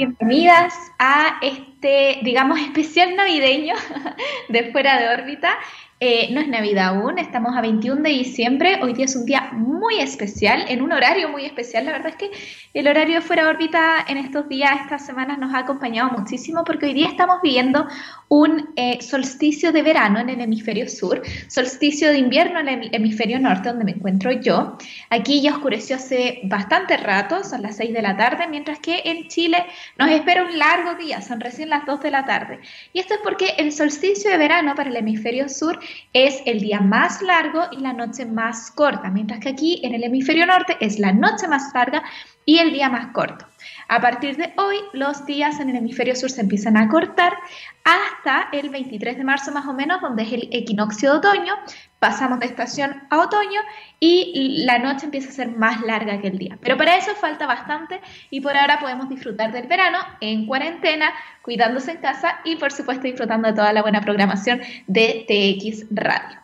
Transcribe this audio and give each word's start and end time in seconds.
Bienvenidas 0.00 0.72
a 0.98 1.38
este, 1.42 1.79
digamos, 1.80 2.60
especial 2.60 3.16
navideño 3.16 3.74
de 4.48 4.70
Fuera 4.72 4.98
de 4.98 5.08
órbita. 5.08 5.56
Eh, 6.02 6.30
no 6.32 6.40
es 6.40 6.48
Navidad 6.48 6.96
aún, 6.96 7.18
estamos 7.18 7.54
a 7.54 7.60
21 7.60 8.00
de 8.00 8.08
diciembre. 8.08 8.78
Hoy 8.82 8.94
día 8.94 9.04
es 9.04 9.16
un 9.16 9.26
día 9.26 9.50
muy 9.52 9.98
especial, 9.98 10.64
en 10.68 10.80
un 10.80 10.92
horario 10.92 11.28
muy 11.28 11.44
especial. 11.44 11.84
La 11.84 11.92
verdad 11.92 12.08
es 12.08 12.16
que 12.16 12.30
el 12.72 12.88
horario 12.88 13.16
de 13.16 13.20
fuera 13.20 13.44
de 13.44 13.50
órbita 13.50 14.06
en 14.08 14.16
estos 14.16 14.48
días, 14.48 14.80
estas 14.80 15.04
semanas, 15.04 15.38
nos 15.38 15.52
ha 15.52 15.58
acompañado 15.58 16.10
muchísimo 16.10 16.64
porque 16.64 16.86
hoy 16.86 16.94
día 16.94 17.06
estamos 17.06 17.42
viviendo 17.42 17.86
un 18.28 18.70
eh, 18.76 19.02
solsticio 19.02 19.72
de 19.72 19.82
verano 19.82 20.20
en 20.20 20.30
el 20.30 20.40
hemisferio 20.40 20.88
sur, 20.88 21.20
solsticio 21.48 22.08
de 22.08 22.16
invierno 22.16 22.60
en 22.60 22.68
el 22.68 22.94
hemisferio 22.94 23.38
norte, 23.38 23.68
donde 23.68 23.84
me 23.84 23.90
encuentro 23.90 24.30
yo. 24.30 24.78
Aquí 25.10 25.42
ya 25.42 25.52
oscureció 25.52 25.96
hace 25.96 26.40
bastante 26.44 26.96
rato, 26.96 27.44
son 27.44 27.60
las 27.60 27.76
6 27.76 27.92
de 27.92 28.00
la 28.00 28.16
tarde, 28.16 28.46
mientras 28.48 28.78
que 28.78 29.02
en 29.04 29.28
Chile 29.28 29.66
nos 29.98 30.08
espera 30.10 30.44
un 30.44 30.58
largo 30.58 30.94
día, 30.94 31.20
son 31.20 31.40
recién 31.40 31.68
las 31.70 31.86
2 31.86 32.00
de 32.00 32.10
la 32.10 32.26
tarde. 32.26 32.60
Y 32.92 33.00
esto 33.00 33.14
es 33.14 33.20
porque 33.22 33.54
el 33.56 33.72
solsticio 33.72 34.30
de 34.30 34.36
verano 34.36 34.74
para 34.74 34.90
el 34.90 34.96
hemisferio 34.96 35.48
sur 35.48 35.78
es 36.12 36.42
el 36.44 36.60
día 36.60 36.80
más 36.80 37.22
largo 37.22 37.62
y 37.72 37.78
la 37.78 37.92
noche 37.92 38.26
más 38.26 38.70
corta, 38.70 39.08
mientras 39.10 39.40
que 39.40 39.48
aquí 39.48 39.80
en 39.82 39.94
el 39.94 40.04
hemisferio 40.04 40.46
norte 40.46 40.76
es 40.80 40.98
la 40.98 41.12
noche 41.12 41.48
más 41.48 41.72
larga 41.72 42.02
y 42.44 42.58
el 42.58 42.72
día 42.72 42.88
más 42.88 43.08
corto. 43.12 43.46
A 43.88 44.00
partir 44.00 44.36
de 44.36 44.52
hoy, 44.56 44.76
los 44.92 45.24
días 45.26 45.60
en 45.60 45.70
el 45.70 45.76
hemisferio 45.76 46.16
sur 46.16 46.30
se 46.30 46.40
empiezan 46.40 46.76
a 46.76 46.88
cortar 46.88 47.32
hasta 47.84 48.48
el 48.52 48.70
23 48.70 49.16
de 49.16 49.24
marzo 49.24 49.52
más 49.52 49.66
o 49.66 49.72
menos, 49.72 50.00
donde 50.00 50.22
es 50.22 50.32
el 50.32 50.48
equinoccio 50.52 51.12
de 51.12 51.18
otoño. 51.18 51.54
Pasamos 52.00 52.40
de 52.40 52.46
estación 52.46 53.02
a 53.10 53.18
otoño 53.18 53.60
y 54.00 54.64
la 54.64 54.78
noche 54.78 55.04
empieza 55.04 55.28
a 55.28 55.32
ser 55.32 55.50
más 55.50 55.80
larga 55.82 56.20
que 56.20 56.28
el 56.28 56.38
día. 56.38 56.58
Pero 56.60 56.76
para 56.76 56.96
eso 56.96 57.14
falta 57.14 57.46
bastante 57.46 58.00
y 58.30 58.40
por 58.40 58.56
ahora 58.56 58.80
podemos 58.80 59.08
disfrutar 59.08 59.52
del 59.52 59.68
verano 59.68 59.98
en 60.20 60.46
cuarentena, 60.46 61.12
cuidándose 61.42 61.92
en 61.92 61.98
casa 61.98 62.40
y 62.44 62.56
por 62.56 62.72
supuesto 62.72 63.04
disfrutando 63.04 63.48
de 63.48 63.54
toda 63.54 63.72
la 63.72 63.82
buena 63.82 64.00
programación 64.00 64.60
de 64.86 65.26
TX 65.28 65.86
Radio. 65.90 66.40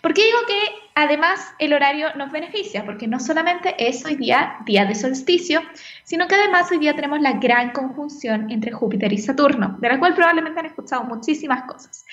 ¿Por 0.00 0.14
qué 0.14 0.24
digo 0.24 0.38
que 0.46 0.58
además 0.94 1.54
el 1.58 1.74
horario 1.74 2.14
nos 2.16 2.32
beneficia? 2.32 2.86
Porque 2.86 3.06
no 3.06 3.20
solamente 3.20 3.74
es 3.78 4.04
hoy 4.06 4.16
día 4.16 4.56
día 4.64 4.86
de 4.86 4.94
solsticio, 4.94 5.60
sino 6.04 6.26
que 6.26 6.36
además 6.36 6.70
hoy 6.70 6.78
día 6.78 6.94
tenemos 6.94 7.20
la 7.20 7.32
gran 7.32 7.72
conjunción 7.72 8.50
entre 8.50 8.72
Júpiter 8.72 9.12
y 9.12 9.18
Saturno, 9.18 9.76
de 9.78 9.88
la 9.88 9.98
cual 9.98 10.14
probablemente 10.14 10.60
han 10.60 10.66
escuchado 10.66 11.04
muchísimas 11.04 11.64
cosas. 11.64 12.06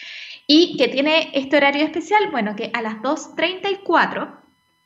¿Y 0.48 0.78
que 0.78 0.88
tiene 0.88 1.30
este 1.34 1.58
horario 1.58 1.84
especial? 1.84 2.32
Bueno, 2.32 2.56
que 2.56 2.72
a 2.74 2.82
las 2.82 2.96
2.34 3.02 4.38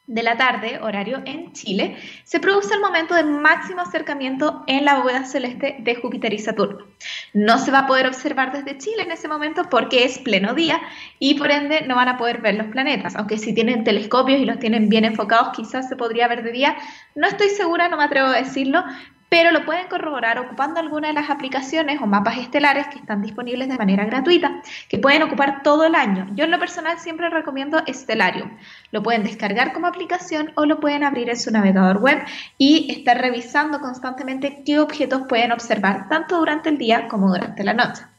de 0.08 0.24
la 0.24 0.36
tarde, 0.36 0.80
horario 0.82 1.22
en 1.26 1.54
Chile, 1.54 1.96
se 2.24 2.40
produce 2.40 2.74
el 2.74 2.82
momento 2.82 3.14
de 3.14 3.24
máximo 3.24 3.82
acercamiento 3.82 4.64
en 4.66 4.84
la 4.84 5.00
bóveda 5.00 5.24
celeste 5.24 5.78
de 5.80 5.96
Júpiter 5.96 6.34
y 6.34 6.40
Saturno. 6.40 6.88
No 7.34 7.60
se 7.60 7.70
va 7.70 7.80
a 7.80 7.88
poder 7.88 8.08
observar 8.08 8.52
desde 8.52 8.80
Chile 8.80 9.04
en 9.04 9.12
ese 9.12 9.28
momento 9.28 9.70
porque 9.70 10.04
es 10.04 10.18
pleno 10.18 10.56
día 10.56 10.82
y 11.20 11.36
por 11.36 11.52
ende 11.52 11.84
no 11.88 11.96
van 11.96 12.10
a 12.10 12.18
poder 12.18 12.42
ver 12.42 12.56
los 12.56 12.68
planetas, 12.68 13.16
aunque 13.16 13.38
si 13.38 13.54
tienen 13.54 13.84
telescopios 13.84 14.40
y 14.40 14.46
los 14.46 14.58
tienen 14.58 14.90
bien 14.90 15.06
enfocados 15.06 15.56
quizás 15.56 15.88
se 15.88 15.96
podría 15.96 16.28
ver 16.28 16.44
de 16.44 16.52
día. 16.52 16.76
No 17.14 17.28
estoy 17.28 17.50
segura, 17.50 17.88
no 17.88 17.98
me 17.98 18.04
atrevo 18.04 18.30
a 18.30 18.42
decirlo, 18.42 18.84
pero 19.32 19.52
lo 19.52 19.64
pueden 19.64 19.88
corroborar 19.88 20.38
ocupando 20.40 20.82
alguna 20.82 21.08
de 21.08 21.14
las 21.14 21.30
aplicaciones 21.30 22.02
o 22.02 22.06
mapas 22.06 22.38
estelares 22.38 22.88
que 22.90 23.00
están 23.00 23.22
disponibles 23.22 23.70
de 23.70 23.78
manera 23.78 24.04
gratuita, 24.04 24.62
que 24.90 24.98
pueden 24.98 25.24
ocupar 25.24 25.64
todo 25.64 25.86
el 25.86 25.96
año. 25.96 26.28
Yo 26.34 26.44
en 26.44 26.52
lo 26.52 26.60
personal 26.60 27.00
siempre 27.00 27.30
recomiendo 27.30 27.82
Stellarium. 27.88 28.58
Lo 28.92 29.02
pueden 29.02 29.24
descargar 29.24 29.72
como 29.72 29.88
aplicación 29.88 30.52
o 30.56 30.66
lo 30.66 30.82
pueden 30.82 31.06
abrir 31.06 31.30
en 31.30 31.38
su 31.38 31.50
navegador 31.50 32.00
web 32.02 32.22
y 32.58 32.92
estar 32.92 33.22
revisando 33.22 33.80
constantemente 33.80 34.64
qué 34.66 34.80
objetos 34.80 35.22
pueden 35.30 35.54
observar 35.54 36.10
tanto 36.10 36.38
durante 36.38 36.68
el 36.68 36.78
día 36.78 37.08
como 37.08 37.30
durante 37.30 37.64
la 37.64 37.74
noche. 37.74 38.11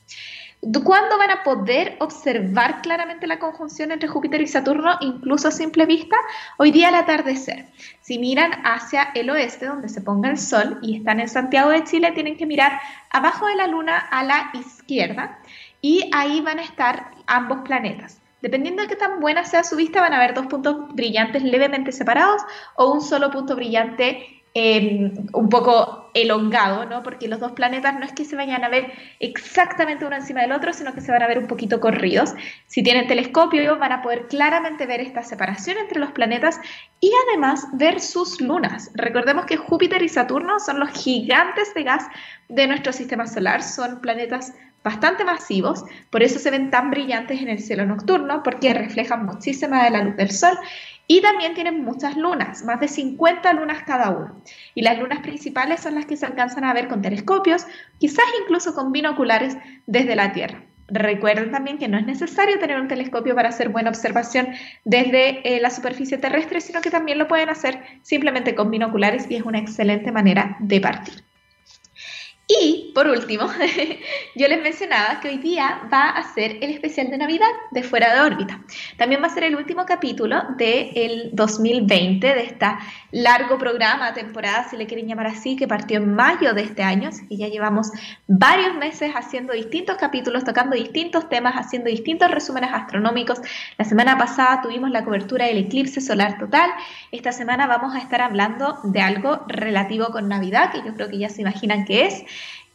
¿Cuándo 0.63 1.19
van 1.19 1.33
a 1.33 1.43
poder 1.43 1.97
observar 1.99 2.83
claramente 2.83 3.27
la 3.27 3.41
conjunción 3.41 3.91
entre 3.91 4.09
Júpiter 4.09 4.41
y 4.41 4.47
Saturno, 4.47 4.97
incluso 5.01 5.49
a 5.49 5.51
simple 5.51 5.87
vista? 5.87 6.15
Hoy 6.57 6.71
día 6.71 6.87
al 6.87 6.95
atardecer. 6.95 7.67
Si 8.01 8.21
miran 8.21 8.53
hacia 8.65 9.09
el 9.17 9.29
oeste, 9.31 9.67
donde 9.67 9.89
se 9.89 10.03
ponga 10.03 10.31
el 10.31 10.39
sol, 10.39 10.79
y 10.81 10.99
están 10.99 11.19
en 11.19 11.29
Santiago 11.29 11.71
de 11.71 11.83
Chile, 11.83 12.13
tienen 12.13 12.37
que 12.37 12.47
mirar 12.47 12.81
abajo 13.11 13.47
de 13.47 13.57
la 13.57 13.67
luna 13.67 13.99
a 13.99 14.23
la 14.23 14.53
izquierda, 14.55 15.41
y 15.81 16.09
ahí 16.15 16.41
van 16.43 16.61
a 16.61 16.63
estar 16.63 17.11
ambos 17.27 17.63
planetas. 17.65 18.21
Dependiendo 18.41 18.83
de 18.83 18.89
qué 18.89 18.95
tan 18.95 19.19
buena 19.19 19.45
sea 19.45 19.65
su 19.65 19.75
vista, 19.75 20.01
van 20.01 20.15
a 20.15 20.21
ver 20.21 20.33
dos 20.33 20.47
puntos 20.47 20.95
brillantes 20.95 21.43
levemente 21.43 21.91
separados 21.91 22.41
o 22.77 22.93
un 22.93 23.01
solo 23.01 23.33
punto 23.33 23.57
brillante 23.57 24.42
Em, 24.55 25.15
un 25.33 25.49
poco 25.49 26.11
elongado, 26.13 26.85
¿no? 26.85 27.03
Porque 27.03 27.27
los 27.27 27.41
dos 27.41 27.53
planetas 27.53 27.99
no 27.99 28.05
es 28.05 28.13
que 28.13 28.27
se 28.27 28.37
vayan 28.37 28.63
a 28.65 28.69
ver 28.69 28.93
exactamente 29.19 30.05
uno 30.05 30.15
encima 30.15 30.43
del 30.43 30.53
otro, 30.53 30.75
sino 30.75 30.93
que 30.93 31.01
se 31.01 31.11
van 31.11 31.23
a 31.23 31.27
ver 31.27 31.39
un 31.39 31.47
poquito 31.47 31.81
corridos. 31.81 32.35
Si 32.67 32.83
tienen 32.83 33.07
telescopio, 33.07 33.79
van 33.79 33.93
a 33.93 34.03
poder 34.03 34.27
claramente 34.29 34.85
ver 34.85 35.01
esta 35.01 35.23
separación 35.23 35.79
entre 35.79 35.99
los 35.99 36.11
planetas 36.11 36.61
y 37.01 37.11
además 37.29 37.67
ver 37.73 37.99
sus 37.99 38.43
lunas. 38.43 38.91
Recordemos 38.95 39.47
que 39.47 39.57
Júpiter 39.57 40.03
y 40.03 40.11
Saturno 40.11 40.61
son 40.61 40.81
los 40.81 40.91
gigantes 40.91 41.73
de 41.73 41.85
gas 41.85 42.07
de 42.51 42.67
nuestro 42.67 42.93
sistema 42.93 43.27
solar, 43.27 43.63
son 43.63 44.03
planetas 44.03 44.53
bastante 44.85 45.25
masivos, 45.25 45.85
por 46.11 46.23
eso 46.23 46.39
se 46.39 46.51
ven 46.51 46.69
tan 46.69 46.91
brillantes 46.91 47.41
en 47.41 47.49
el 47.49 47.61
cielo 47.61 47.87
nocturno, 47.87 48.43
porque 48.43 48.75
reflejan 48.75 49.25
muchísima 49.25 49.85
de 49.85 49.91
la 49.91 50.03
luz 50.03 50.17
del 50.17 50.31
sol 50.31 50.59
y 51.07 51.21
también 51.21 51.55
tienen 51.55 51.85
muchas 51.85 52.17
lunas, 52.17 52.65
más 52.65 52.81
de 52.81 52.89
50 52.89 53.53
lunas 53.53 53.83
cada 53.85 54.11
uno. 54.11 54.43
Y 54.75 54.83
las 54.83 54.99
lunas 54.99 55.21
principales 55.21 55.81
son 55.81 55.95
las 55.95 56.07
que 56.07 56.17
se 56.17 56.27
alcanzan 56.27 56.65
a 56.65 56.73
ver 56.73 56.89
con 56.89 57.03
telescopios, 57.03 57.67
quizás 57.99 58.25
incluso 58.43 58.75
con 58.75 58.93
binoculares 58.93 59.57
desde 59.87 60.17
la 60.17 60.33
Tierra. 60.33 60.63
Recuerden 60.89 61.51
también 61.51 61.79
que 61.79 61.89
no 61.89 61.97
es 61.97 62.05
necesario 62.05 62.59
tener 62.59 62.79
un 62.81 62.89
telescopio 62.89 63.35
para 63.35 63.49
hacer 63.49 63.71
buena 63.71 63.89
observación 63.89 64.49
desde 64.85 65.57
eh, 65.57 65.61
la 65.61 65.71
superficie 65.71 66.19
terrestre, 66.19 66.61
sino 66.61 66.81
que 66.81 66.91
también 66.91 67.19
lo 67.19 67.29
pueden 67.29 67.49
hacer 67.49 67.81
simplemente 68.03 68.55
con 68.55 68.71
binoculares 68.71 69.31
y 69.31 69.37
es 69.37 69.43
una 69.43 69.59
excelente 69.59 70.13
manera 70.13 70.57
de 70.61 70.81
partir. 70.81 71.32
Y 72.61 72.93
por 72.95 73.07
último, 73.07 73.47
yo 74.35 74.49
les 74.49 74.63
mencionaba 74.63 75.21
que 75.21 75.29
hoy 75.29 75.39
día 75.39 75.81
va 75.93 76.11
a 76.11 76.35
ser 76.35 76.59
el 76.61 76.71
especial 76.71 77.11
de 77.11 77.17
Navidad 77.17 77.47
de 77.71 77.83
Fuera 77.83 78.15
de 78.15 78.21
órbita. 78.21 78.61
También 78.99 79.23
va 79.23 79.29
a 79.29 79.31
ser 79.31 79.45
el 79.45 79.57
último 79.57 79.87
capítulo 79.87 80.43
del 80.59 81.31
2020, 81.33 82.27
de 82.27 82.43
esta 82.43 82.79
largo 83.11 83.59
programa, 83.59 84.13
temporada, 84.13 84.69
si 84.69 84.77
le 84.77 84.87
quieren 84.87 85.07
llamar 85.07 85.27
así, 85.27 85.57
que 85.57 85.69
partió 85.69 85.99
en 85.99 86.15
mayo 86.15 86.53
de 86.55 86.63
este 86.63 86.83
año, 86.83 87.09
así 87.11 87.27
que 87.29 87.37
ya 87.37 87.49
llevamos 87.49 87.91
varios 88.27 88.75
meses 88.75 89.13
haciendo 89.15 89.53
distintos 89.53 89.97
capítulos, 89.97 90.45
tocando 90.45 90.77
distintos 90.77 91.29
temas, 91.29 91.55
haciendo 91.55 91.91
distintos 91.91 92.31
resúmenes 92.31 92.71
astronómicos. 92.73 93.41
La 93.79 93.85
semana 93.85 94.19
pasada 94.19 94.61
tuvimos 94.63 94.91
la 94.91 95.05
cobertura 95.05 95.47
del 95.47 95.59
eclipse 95.59 96.01
solar 96.01 96.39
total. 96.39 96.71
Esta 97.13 97.33
semana 97.33 97.67
vamos 97.67 97.95
a 97.95 97.99
estar 97.99 98.21
hablando 98.21 98.79
de 98.85 99.01
algo 99.01 99.45
relativo 99.47 100.07
con 100.07 100.29
Navidad, 100.29 100.73
que 100.73 100.83
yo 100.83 100.95
creo 100.95 101.09
que 101.09 101.19
ya 101.19 101.29
se 101.29 101.43
imaginan 101.43 101.85
que 101.85 102.07
es. 102.07 102.25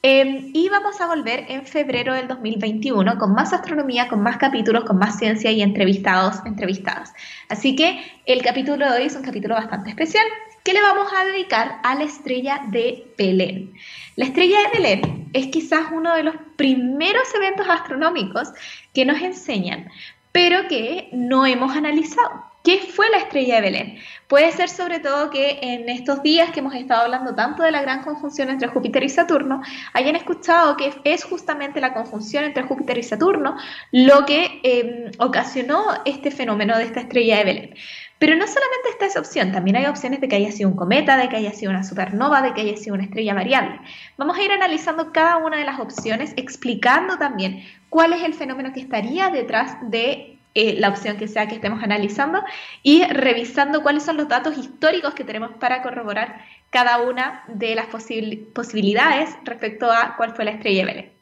Em, 0.03 0.51
y 0.53 0.69
vamos 0.69 1.01
a 1.01 1.07
volver 1.07 1.45
en 1.49 1.65
febrero 1.65 2.13
del 2.13 2.27
2021 2.27 3.17
con 3.17 3.33
más 3.33 3.51
astronomía, 3.51 4.07
con 4.07 4.21
más 4.21 4.37
capítulos, 4.37 4.85
con 4.85 4.99
más 4.99 5.17
ciencia 5.17 5.51
y 5.51 5.61
entrevistados, 5.61 6.37
entrevistadas. 6.45 7.13
Así 7.49 7.75
que 7.75 7.99
el 8.25 8.43
capítulo 8.43 8.85
de 8.85 8.99
hoy 8.99 9.03
es 9.07 9.15
un 9.15 9.23
capítulo 9.23 9.55
bastante 9.55 9.89
especial 9.89 10.25
que 10.63 10.73
le 10.73 10.81
vamos 10.81 11.11
a 11.15 11.25
dedicar 11.25 11.79
a 11.83 11.95
la 11.95 12.03
estrella 12.03 12.61
de 12.67 13.07
Belén. 13.17 13.73
La 14.17 14.25
estrella 14.25 14.59
de 14.59 14.77
Belén 14.77 15.29
es 15.33 15.47
quizás 15.47 15.87
uno 15.91 16.13
de 16.13 16.23
los 16.23 16.35
primeros 16.57 17.33
eventos 17.33 17.67
astronómicos 17.67 18.49
que 18.93 19.05
nos 19.05 19.21
enseñan, 19.21 19.89
pero 20.31 20.67
que 20.67 21.09
no 21.11 21.45
hemos 21.45 21.75
analizado. 21.75 22.43
¿Qué 22.67 22.79
fue 22.79 23.09
la 23.09 23.19
estrella 23.19 23.55
de 23.55 23.61
Belén? 23.61 23.97
Puede 24.27 24.51
ser 24.51 24.67
sobre 24.67 24.99
todo 24.99 25.29
que 25.29 25.59
en 25.61 25.87
estos 25.87 26.21
días 26.21 26.51
que 26.51 26.59
hemos 26.59 26.75
estado 26.75 27.03
hablando 27.03 27.33
tanto 27.33 27.63
de 27.63 27.71
la 27.71 27.81
gran 27.81 28.03
conjunción 28.03 28.49
entre 28.49 28.67
Júpiter 28.67 29.05
y 29.05 29.07
Saturno, 29.07 29.61
hayan 29.93 30.17
escuchado 30.17 30.75
que 30.75 30.91
es 31.05 31.23
justamente 31.23 31.79
la 31.79 31.93
conjunción 31.93 32.43
entre 32.43 32.63
Júpiter 32.63 32.97
y 32.97 33.03
Saturno 33.03 33.55
lo 33.93 34.25
que 34.25 34.59
em, 34.63 35.11
ocasionó 35.17 35.85
este 36.03 36.29
fenómeno 36.29 36.77
de 36.77 36.83
esta 36.83 36.99
estrella 36.99 37.37
de 37.37 37.43
Belén. 37.45 37.75
Pero 38.19 38.35
no 38.35 38.45
solamente 38.45 38.89
está 38.89 39.05
esa 39.05 39.21
opción, 39.21 39.53
también 39.53 39.77
hay 39.77 39.85
opciones 39.85 40.19
de 40.19 40.27
que 40.27 40.35
haya 40.35 40.51
sido 40.51 40.67
un 40.67 40.75
cometa, 40.75 41.15
de 41.15 41.29
que 41.29 41.37
haya 41.37 41.53
sido 41.53 41.71
una 41.71 41.85
supernova, 41.85 42.41
de 42.41 42.53
que 42.53 42.59
haya 42.59 42.75
sido 42.75 42.95
una 42.95 43.05
estrella 43.05 43.33
variable. 43.33 43.79
Vamos 44.17 44.37
a 44.37 44.43
ir 44.43 44.51
analizando 44.51 45.13
cada 45.13 45.37
una 45.37 45.55
de 45.55 45.63
las 45.63 45.79
opciones, 45.79 46.33
explicando 46.35 47.17
también 47.17 47.63
cuál 47.87 48.11
es 48.11 48.23
el 48.23 48.33
fenómeno 48.33 48.73
que 48.73 48.81
estaría 48.81 49.29
detrás 49.29 49.77
de 49.89 50.36
eh, 50.59 50.75
la 50.79 50.89
opción 50.89 51.17
que 51.17 51.27
sea 51.27 51.47
que 51.47 51.53
estemos 51.53 51.83
analizando 51.83 52.43
y 52.81 53.03
revisando 53.03 53.83
cuáles 53.83 54.01
son 54.01 54.17
los 54.17 54.27
datos 54.27 54.57
históricos 54.57 55.13
que 55.13 55.23
tenemos 55.23 55.51
para 55.59 55.83
corroborar 55.83 56.41
cada 56.71 56.99
una 56.99 57.43
de 57.47 57.75
las 57.75 57.85
posibilidades 57.85 59.29
respecto 59.43 59.91
a 59.91 60.15
cuál 60.17 60.33
fue 60.33 60.45
la 60.45 60.51
estrella 60.51 60.79
de 60.79 60.85
Belén. 60.85 61.13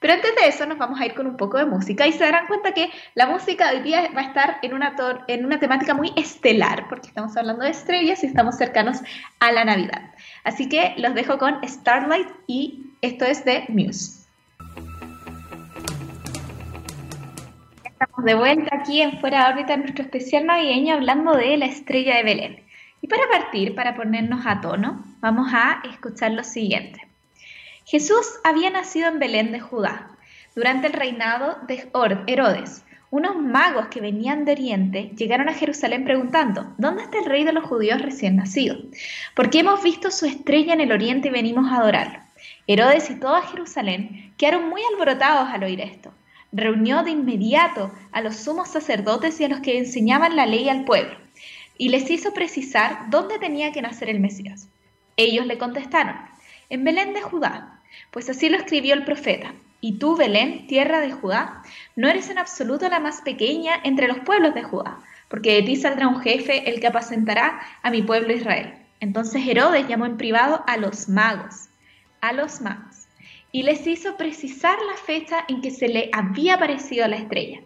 Pero 0.00 0.14
antes 0.14 0.34
de 0.34 0.48
eso 0.48 0.64
nos 0.64 0.78
vamos 0.78 0.98
a 0.98 1.04
ir 1.04 1.12
con 1.12 1.26
un 1.26 1.36
poco 1.36 1.58
de 1.58 1.66
música 1.66 2.06
y 2.06 2.12
se 2.12 2.24
darán 2.24 2.46
cuenta 2.46 2.72
que 2.72 2.88
la 3.14 3.26
música 3.26 3.70
hoy 3.72 3.80
día 3.80 4.08
va 4.16 4.22
a 4.22 4.24
estar 4.24 4.56
en 4.62 4.72
una, 4.72 4.96
en 5.26 5.44
una 5.44 5.60
temática 5.60 5.92
muy 5.92 6.14
estelar 6.16 6.88
porque 6.88 7.08
estamos 7.08 7.36
hablando 7.36 7.64
de 7.64 7.70
estrellas 7.72 8.24
y 8.24 8.26
estamos 8.26 8.56
cercanos 8.56 9.00
a 9.38 9.52
la 9.52 9.66
Navidad. 9.66 10.14
Así 10.44 10.66
que 10.66 10.94
los 10.96 11.12
dejo 11.12 11.36
con 11.36 11.60
Starlight 11.62 12.28
y 12.46 12.86
Esto 13.02 13.26
es 13.26 13.44
de 13.44 13.66
Muse. 13.68 14.17
Estamos 18.00 18.24
de 18.24 18.34
vuelta 18.34 18.76
aquí 18.76 19.02
en 19.02 19.18
Fuera 19.18 19.42
de 19.42 19.54
órbita, 19.54 19.76
nuestro 19.76 20.04
especial 20.04 20.46
navideño, 20.46 20.94
hablando 20.94 21.34
de 21.34 21.56
la 21.56 21.66
estrella 21.66 22.14
de 22.14 22.22
Belén. 22.22 22.62
Y 23.02 23.08
para 23.08 23.28
partir, 23.28 23.74
para 23.74 23.96
ponernos 23.96 24.46
a 24.46 24.60
tono, 24.60 25.04
vamos 25.18 25.48
a 25.52 25.82
escuchar 25.90 26.30
lo 26.30 26.44
siguiente. 26.44 27.08
Jesús 27.84 28.38
había 28.44 28.70
nacido 28.70 29.08
en 29.08 29.18
Belén 29.18 29.50
de 29.50 29.58
Judá, 29.58 30.10
durante 30.54 30.86
el 30.86 30.92
reinado 30.92 31.58
de 31.66 31.90
Herodes. 32.28 32.84
Unos 33.10 33.34
magos 33.34 33.88
que 33.88 34.00
venían 34.00 34.44
de 34.44 34.52
Oriente 34.52 35.10
llegaron 35.16 35.48
a 35.48 35.54
Jerusalén 35.54 36.04
preguntando, 36.04 36.72
¿dónde 36.78 37.02
está 37.02 37.18
el 37.18 37.24
rey 37.24 37.42
de 37.42 37.52
los 37.52 37.64
judíos 37.64 38.00
recién 38.00 38.36
nacido? 38.36 38.76
Porque 39.34 39.58
hemos 39.58 39.82
visto 39.82 40.12
su 40.12 40.24
estrella 40.24 40.72
en 40.72 40.82
el 40.82 40.92
Oriente 40.92 41.28
y 41.28 41.32
venimos 41.32 41.68
a 41.68 41.78
adorarlo. 41.78 42.20
Herodes 42.68 43.10
y 43.10 43.18
toda 43.18 43.42
Jerusalén 43.42 44.34
quedaron 44.36 44.68
muy 44.68 44.82
alborotados 44.92 45.48
al 45.48 45.64
oír 45.64 45.80
esto. 45.80 46.12
Reunió 46.52 47.02
de 47.02 47.10
inmediato 47.10 47.92
a 48.12 48.20
los 48.20 48.36
sumos 48.36 48.68
sacerdotes 48.68 49.40
y 49.40 49.44
a 49.44 49.48
los 49.48 49.60
que 49.60 49.78
enseñaban 49.78 50.36
la 50.36 50.46
ley 50.46 50.68
al 50.68 50.84
pueblo 50.84 51.16
y 51.78 51.88
les 51.88 52.10
hizo 52.10 52.34
precisar 52.34 53.08
dónde 53.08 53.38
tenía 53.38 53.72
que 53.72 53.80
nacer 53.80 54.10
el 54.10 54.20
Mesías. 54.20 54.68
Ellos 55.16 55.46
le 55.46 55.58
contestaron, 55.58 56.16
en 56.68 56.84
Belén 56.84 57.14
de 57.14 57.22
Judá, 57.22 57.80
pues 58.10 58.28
así 58.28 58.48
lo 58.48 58.58
escribió 58.58 58.94
el 58.94 59.04
profeta. 59.04 59.54
Y 59.80 59.98
tú, 59.98 60.16
Belén, 60.16 60.66
tierra 60.66 61.00
de 61.00 61.12
Judá, 61.12 61.62
no 61.94 62.08
eres 62.08 62.30
en 62.30 62.38
absoluto 62.38 62.88
la 62.88 62.98
más 62.98 63.22
pequeña 63.22 63.74
entre 63.84 64.08
los 64.08 64.18
pueblos 64.18 64.54
de 64.54 64.64
Judá, 64.64 64.98
porque 65.28 65.54
de 65.54 65.62
ti 65.62 65.76
saldrá 65.76 66.08
un 66.08 66.20
jefe 66.20 66.68
el 66.68 66.80
que 66.80 66.88
apacentará 66.88 67.60
a 67.82 67.90
mi 67.90 68.02
pueblo 68.02 68.34
Israel. 68.34 68.74
Entonces 68.98 69.46
Herodes 69.46 69.86
llamó 69.86 70.06
en 70.06 70.16
privado 70.16 70.64
a 70.66 70.76
los 70.76 71.08
magos, 71.08 71.68
a 72.20 72.32
los 72.32 72.60
magos, 72.60 72.97
y 73.52 73.62
les 73.62 73.86
hizo 73.86 74.16
precisar 74.16 74.78
la 74.90 74.96
fecha 74.96 75.44
en 75.48 75.60
que 75.60 75.70
se 75.70 75.88
le 75.88 76.10
había 76.12 76.54
aparecido 76.54 77.06
la 77.08 77.16
estrella. 77.16 77.60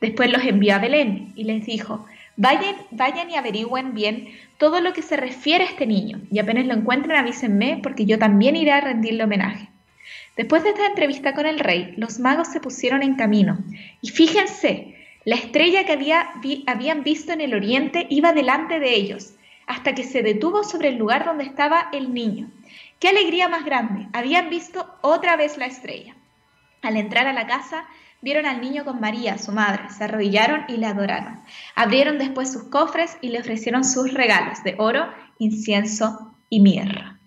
Después 0.00 0.30
los 0.30 0.44
envió 0.44 0.74
a 0.74 0.78
Belén 0.78 1.32
y 1.36 1.44
les 1.44 1.64
dijo, 1.64 2.06
Vayan, 2.36 2.76
vayan 2.90 3.30
y 3.30 3.36
averigüen 3.36 3.92
bien 3.92 4.28
todo 4.56 4.80
lo 4.80 4.92
que 4.92 5.02
se 5.02 5.16
refiere 5.16 5.64
a 5.64 5.66
este 5.66 5.86
niño 5.86 6.22
y 6.30 6.38
apenas 6.38 6.66
lo 6.66 6.74
encuentren 6.74 7.18
avísenme 7.18 7.80
porque 7.82 8.06
yo 8.06 8.18
también 8.18 8.56
iré 8.56 8.72
a 8.72 8.80
rendirle 8.80 9.24
homenaje. 9.24 9.68
Después 10.36 10.62
de 10.62 10.70
esta 10.70 10.86
entrevista 10.86 11.34
con 11.34 11.44
el 11.44 11.58
rey, 11.58 11.92
los 11.98 12.18
magos 12.18 12.48
se 12.48 12.60
pusieron 12.60 13.02
en 13.02 13.16
camino 13.16 13.58
y 14.00 14.08
fíjense, 14.08 14.94
la 15.24 15.34
estrella 15.34 15.84
que 15.84 15.92
había, 15.92 16.30
habían 16.66 17.02
visto 17.02 17.32
en 17.32 17.42
el 17.42 17.54
oriente 17.54 18.06
iba 18.08 18.32
delante 18.32 18.80
de 18.80 18.94
ellos 18.94 19.34
hasta 19.66 19.94
que 19.94 20.04
se 20.04 20.22
detuvo 20.22 20.64
sobre 20.64 20.88
el 20.88 20.96
lugar 20.96 21.26
donde 21.26 21.44
estaba 21.44 21.90
el 21.92 22.14
niño. 22.14 22.48
¡Qué 23.00 23.08
alegría 23.08 23.48
más 23.48 23.64
grande! 23.64 24.06
Habían 24.12 24.50
visto 24.50 24.86
otra 25.00 25.34
vez 25.34 25.58
la 25.58 25.66
estrella. 25.66 26.14
Al 26.82 26.96
entrar 26.96 27.26
a 27.26 27.32
la 27.32 27.48
casa, 27.48 27.86
Vieron 28.22 28.44
al 28.44 28.60
niño 28.60 28.84
con 28.84 29.00
María, 29.00 29.38
su 29.38 29.50
madre, 29.50 29.88
se 29.88 30.04
arrodillaron 30.04 30.64
y 30.68 30.76
le 30.76 30.86
adoraron. 30.86 31.40
Abrieron 31.74 32.18
después 32.18 32.52
sus 32.52 32.64
cofres 32.64 33.16
y 33.22 33.30
le 33.30 33.40
ofrecieron 33.40 33.82
sus 33.82 34.12
regalos 34.12 34.62
de 34.62 34.74
oro, 34.78 35.06
incienso 35.38 36.36
y 36.50 36.60
mirra. 36.60 37.19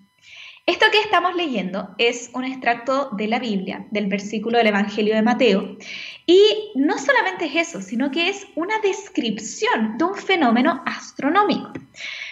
Esto 0.65 0.85
que 0.93 0.99
estamos 0.99 1.35
leyendo 1.35 1.93
es 1.97 2.29
un 2.33 2.45
extracto 2.45 3.09
de 3.17 3.27
la 3.27 3.37
Biblia, 3.37 3.85
del 3.91 4.07
versículo 4.07 4.57
del 4.57 4.67
Evangelio 4.67 5.13
de 5.13 5.21
Mateo, 5.21 5.77
y 6.25 6.71
no 6.75 6.97
solamente 6.97 7.47
es 7.47 7.67
eso, 7.67 7.81
sino 7.81 8.11
que 8.11 8.29
es 8.29 8.47
una 8.55 8.79
descripción 8.79 9.97
de 9.97 10.05
un 10.05 10.15
fenómeno 10.15 10.81
astronómico. 10.85 11.73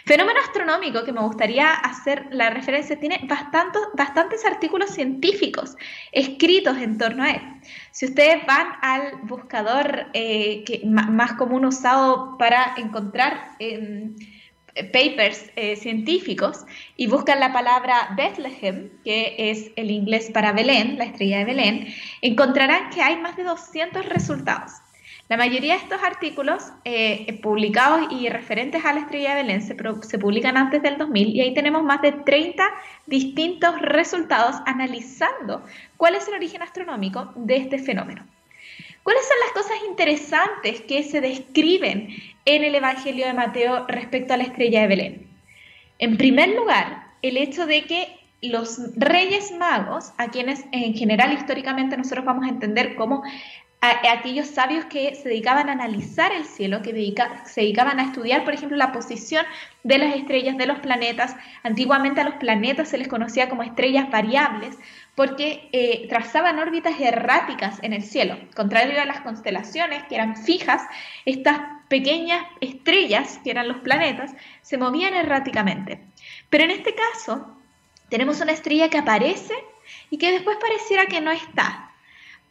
Fenómeno 0.06 0.40
astronómico 0.40 1.04
que 1.04 1.12
me 1.12 1.20
gustaría 1.20 1.74
hacer 1.74 2.28
la 2.32 2.50
referencia, 2.50 2.98
tiene 2.98 3.20
bastantes, 3.28 3.82
bastantes 3.98 4.46
artículos 4.46 4.92
científicos 4.92 5.76
escritos 6.14 6.78
en 6.78 6.98
torno 6.98 7.24
a 7.24 7.32
él. 7.32 7.42
Si 7.92 8.06
ustedes 8.06 8.46
van 8.46 8.68
al 8.82 9.24
buscador 9.24 10.08
eh, 10.14 10.64
más 10.86 11.34
común 11.34 11.66
usado 11.66 12.38
para 12.38 12.76
encontrar... 12.78 13.58
papers 14.92 15.52
eh, 15.56 15.76
científicos 15.76 16.66
y 16.98 17.08
buscan 17.08 17.40
la 17.40 17.54
palabra 17.54 18.14
Bethlehem, 18.16 18.90
que 19.04 19.36
es 19.38 19.72
el 19.76 19.92
inglés 19.92 20.32
para 20.34 20.54
Belén, 20.54 20.98
la 20.98 21.06
estrella 21.06 21.40
de 21.40 21.46
Belén, 21.46 21.88
encontrarán 22.22 22.90
que 22.90 23.02
hay 23.02 23.18
más 23.18 23.36
de 23.38 23.44
200 23.44 24.06
resultados. 24.06 24.72
La 25.32 25.38
mayoría 25.38 25.76
de 25.76 25.80
estos 25.80 26.04
artículos 26.04 26.74
eh, 26.84 27.40
publicados 27.42 28.12
y 28.12 28.28
referentes 28.28 28.84
a 28.84 28.92
la 28.92 29.00
estrella 29.00 29.30
de 29.30 29.44
Belén 29.44 29.62
se, 29.62 29.78
se, 30.02 30.20
publican 30.20 30.58
antes 30.58 30.82
del 30.82 30.98
2000 30.98 31.30
y 31.30 31.40
ahí 31.40 31.54
tenemos 31.54 31.84
más 31.84 32.02
de 32.02 32.12
30 32.12 32.64
distintos 33.06 33.80
resultados 33.80 34.58
analizando 34.66 35.64
cuál 35.96 36.16
es 36.16 36.28
el 36.28 36.34
origen 36.34 36.62
astronómico 36.62 37.32
de 37.36 37.56
este 37.56 37.80
fenómeno. 37.80 38.26
¿Cuáles 39.04 39.28
son 39.28 39.38
las 39.40 39.52
cosas 39.52 39.78
interesantes 39.88 40.82
que 40.82 41.04
se 41.04 41.22
describen 41.22 42.10
en 42.46 42.64
el 42.64 42.76
Evangelio 42.76 43.26
de 43.26 43.34
Mateo 43.34 43.86
respecto 43.88 44.34
a 44.34 44.38
la 44.38 44.44
estrella 44.44 44.82
de 44.82 44.88
Belén? 44.88 45.28
En 46.00 46.18
primer 46.18 46.50
lugar, 46.50 47.08
el 47.22 47.38
hecho 47.38 47.66
de 47.66 47.84
que 47.84 48.20
los 48.42 48.80
reyes 48.96 49.52
magos, 49.52 50.14
a 50.18 50.30
quienes 50.30 50.66
en 50.72 50.94
general 50.96 51.34
históricamente 51.34 51.98
nosotros 51.98 52.26
vamos 52.26 52.46
a 52.46 52.50
entender 52.50 52.96
como 52.96 53.24
aquellos 53.82 54.48
sabios 54.48 54.86
que 54.86 55.16
se 55.16 55.28
dedicaban 55.28 55.68
a 55.68 55.72
analizar 55.72 56.32
el 56.32 56.46
cielo, 56.46 56.84
que 56.84 56.92
se 57.46 57.62
dedicaban 57.62 58.00
a 58.00 58.04
estudiar, 58.04 58.44
por 58.44 58.54
ejemplo, 58.54 58.78
la 58.78 58.92
posición 58.92 59.44
de 59.84 59.98
las 59.98 60.16
estrellas, 60.16 60.56
de 60.56 60.68
los 60.68 60.80
planetas. 60.80 61.36
Antiguamente 61.64 62.22
a 62.22 62.26
los 62.26 62.36
planetas 62.36 62.90
se 62.90 63.00
les 63.00 63.08
conocía 63.08 63.50
como 63.50 63.64
estrellas 63.64 64.10
variables 64.12 64.78
porque 65.16 65.68
eh, 65.72 66.08
trazaban 66.08 66.60
órbitas 66.60 67.00
erráticas 67.00 67.80
en 67.82 67.94
el 67.94 68.04
cielo. 68.04 68.38
Contrario 68.56 69.02
a 69.02 69.06
las 69.06 69.22
constelaciones, 69.22 70.04
que 70.04 70.16
eran 70.16 70.38
fijas, 70.38 70.84
estas 71.26 71.60
pequeñas 71.88 72.46
estrellas, 72.62 73.40
que 73.44 73.50
eran 73.50 73.68
los 73.68 73.78
planetas, 73.78 74.34
se 74.62 74.78
movían 74.78 75.16
erráticamente. 75.16 76.02
Pero 76.52 76.66
en 76.66 76.72
este 76.72 76.94
caso, 76.94 77.58
tenemos 78.10 78.42
una 78.42 78.52
estrella 78.52 78.90
que 78.90 79.00
aparece 79.00 79.56
y 80.12 80.20
que 80.20 80.32
después 80.32 80.58
pareciera 80.58 81.08
que 81.08 81.20
no 81.20 81.32
está. 81.32 81.91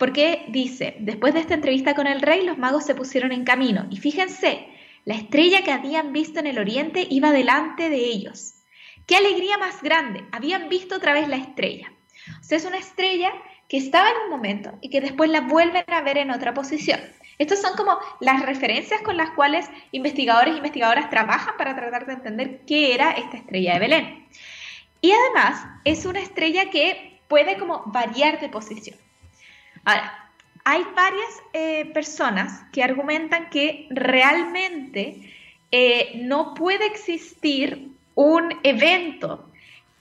Porque 0.01 0.47
dice, 0.49 0.97
después 1.01 1.35
de 1.35 1.41
esta 1.41 1.53
entrevista 1.53 1.95
con 1.95 2.07
el 2.07 2.23
rey, 2.23 2.43
los 2.47 2.57
magos 2.57 2.87
se 2.87 2.95
pusieron 2.95 3.33
en 3.33 3.45
camino. 3.45 3.87
Y 3.91 3.99
fíjense, 3.99 4.67
la 5.05 5.15
estrella 5.15 5.63
que 5.63 5.73
habían 5.73 6.15
visto 6.15 6.41
en 6.41 6.47
el 6.47 6.59
oriente 6.59 7.07
iba 7.11 7.33
delante 7.33 7.91
de 7.91 7.99
ellos. 7.99 8.55
¡Qué 9.07 9.17
alegría 9.17 9.59
más 9.59 9.83
grande! 9.83 10.25
Habían 10.33 10.71
visto 10.71 10.97
otra 10.97 11.13
vez 11.13 11.29
la 11.29 11.37
estrella. 11.37 11.93
O 12.41 12.43
sea, 12.43 12.57
es 12.57 12.65
una 12.65 12.79
estrella 12.79 13.31
que 13.69 13.77
estaba 13.77 14.09
en 14.09 14.17
un 14.25 14.31
momento 14.31 14.73
y 14.81 14.89
que 14.89 15.03
después 15.03 15.29
la 15.29 15.43
vuelven 15.43 15.85
a 15.89 16.01
ver 16.01 16.17
en 16.17 16.31
otra 16.31 16.55
posición. 16.55 16.99
Estas 17.37 17.61
son 17.61 17.77
como 17.77 17.99
las 18.21 18.41
referencias 18.47 19.03
con 19.03 19.19
las 19.19 19.33
cuales 19.33 19.69
investigadores 19.93 20.55
e 20.55 20.57
investigadoras 20.57 21.11
trabajan 21.11 21.59
para 21.59 21.77
tratar 21.77 22.07
de 22.07 22.15
entender 22.15 22.63
qué 22.67 22.95
era 22.95 23.11
esta 23.11 23.37
estrella 23.37 23.75
de 23.75 23.81
Belén. 23.81 24.29
Y 25.03 25.13
además 25.13 25.63
es 25.85 26.07
una 26.07 26.21
estrella 26.21 26.71
que 26.71 27.21
puede 27.29 27.59
como 27.59 27.83
variar 27.85 28.41
de 28.41 28.49
posición. 28.49 28.97
Ahora, 29.85 30.31
hay 30.65 30.85
varias 30.95 31.43
eh, 31.53 31.91
personas 31.93 32.63
que 32.73 32.83
argumentan 32.83 33.51
que 33.51 33.87
realmente 33.91 35.33
eh, 35.73 36.21
no 36.23 36.55
puede 36.55 36.87
existir 36.87 37.89
un 38.15 38.55
evento 38.63 39.47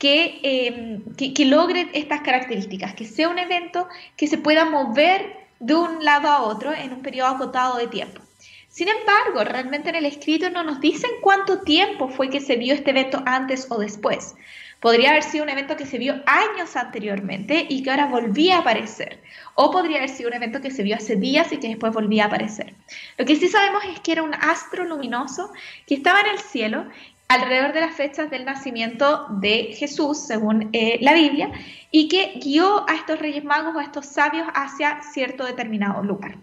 em, 0.02 1.04
que, 1.16 1.34
que, 1.34 1.46
logre 1.46 1.90
estas 1.94 2.22
características, 2.22 2.94
que 2.94 3.06
sea 3.06 3.30
un 3.30 3.40
evento 3.40 3.88
que 4.16 4.28
se 4.28 4.38
pueda 4.38 4.66
mover 4.66 5.38
de 5.60 5.76
un 5.76 6.04
lado 6.04 6.30
a 6.30 6.42
otro 6.42 6.74
en 6.74 6.94
un 6.94 7.02
periodo 7.02 7.36
acotado 7.36 7.78
de 7.78 7.88
tiempo. 7.88 8.22
Sin 8.70 8.88
embargo, 8.88 9.44
realmente 9.44 9.90
en 9.90 9.96
el 9.96 10.06
escrito 10.06 10.50
no 10.50 10.64
nos 10.64 10.80
dicen 10.80 11.10
cuánto 11.22 11.62
tiempo 11.62 12.08
fue 12.08 12.30
que 12.30 12.40
se 12.40 12.56
dio 12.56 12.74
este 12.74 12.92
evento 12.92 13.22
antes 13.26 13.68
o 13.70 13.78
después. 13.78 14.36
Podría 14.80 15.12
haber 15.12 15.24
sido 15.24 15.44
un 15.44 15.50
evento 15.50 15.76
que 15.76 15.86
se 15.86 15.98
vio 15.98 16.22
años 16.26 16.76
anteriormente 16.76 17.66
y 17.68 17.84
que 17.84 17.92
ahora 17.92 18.06
volvía 18.06 18.58
a 18.58 18.60
aparecer. 18.60 19.22
O 19.56 19.72
podría 19.72 19.98
haber 19.98 20.10
sido 20.10 20.30
un 20.30 20.36
evento 20.36 20.62
que 20.62 20.72
se 20.72 20.84
vio 20.84 20.96
hace 20.96 21.18
días 21.18 21.52
y 21.52 21.58
que 21.58 21.68
después 21.68 21.94
volvía 21.94 22.24
a 22.24 22.28
aparecer. 22.28 22.76
Lo 23.18 23.26
que 23.26 23.36
sí 23.36 23.50
sabemos 23.50 23.84
es 23.86 24.00
que 24.00 24.14
era 24.14 24.24
un 24.24 24.34
astro 24.34 24.86
luminoso 24.86 25.52
que 25.86 25.96
estaba 25.96 26.22
en 26.22 26.28
el 26.28 26.40
cielo 26.40 26.86
alrededor 27.28 27.74
de 27.74 27.82
las 27.82 27.94
fechas 27.94 28.30
del 28.30 28.44
nacimiento 28.44 29.28
de 29.30 29.76
Jesús, 29.78 30.18
según 30.18 30.70
eh, 30.74 30.98
la 31.02 31.14
Biblia, 31.14 31.52
y 31.92 32.08
que 32.08 32.40
guió 32.44 32.90
a 32.90 32.96
estos 32.96 33.20
reyes 33.20 33.44
magos 33.44 33.76
o 33.76 33.80
a 33.80 33.84
estos 33.84 34.08
sabios 34.08 34.48
hacia 34.56 35.02
cierto 35.04 35.46
determinado 35.46 36.02
lugar. 36.04 36.38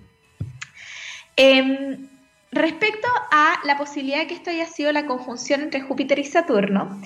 Em, 1.37 2.09
respecto 2.53 3.09
a 3.33 3.61
la 3.65 3.77
posibilidad 3.77 4.19
de 4.19 4.27
que 4.29 4.35
esto 4.35 4.51
haya 4.51 4.67
sido 4.67 4.93
la 4.93 5.07
conjunción 5.07 5.61
entre 5.61 5.81
Júpiter 5.81 6.19
y 6.21 6.25
Saturno, 6.25 7.01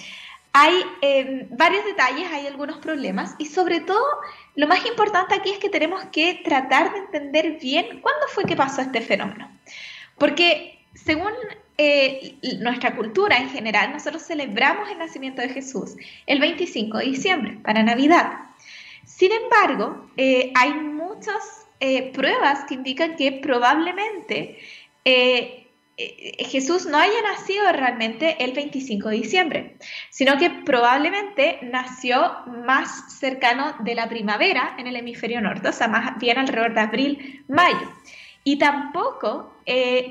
hay 0.52 0.82
em, 1.02 1.48
varios 1.50 1.84
detalles, 1.84 2.30
hay 2.32 2.46
algunos 2.46 2.78
problemas 2.78 3.34
y 3.38 3.46
sobre 3.46 3.80
todo 3.80 4.04
lo 4.56 4.66
más 4.66 4.84
importante 4.86 5.34
aquí 5.34 5.50
es 5.50 5.58
que 5.58 5.68
tenemos 5.68 6.04
que 6.06 6.40
tratar 6.44 6.92
de 6.92 6.98
entender 6.98 7.58
bien 7.60 8.00
cuándo 8.00 8.26
fue 8.28 8.44
que 8.44 8.56
pasó 8.56 8.82
este 8.82 9.00
fenómeno. 9.00 9.50
Porque 10.18 10.84
según 10.94 11.32
eh, 11.78 12.36
nuestra 12.58 12.96
cultura 12.96 13.38
en 13.38 13.48
general, 13.48 13.92
nosotros 13.92 14.22
celebramos 14.22 14.90
el 14.90 14.98
nacimiento 14.98 15.40
de 15.40 15.50
Jesús 15.50 15.96
el 16.26 16.40
25 16.40 16.98
de 16.98 17.04
diciembre 17.04 17.58
para 17.62 17.82
Navidad. 17.82 18.32
Sin 19.04 19.32
embargo, 19.32 20.10
eh, 20.16 20.52
hay 20.54 20.74
muchas 20.74 21.66
eh, 21.80 22.12
pruebas 22.12 22.64
que 22.64 22.74
indican 22.74 23.16
que 23.16 23.32
probablemente 23.32 24.58
eh, 25.04 25.59
Jesús 26.38 26.86
no 26.86 26.98
haya 26.98 27.22
nacido 27.22 27.70
realmente 27.72 28.42
el 28.42 28.52
25 28.52 29.08
de 29.08 29.16
diciembre, 29.16 29.76
sino 30.10 30.36
que 30.38 30.50
probablemente 30.50 31.58
nació 31.62 32.38
más 32.46 33.18
cercano 33.18 33.74
de 33.80 33.94
la 33.94 34.08
primavera 34.08 34.74
en 34.78 34.86
el 34.86 34.96
hemisferio 34.96 35.40
norte, 35.40 35.68
o 35.68 35.72
sea, 35.72 35.88
más 35.88 36.18
bien 36.18 36.38
alrededor 36.38 36.74
de 36.74 36.80
abril, 36.80 37.44
mayo. 37.48 37.92
Y 38.42 38.56
tampoco 38.56 39.54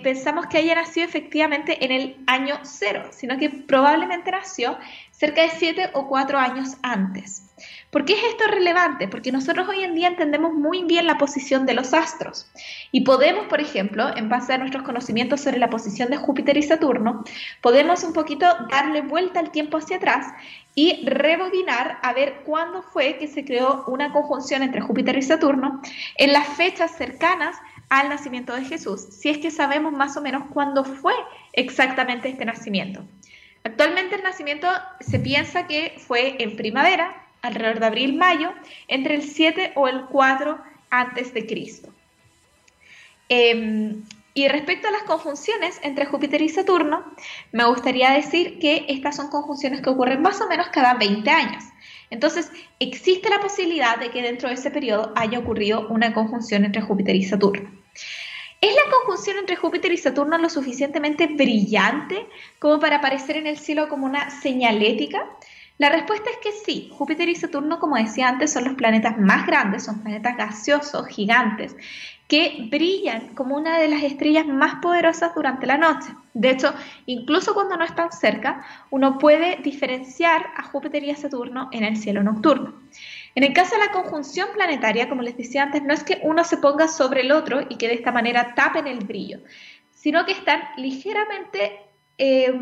pensamos 0.04 0.46
que 0.46 0.60
haya 0.60 0.76
nacido 0.76 1.08
efectivamente 1.08 1.84
en 1.84 1.92
el 1.92 2.18
año 2.28 2.60
cero, 2.62 3.10
sino 3.12 3.38
que 3.38 3.50
probablemente 3.50 4.30
nació 4.32 4.78
cerca 5.12 5.42
de 5.42 5.50
siete 5.50 5.90
o 5.94 6.08
cuatro 6.08 6.38
años 6.38 6.78
antes. 6.84 7.49
¿Por 7.92 8.06
qué 8.06 8.14
es 8.14 8.24
esto 8.24 8.46
relevante? 8.48 9.08
Porque 9.08 9.32
nosotros 9.32 9.68
hoy 9.68 9.84
en 9.84 9.96
día 9.96 10.08
entendemos 10.08 10.54
muy 10.54 10.84
bien 10.84 11.08
la 11.08 11.18
posición 11.18 11.66
de 11.66 11.74
los 11.74 11.94
astros 11.94 12.52
y 12.92 13.02
podemos, 13.02 13.48
por 13.48 13.62
ejemplo, 13.62 14.16
en 14.16 14.30
base 14.30 14.54
a 14.54 14.58
nuestros 14.58 14.84
conocimientos 14.84 15.42
sobre 15.42 15.60
la 15.60 15.70
posición 15.70 16.10
de 16.10 16.18
Júpiter 16.18 16.58
y 16.58 16.64
Saturno, 16.64 17.24
podemos 17.62 18.04
un 18.04 18.14
poquito 18.14 18.46
darle 18.70 19.02
vuelta 19.02 19.40
al 19.40 19.52
tiempo 19.52 19.78
hacia 19.78 19.98
atrás 19.98 20.28
y 20.76 21.06
rebobinar 21.06 22.00
a 22.02 22.14
ver 22.14 22.42
cuándo 22.46 22.82
fue 22.82 23.18
que 23.18 23.28
se 23.28 23.44
creó 23.44 23.84
una 23.88 24.12
conjunción 24.12 24.64
entre 24.64 24.82
Júpiter 24.82 25.18
y 25.18 25.22
Saturno 25.22 25.82
en 26.16 26.34
las 26.34 26.48
fechas 26.48 26.96
cercanas 26.96 27.58
al 27.90 28.10
nacimiento 28.10 28.56
de 28.56 28.66
Jesús, 28.66 29.02
si 29.12 29.30
es 29.30 29.40
que 29.40 29.52
sabemos 29.52 29.94
más 29.94 30.16
o 30.16 30.22
menos 30.22 30.44
cuándo 30.54 30.84
fue 30.84 31.14
exactamente 31.54 32.30
este 32.30 32.46
nacimiento. 32.46 33.04
Actualmente 33.64 34.16
el 34.16 34.24
nacimiento 34.24 34.68
se 35.00 35.20
piensa 35.20 35.68
que 35.68 35.96
fue 35.98 36.42
en 36.42 36.56
primavera, 36.56 37.26
alrededor 37.42 37.80
de 37.80 37.86
abril-mayo, 37.86 38.54
entre 38.88 39.16
el 39.16 39.24
7 39.24 39.74
o 39.76 39.88
el 39.88 40.06
4 40.06 40.60
antes 40.90 41.34
de 41.34 41.46
Cristo. 41.46 41.94
Em, 43.30 44.04
y 44.34 44.48
respecto 44.48 44.88
a 44.88 44.92
las 44.92 45.04
conjunciones 45.04 45.80
entre 45.84 46.06
Júpiter 46.06 46.42
y 46.42 46.50
Saturno, 46.50 47.04
me 47.52 47.66
gustaría 47.66 48.12
decir 48.12 48.60
que 48.60 48.86
estas 48.88 49.16
son 49.16 49.30
conjunciones 49.30 49.82
que 49.82 49.90
ocurren 49.90 50.22
más 50.22 50.40
o 50.42 50.48
menos 50.48 50.68
cada 50.70 50.94
20 50.96 51.30
años. 51.30 51.64
Entonces, 52.10 52.52
existe 52.80 53.30
la 53.30 53.40
posibilidad 53.40 53.98
de 53.98 54.10
que 54.10 54.22
dentro 54.22 54.50
de 54.50 54.56
ese 54.56 54.72
periodo 54.72 55.14
haya 55.16 55.40
ocurrido 55.40 55.88
una 55.90 56.14
conjunción 56.14 56.66
entre 56.66 56.82
Júpiter 56.82 57.16
y 57.16 57.24
Saturno. 57.24 57.70
¿Es 58.62 58.76
la 58.76 58.92
conjunción 58.92 59.38
entre 59.38 59.56
Júpiter 59.56 59.92
y 59.92 59.98
Saturno 59.98 60.38
lo 60.38 60.50
suficientemente 60.50 61.28
brillante 61.28 62.28
como 62.60 62.80
para 62.80 62.98
aparecer 62.98 63.38
en 63.38 63.48
el 63.48 63.58
cielo 63.58 63.88
como 63.88 64.06
una 64.06 64.30
señalética? 64.42 65.26
La 65.80 65.90
respuesta 65.90 66.30
es 66.30 66.38
que 66.38 66.52
sí, 66.52 66.92
Júpiter 66.92 67.30
y 67.30 67.36
Saturno, 67.36 67.80
como 67.80 67.96
decía 67.96 68.28
antes, 68.28 68.52
son 68.52 68.66
los 68.66 68.74
planetas 68.74 69.18
más 69.18 69.48
grandes, 69.48 69.86
son 69.86 70.02
planetas 70.02 70.36
gaseosos, 70.36 71.08
gigantes, 71.08 71.74
que 72.28 72.68
brillan 72.70 73.34
como 73.34 73.56
una 73.56 73.80
de 73.80 73.88
las 73.88 74.04
estrellas 74.04 74.46
más 74.46 74.76
poderosas 74.82 75.34
durante 75.34 75.66
la 75.66 75.78
noche. 75.78 76.10
De 76.34 76.50
hecho, 76.50 76.74
incluso 77.06 77.54
cuando 77.54 77.78
no 77.78 77.86
están 77.86 78.12
cerca, 78.12 78.66
uno 78.92 79.18
puede 79.18 79.56
diferenciar 79.64 80.48
a 80.58 80.64
Júpiter 80.64 81.02
y 81.06 81.12
a 81.12 81.16
Saturno 81.16 81.70
en 81.72 81.86
el 81.86 81.96
cielo 81.96 82.24
nocturno. 82.24 82.74
En 83.36 83.46
el 83.46 83.54
caso 83.54 83.76
de 83.76 83.86
la 83.86 83.94
conjunción 83.94 84.50
planetaria, 84.54 85.08
como 85.08 85.22
les 85.22 85.38
decía 85.38 85.64
antes, 85.64 85.82
no 85.82 85.94
es 85.94 86.04
que 86.04 86.20
uno 86.24 86.44
se 86.44 86.58
ponga 86.58 86.90
sobre 86.90 87.22
el 87.22 87.32
otro 87.32 87.62
y 87.70 87.78
que 87.78 87.88
de 87.88 87.94
esta 87.94 88.12
manera 88.12 88.54
tapen 88.54 88.86
el 88.86 89.00
brillo, 89.00 89.40
sino 89.94 90.26
que 90.26 90.34
están 90.34 90.62
ligeramente 90.76 91.89
eh, 92.20 92.54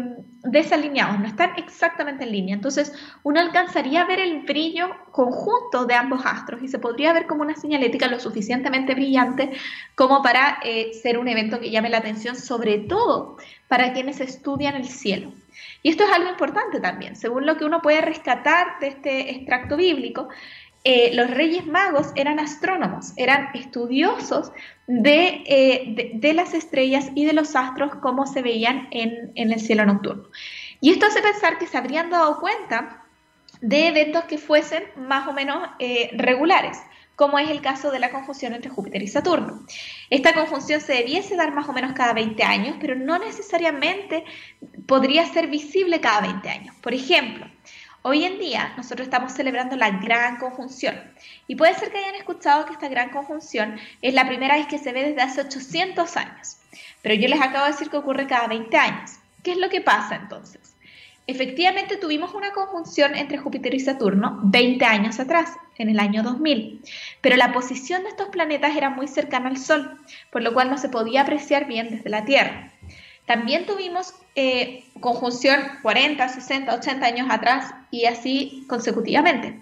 desalineados, 0.44 1.20
no 1.20 1.26
están 1.26 1.54
exactamente 1.58 2.24
en 2.24 2.32
línea. 2.32 2.56
Entonces, 2.56 2.94
uno 3.24 3.40
alcanzaría 3.40 4.02
a 4.02 4.06
ver 4.06 4.20
el 4.20 4.44
brillo 4.44 4.90
conjunto 5.12 5.86
de 5.86 5.96
ambos 5.96 6.22
astros 6.26 6.62
y 6.62 6.68
se 6.68 6.78
podría 6.78 7.12
ver 7.12 7.26
como 7.26 7.42
una 7.42 7.56
señalética 7.56 8.08
lo 8.08 8.20
suficientemente 8.20 8.94
brillante 8.94 9.52
como 9.96 10.22
para 10.22 10.60
eh, 10.64 10.94
ser 10.94 11.18
un 11.18 11.28
evento 11.28 11.60
que 11.60 11.72
llame 11.72 11.90
la 11.90 11.98
atención, 11.98 12.36
sobre 12.36 12.78
todo 12.78 13.38
para 13.68 13.94
quienes 13.94 14.22
estudian 14.22 14.76
el 14.76 14.88
cielo. 14.88 15.34
Y 15.82 15.90
esto 15.90 16.04
es 16.04 16.12
algo 16.12 16.30
importante 16.30 16.80
también, 16.80 17.16
según 17.16 17.48
lo 17.48 17.58
que 17.58 17.66
uno 17.66 17.82
puede 17.82 18.02
rescatar 18.02 18.80
de 18.80 18.90
este 18.90 19.32
extracto 19.32 19.76
bíblico, 19.76 20.30
eh, 20.89 21.12
los 21.13 21.29
reyes 21.29 21.65
magos 21.65 22.13
eran 22.15 22.39
astrónomos, 22.39 23.12
eran 23.17 23.50
estudiosos 23.53 24.53
eh, 24.88 26.13
de, 26.13 26.34
las 26.34 26.53
estrellas 26.53 27.10
y 27.13 27.25
de 27.25 27.34
los 27.34 27.58
astros 27.58 27.96
como 27.96 28.25
se 28.25 28.41
veían 28.41 28.88
en, 28.91 29.34
el 29.36 29.60
cielo 29.60 29.86
nocturno. 29.86 30.29
Y 30.79 30.91
esto 30.91 31.08
hace 31.08 31.22
pensar 31.22 31.58
que 31.58 31.67
se 31.67 31.77
habrían 31.77 32.10
dado 32.10 32.39
cuenta 32.39 33.03
de 33.60 33.88
eventos 33.88 34.24
que 34.29 34.38
fuesen 34.38 34.82
más 34.96 35.27
o 35.27 35.34
menos 35.34 35.67
eh, 35.79 36.10
regulares, 36.13 36.77
como 37.17 37.38
es 37.38 37.50
el 37.50 37.60
caso 37.60 37.91
de 37.91 38.00
la 38.00 38.10
conjunción 38.10 38.53
entre 38.53 38.72
Júpiter 38.72 39.03
y 39.03 39.10
Saturno. 39.10 39.65
Esta 40.10 40.34
conjunción 40.34 40.79
se 40.79 40.94
debiese 40.94 41.36
dar 41.36 41.53
más 41.53 41.67
o 41.67 41.74
menos 41.74 41.91
cada 41.91 42.13
20 42.13 42.41
años, 42.44 42.77
pero 42.79 42.96
no 42.96 43.20
necesariamente 43.20 44.24
podría 44.86 45.25
ser 45.25 45.48
visible 45.48 46.00
cada 46.00 46.22
20 46.22 46.48
años. 46.48 46.75
Por 46.82 46.94
ejemplo, 46.94 47.46
Hoy 48.10 48.24
en 48.24 48.40
día 48.40 48.74
nosotros 48.78 49.06
estamos 49.06 49.34
celebrando 49.34 49.76
la 49.76 49.90
gran 49.90 50.38
conjunción 50.38 50.96
y 51.46 51.58
puede 51.58 51.74
ser 51.74 51.92
que 51.92 51.98
hayan 51.98 52.16
escuchado 52.16 52.66
que 52.66 52.72
esta 52.72 52.88
gran 52.88 53.10
conjunción 53.10 53.78
es 54.02 54.14
la 54.14 54.26
primera 54.26 54.56
vez 54.56 54.66
que 54.68 54.78
se 54.78 54.94
ve 54.94 55.10
desde 55.10 55.24
hace 55.24 55.42
800 55.42 56.16
años, 56.16 56.56
pero 57.02 57.16
yo 57.16 57.28
les 57.28 57.42
acabo 57.42 57.66
de 57.66 57.74
decir 57.74 57.90
que 57.90 57.98
ocurre 57.98 58.26
cada 58.26 58.48
20 58.48 58.78
años. 58.78 59.12
¿Qué 59.44 59.52
es 59.52 59.58
lo 59.58 59.68
que 59.68 59.82
pasa 59.82 60.16
entonces? 60.16 60.74
Efectivamente 61.28 61.98
tuvimos 61.98 62.34
una 62.34 62.52
conjunción 62.52 63.14
entre 63.14 63.40
Júpiter 63.40 63.74
y 63.74 63.82
Saturno 63.82 64.40
20 64.42 64.86
años 64.86 65.20
atrás, 65.20 65.52
en 65.78 65.90
el 65.90 66.00
año 66.00 66.24
2000, 66.24 66.82
pero 67.20 67.36
la 67.36 67.52
posición 67.52 68.04
de 68.04 68.10
estos 68.10 68.30
planetas 68.30 68.78
era 68.78 68.90
muy 68.90 69.10
cercana 69.10 69.50
al 69.50 69.58
Sol, 69.58 70.00
por 70.32 70.44
lo 70.44 70.54
cual 70.54 70.70
no 70.70 70.78
se 70.78 70.88
podía 70.88 71.24
apreciar 71.24 71.68
bien 71.68 71.90
desde 71.90 72.10
la 72.10 72.24
Tierra. 72.24 72.72
También 73.27 73.65
tuvimos 73.65 74.15
eh, 74.36 74.86
conjunción 75.01 75.60
40, 75.81 76.29
60, 76.29 76.74
80 76.74 77.05
años 77.05 77.27
atrás 77.29 77.74
y 77.91 78.05
así 78.05 78.65
consecutivamente. 78.69 79.60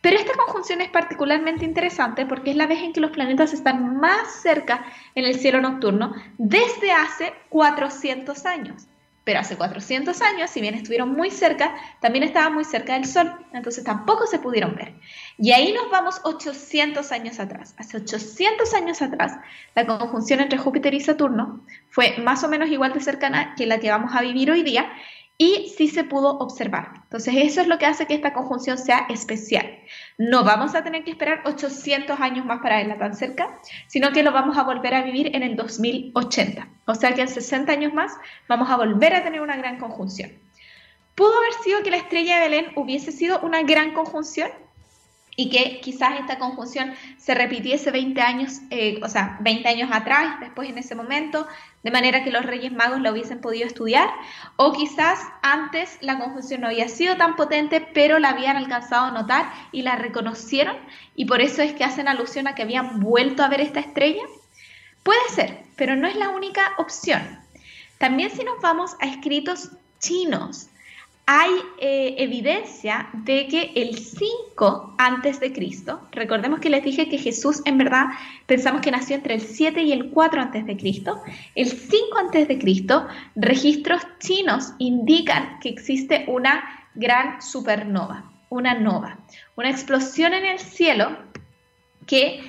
Pero 0.00 0.16
esta 0.16 0.34
conjunción 0.34 0.80
es 0.80 0.88
particularmente 0.88 1.64
interesante 1.64 2.26
porque 2.26 2.52
es 2.52 2.56
la 2.56 2.68
vez 2.68 2.78
en 2.78 2.92
que 2.92 3.00
los 3.00 3.10
planetas 3.10 3.52
están 3.52 3.96
más 3.98 4.40
cerca 4.40 4.86
en 5.16 5.24
el 5.24 5.34
cielo 5.34 5.60
nocturno 5.60 6.14
desde 6.38 6.92
hace 6.92 7.32
400 7.48 8.46
años. 8.46 8.86
Pero 9.28 9.40
hace 9.40 9.58
400 9.58 10.22
años, 10.22 10.48
si 10.48 10.62
bien 10.62 10.72
estuvieron 10.72 11.12
muy 11.12 11.30
cerca, 11.30 11.74
también 12.00 12.24
estaban 12.24 12.54
muy 12.54 12.64
cerca 12.64 12.94
del 12.94 13.04
Sol, 13.04 13.30
entonces 13.52 13.84
tampoco 13.84 14.26
se 14.26 14.38
pudieron 14.38 14.74
ver. 14.74 14.94
Y 15.36 15.52
ahí 15.52 15.74
nos 15.74 15.90
vamos 15.90 16.22
800 16.24 17.12
años 17.12 17.38
atrás. 17.38 17.74
Hace 17.76 17.98
800 17.98 18.72
años 18.72 19.02
atrás, 19.02 19.36
la 19.74 19.86
conjunción 19.86 20.40
entre 20.40 20.56
Júpiter 20.56 20.94
y 20.94 21.00
Saturno 21.00 21.60
fue 21.90 22.16
más 22.16 22.42
o 22.42 22.48
menos 22.48 22.70
igual 22.70 22.94
de 22.94 23.00
cercana 23.00 23.54
que 23.54 23.66
la 23.66 23.80
que 23.80 23.90
vamos 23.90 24.12
a 24.14 24.22
vivir 24.22 24.50
hoy 24.50 24.62
día 24.62 24.90
y 25.38 25.72
sí 25.76 25.86
se 25.86 26.02
pudo 26.02 26.36
observar. 26.38 26.90
Entonces 27.04 27.32
eso 27.36 27.60
es 27.60 27.68
lo 27.68 27.78
que 27.78 27.86
hace 27.86 28.06
que 28.06 28.14
esta 28.14 28.32
conjunción 28.32 28.76
sea 28.76 29.06
especial. 29.08 29.78
No 30.18 30.42
vamos 30.42 30.74
a 30.74 30.82
tener 30.82 31.04
que 31.04 31.12
esperar 31.12 31.42
800 31.46 32.18
años 32.20 32.44
más 32.44 32.60
para 32.60 32.78
verla 32.78 32.98
tan 32.98 33.14
cerca, 33.14 33.56
sino 33.86 34.10
que 34.10 34.24
lo 34.24 34.32
vamos 34.32 34.58
a 34.58 34.64
volver 34.64 34.94
a 34.94 35.02
vivir 35.02 35.34
en 35.36 35.44
el 35.44 35.54
2080. 35.54 36.68
O 36.86 36.94
sea 36.96 37.14
que 37.14 37.22
en 37.22 37.28
60 37.28 37.70
años 37.70 37.94
más 37.94 38.12
vamos 38.48 38.68
a 38.68 38.76
volver 38.76 39.14
a 39.14 39.22
tener 39.22 39.40
una 39.40 39.56
gran 39.56 39.78
conjunción. 39.78 40.32
¿Pudo 41.14 41.36
haber 41.38 41.52
sido 41.64 41.82
que 41.82 41.92
la 41.92 41.98
estrella 41.98 42.36
de 42.36 42.48
Belén 42.48 42.72
hubiese 42.74 43.12
sido 43.12 43.38
una 43.40 43.62
gran 43.62 43.92
conjunción? 43.92 44.50
Y 45.40 45.50
que 45.50 45.80
quizás 45.80 46.18
esta 46.18 46.36
conjunción 46.36 46.94
se 47.16 47.32
repitiese 47.32 47.92
20 47.92 48.20
años, 48.20 48.58
eh, 48.70 48.98
o 49.04 49.08
sea, 49.08 49.38
20 49.40 49.68
años 49.68 49.88
atrás, 49.92 50.40
después 50.40 50.68
en 50.68 50.78
ese 50.78 50.96
momento, 50.96 51.46
de 51.84 51.92
manera 51.92 52.24
que 52.24 52.32
los 52.32 52.44
Reyes 52.44 52.72
Magos 52.72 53.00
la 53.00 53.12
hubiesen 53.12 53.40
podido 53.40 53.64
estudiar, 53.64 54.10
o 54.56 54.72
quizás 54.72 55.20
antes 55.40 55.96
la 56.00 56.18
conjunción 56.18 56.62
no 56.62 56.66
había 56.66 56.88
sido 56.88 57.16
tan 57.16 57.36
potente, 57.36 57.80
pero 57.80 58.18
la 58.18 58.30
habían 58.30 58.56
alcanzado 58.56 59.04
a 59.04 59.10
notar 59.12 59.52
y 59.70 59.82
la 59.82 59.94
reconocieron, 59.94 60.76
y 61.14 61.26
por 61.26 61.40
eso 61.40 61.62
es 61.62 61.72
que 61.72 61.84
hacen 61.84 62.08
alusión 62.08 62.48
a 62.48 62.56
que 62.56 62.62
habían 62.62 62.98
vuelto 62.98 63.44
a 63.44 63.48
ver 63.48 63.60
esta 63.60 63.78
estrella. 63.78 64.24
Puede 65.04 65.28
ser, 65.32 65.62
pero 65.76 65.94
no 65.94 66.08
es 66.08 66.16
la 66.16 66.30
única 66.30 66.72
opción. 66.78 67.22
También 67.98 68.30
si 68.30 68.42
nos 68.42 68.60
vamos 68.60 68.96
a 68.98 69.06
escritos 69.06 69.70
chinos, 70.00 70.68
hay 71.30 71.50
eh, 71.78 72.14
evidencia 72.16 73.10
de 73.12 73.48
que 73.48 73.72
el 73.74 73.98
5 73.98 74.94
antes 74.96 75.38
de 75.40 75.52
Cristo, 75.52 76.00
recordemos 76.10 76.58
que 76.58 76.70
les 76.70 76.82
dije 76.82 77.10
que 77.10 77.18
Jesús 77.18 77.60
en 77.66 77.76
verdad 77.76 78.06
pensamos 78.46 78.80
que 78.80 78.90
nació 78.90 79.16
entre 79.16 79.34
el 79.34 79.42
7 79.42 79.82
y 79.82 79.92
el 79.92 80.08
4 80.08 80.40
antes 80.40 80.64
de 80.64 80.78
Cristo, 80.78 81.20
el 81.54 81.68
5 81.68 82.18
antes 82.18 82.48
de 82.48 82.58
Cristo, 82.58 83.06
registros 83.36 84.00
chinos 84.20 84.72
indican 84.78 85.58
que 85.60 85.68
existe 85.68 86.24
una 86.28 86.64
gran 86.94 87.42
supernova, 87.42 88.32
una 88.48 88.72
nova, 88.72 89.18
una 89.54 89.68
explosión 89.68 90.32
en 90.32 90.46
el 90.46 90.58
cielo 90.58 91.14
que 92.06 92.40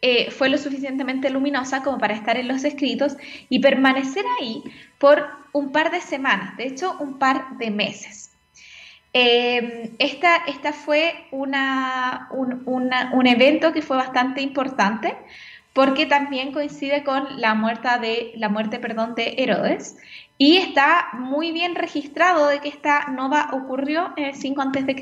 eh, 0.00 0.30
fue 0.30 0.48
lo 0.48 0.58
suficientemente 0.58 1.28
luminosa 1.28 1.82
como 1.82 1.98
para 1.98 2.14
estar 2.14 2.36
en 2.36 2.46
los 2.46 2.62
escritos 2.62 3.16
y 3.48 3.58
permanecer 3.58 4.24
ahí 4.40 4.62
por 5.00 5.37
un 5.52 5.72
par 5.72 5.90
de 5.90 6.00
semanas, 6.00 6.56
de 6.56 6.66
hecho 6.66 6.96
un 7.00 7.18
par 7.18 7.58
de 7.58 7.70
meses. 7.70 8.32
Eh, 9.14 9.94
esta, 9.98 10.36
esta, 10.46 10.72
fue 10.72 11.26
una, 11.30 12.28
un, 12.30 12.62
un, 12.66 13.26
evento 13.26 13.72
que 13.72 13.80
fue 13.80 13.96
bastante 13.96 14.42
importante 14.42 15.16
porque 15.72 16.04
también 16.04 16.52
coincide 16.52 17.02
con 17.04 17.40
la 17.40 17.54
muerte 17.54 17.88
de, 18.00 18.32
la 18.36 18.48
muerte, 18.50 18.78
perdón, 18.78 19.14
de 19.14 19.34
Herodes 19.38 19.96
y 20.36 20.58
está 20.58 21.08
muy 21.14 21.52
bien 21.52 21.74
registrado 21.74 22.48
de 22.48 22.60
que 22.60 22.68
esta 22.68 23.06
nova 23.06 23.50
ocurrió 23.52 24.12
en 24.16 24.26
el 24.26 24.34
5 24.34 24.62
a.C., 24.62 24.94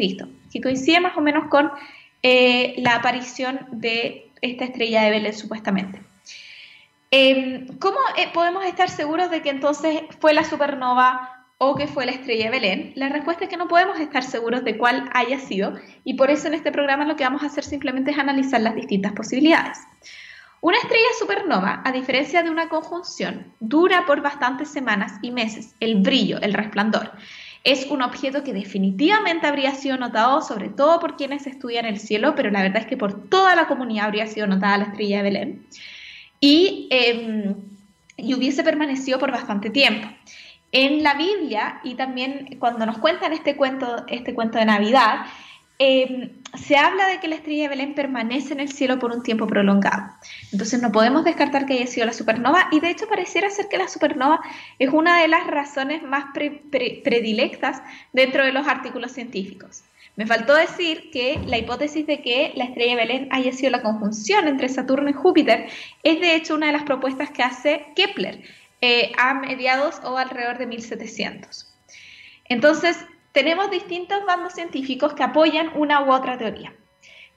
que 0.53 0.61
coincide 0.63 1.01
más 1.01 1.17
o 1.17 1.21
menos 1.21 1.49
con 1.49 1.71
eh, 2.23 2.75
la 2.79 2.97
aparición 2.97 3.67
de 3.71 4.31
esta 4.41 4.65
estrella 4.65 5.03
de 5.03 5.11
Belén 5.11 5.35
supuestamente. 5.35 6.06
Em, 7.11 7.67
¿Cómo 7.79 7.99
eh, 8.17 8.29
podemos 8.35 8.65
estar 8.65 8.89
seguros 8.89 9.31
de 9.31 9.41
que 9.41 9.51
entonces 9.51 10.03
fue 10.21 10.35
la 10.35 10.45
supernova 10.45 11.47
o 11.59 11.77
que 11.77 11.87
fue 11.87 12.05
la 12.05 12.13
estrella 12.13 12.47
de 12.47 12.51
Belén? 12.51 12.93
La 12.97 13.09
respuesta 13.09 13.45
es 13.45 13.51
que 13.51 13.57
no 13.57 13.69
podemos 13.69 14.01
estar 14.01 14.25
seguros 14.25 14.65
de 14.65 14.77
cuál 14.77 15.09
haya 15.13 15.39
sido 15.39 15.75
y 16.05 16.15
por 16.15 16.31
eso 16.31 16.49
en 16.49 16.55
este 16.55 16.73
programa 16.73 17.05
lo 17.05 17.17
que 17.17 17.25
vamos 17.25 17.43
a 17.43 17.47
hacer 17.47 17.65
simplemente 17.65 18.11
es 18.11 18.19
analizar 18.19 18.61
las 18.61 18.75
distintas 18.75 19.13
posibilidades. 19.13 19.79
Una 20.61 20.79
estrella 20.79 21.07
supernova, 21.19 21.83
a 21.85 21.93
diferencia 21.93 22.43
de 22.43 22.51
una 22.51 22.69
conjunción, 22.69 23.53
dura 23.61 24.05
por 24.05 24.21
bastantes 24.21 24.69
semanas 24.69 25.13
y 25.23 25.31
meses. 25.31 25.77
El 25.79 26.01
brillo, 26.01 26.41
el 26.41 26.55
resplandor, 26.55 27.13
es 27.63 27.87
un 27.87 28.03
objeto 28.03 28.43
que 28.43 28.53
definitivamente 28.53 29.47
habría 29.47 29.75
sido 29.75 29.97
notado, 29.97 30.43
sobre 30.43 30.71
todo 30.71 30.99
por 30.99 31.17
quienes 31.17 31.47
estudian 31.47 31.85
el 31.85 32.01
cielo, 32.01 32.35
pero 32.35 32.51
la 32.51 32.63
verdad 32.63 32.83
es 32.83 32.87
que 32.87 32.97
por 32.97 33.29
toda 33.29 33.55
la 33.55 33.69
comunidad 33.69 34.07
habría 34.07 34.27
sido 34.27 34.47
notada 34.49 34.79
la 34.79 34.85
estrella 34.85 35.19
de 35.19 35.23
Belén. 35.23 35.67
Y, 36.47 36.87
em, 36.91 37.57
y 38.17 38.35
hubiese 38.35 38.63
permanecido 38.63 39.19
por 39.19 39.33
bastante 39.33 39.69
tiempo. 39.71 40.07
En 40.71 41.03
la 41.03 41.15
Biblia 41.15 41.81
y 41.83 41.95
también 41.95 42.57
cuando 42.59 42.87
nos 42.87 42.99
cuentan 42.99 43.33
este 43.33 43.57
cuento, 43.57 44.05
este 44.09 44.35
cuento 44.35 44.59
de 44.59 44.67
Navidad, 44.67 45.27
Em, 45.79 46.31
se 46.55 46.77
habla 46.77 47.07
de 47.09 47.21
que 47.21 47.29
la 47.29 47.35
estrella 47.35 47.65
de 47.65 47.69
Belén 47.69 47.95
permanece 47.95 48.55
en 48.55 48.61
el 48.61 48.73
cielo 48.73 48.99
por 48.99 49.13
un 49.13 49.23
tiempo 49.23 49.47
prolongado. 49.47 50.11
Entonces 50.51 50.81
no 50.81 50.91
podemos 50.91 51.23
descartar 51.23 51.67
que 51.67 51.75
haya 51.75 51.87
sido 51.87 52.07
la 52.07 52.15
supernova 52.15 52.69
y 52.73 52.81
de 52.81 52.91
hecho 52.91 53.07
pareciera 53.07 53.51
ser 53.51 53.69
que 53.69 53.77
la 53.77 53.89
supernova 53.89 54.41
es 54.79 54.89
una 54.91 55.21
de 55.21 55.29
las 55.29 55.47
razones 55.47 56.03
más 56.03 56.27
predilectas 56.33 57.83
dentro 58.15 58.43
de 58.45 58.53
los 58.53 58.67
artículos 58.67 59.13
científicos. 59.13 59.83
Me 60.17 60.27
faltó 60.27 60.55
decir 60.55 61.11
que 61.11 61.39
la 61.47 61.59
hipótesis 61.59 62.07
de 62.07 62.23
que 62.23 62.53
la 62.57 62.65
estrella 62.65 62.97
de 62.97 63.03
Belén 63.03 63.29
haya 63.31 63.53
sido 63.53 63.71
la 63.71 63.83
conjunción 63.83 64.49
entre 64.49 64.71
Saturno 64.71 65.11
y 65.11 65.13
Júpiter 65.13 65.69
es 66.03 66.21
de 66.21 66.35
hecho 66.35 66.55
una 66.55 66.69
de 66.69 66.73
las 66.73 66.85
propuestas 66.85 67.31
que 67.31 67.43
hace 67.43 67.87
Kepler 67.95 68.43
eh, 68.81 69.13
a 69.19 69.35
mediados 69.35 70.01
o 70.05 70.17
alrededor 70.17 70.57
de 70.57 70.67
1700. 70.67 71.71
Entonces, 72.47 73.05
tenemos 73.33 73.71
distintos 73.71 74.25
bandos 74.25 74.55
científicos 74.55 75.13
que 75.13 75.23
apoyan 75.23 75.71
una 75.75 76.03
u 76.03 76.11
otra 76.11 76.39
teoría. 76.39 76.73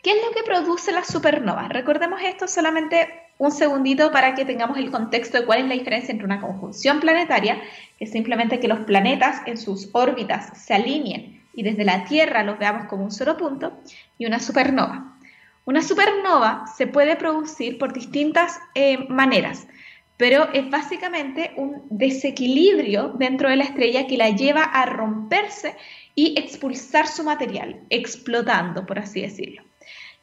¿Qué 0.01 0.11
es 0.11 0.17
lo 0.25 0.31
que 0.31 0.43
produce 0.43 0.93
las 0.93 1.07
supernovas? 1.07 1.67
Recordemos 1.67 2.21
esto 2.23 2.47
solamente 2.47 3.09
un 3.37 3.51
segundito 3.51 4.09
para 4.13 4.35
que 4.35 4.45
tengamos 4.45 4.77
el 4.77 4.89
contexto 4.89 5.37
de 5.37 5.45
cuál 5.45 5.59
es 5.59 5.67
la 5.67 5.73
diferencia 5.73 6.13
entre 6.13 6.25
una 6.25 6.39
conjunción 6.39 7.01
planetaria, 7.01 7.61
que 7.97 8.05
es 8.05 8.11
simplemente 8.11 8.61
que 8.61 8.69
los 8.69 8.79
planetas 8.79 9.41
en 9.45 9.57
sus 9.57 9.89
órbitas 9.91 10.57
se 10.65 10.73
alineen 10.73 11.38
y 11.59 11.61
desde 11.61 11.83
la 11.83 12.05
Tierra 12.05 12.41
los 12.43 12.57
veamos 12.57 12.85
como 12.85 13.03
un 13.03 13.11
solo 13.11 13.35
punto, 13.35 13.81
y 14.17 14.25
una 14.25 14.39
supernova. 14.39 15.17
Una 15.65 15.81
supernova 15.81 16.63
se 16.77 16.87
puede 16.87 17.17
producir 17.17 17.77
por 17.77 17.91
distintas 17.91 18.61
eh, 18.75 18.97
maneras, 19.09 19.67
pero 20.15 20.47
es 20.53 20.69
básicamente 20.69 21.51
un 21.57 21.83
desequilibrio 21.89 23.09
dentro 23.09 23.49
de 23.49 23.57
la 23.57 23.65
estrella 23.65 24.07
que 24.07 24.15
la 24.15 24.29
lleva 24.29 24.63
a 24.63 24.85
romperse 24.85 25.75
y 26.15 26.39
expulsar 26.39 27.07
su 27.07 27.25
material, 27.25 27.81
explotando, 27.89 28.85
por 28.85 28.97
así 28.97 29.19
decirlo. 29.19 29.61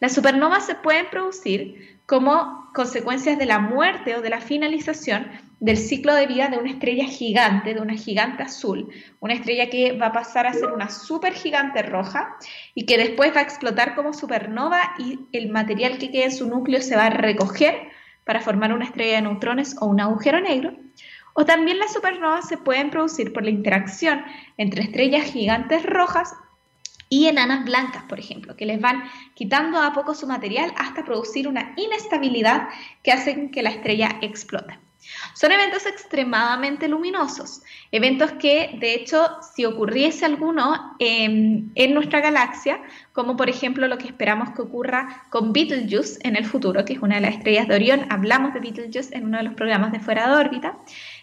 Las 0.01 0.15
supernovas 0.15 0.65
se 0.65 0.75
pueden 0.75 1.05
producir 1.11 1.96
como 2.07 2.71
consecuencias 2.73 3.39
de 3.39 3.47
la 3.47 3.59
muerte 3.59 4.15
o 4.15 4.23
de 4.23 4.31
la 4.31 4.41
finalización 4.41 5.27
del 5.59 5.79
ciclo 5.79 6.15
de 6.15 6.27
vida 6.27 6.49
de 6.49 6.59
una 6.59 6.71
estrella 6.71 7.07
gigante, 7.07 7.75
de 7.75 7.81
una 7.81 7.95
gigante 7.95 8.43
azul, 8.43 8.89
una 9.21 9.35
estrella 9.35 9.71
que 9.71 9.97
va 9.97 10.07
a 10.07 10.13
pasar 10.13 10.47
a 10.47 10.53
ser 10.53 10.67
una 10.67 10.91
supergigante 10.91 11.83
roja 11.83 12.37
y 12.75 12.85
que 12.85 12.99
después 12.99 13.35
va 13.35 13.41
a 13.41 13.45
explotar 13.45 13.95
como 13.95 14.13
supernova 14.13 14.95
y 14.99 15.19
el 15.33 15.51
material 15.51 15.99
que 15.99 16.11
queda 16.11 16.27
en 16.27 16.33
su 16.33 16.49
núcleo 16.49 16.83
se 16.83 16.97
va 16.97 17.07
a 17.07 17.11
recoger 17.11 17.89
para 18.25 18.41
formar 18.41 18.73
una 18.73 18.85
estrella 18.85 19.17
de 19.17 19.23
neutrones 19.23 19.77
o 19.81 19.87
un 19.87 20.01
agujero 20.01 20.41
negro, 20.41 20.77
o 21.33 21.45
también 21.45 21.79
las 21.79 21.93
supernovas 21.93 22.49
se 22.49 22.59
pueden 22.59 22.91
producir 22.91 23.33
por 23.33 23.45
la 23.45 23.51
interacción 23.51 24.23
entre 24.59 24.83
estrellas 24.83 25.25
gigantes 25.25 25.85
rojas 25.85 26.35
y 27.09 27.27
enanas 27.27 27.65
blancas, 27.65 28.05
por 28.05 28.19
ejemplo, 28.19 28.57
que 28.57 28.67
les 28.67 28.81
van 28.81 29.05
quitando 29.35 29.81
a 29.81 29.93
poco 29.93 30.15
su 30.15 30.27
material 30.27 30.73
hasta 30.77 31.05
producir 31.05 31.49
una 31.49 31.73
inestabilidad 31.77 32.69
que 33.03 33.13
hace 33.13 33.51
que 33.51 33.63
la 33.63 33.71
estrella 33.71 34.19
explote. 34.23 34.79
Son 35.35 35.53
eventos 35.53 35.87
extremadamente 35.87 36.89
luminosos, 36.89 37.63
eventos 37.93 38.33
que, 38.33 38.77
de 38.81 38.95
hecho, 38.95 39.29
si 39.55 39.65
ocurriese 39.65 40.25
alguno 40.25 40.97
en 40.99 41.95
nuestra 41.95 42.21
galaxia, 42.21 42.81
como 43.13 43.37
por 43.37 43.49
ejemplo 43.49 43.87
lo 43.87 43.99
que 43.99 44.09
esperamos 44.09 44.51
que 44.51 44.63
ocurra 44.63 45.27
con 45.31 45.53
Betelgeuse 45.53 46.19
en 46.23 46.35
el 46.35 46.45
futuro, 46.45 46.85
que 46.85 46.95
es 46.95 46.99
una 46.99 47.17
de 47.17 47.21
las 47.21 47.35
estrellas 47.35 47.69
de 47.69 47.77
Orión, 47.77 48.07
hablamos 48.11 48.53
de 48.53 48.61
Betelgeuse 48.61 49.17
en 49.17 49.27
uno 49.27 49.39
de 49.39 49.45
los 49.45 49.55
programas 49.55 49.93
de 49.93 50.01
fuera 50.01 50.29
de 50.29 50.35
órbita, 50.35 50.77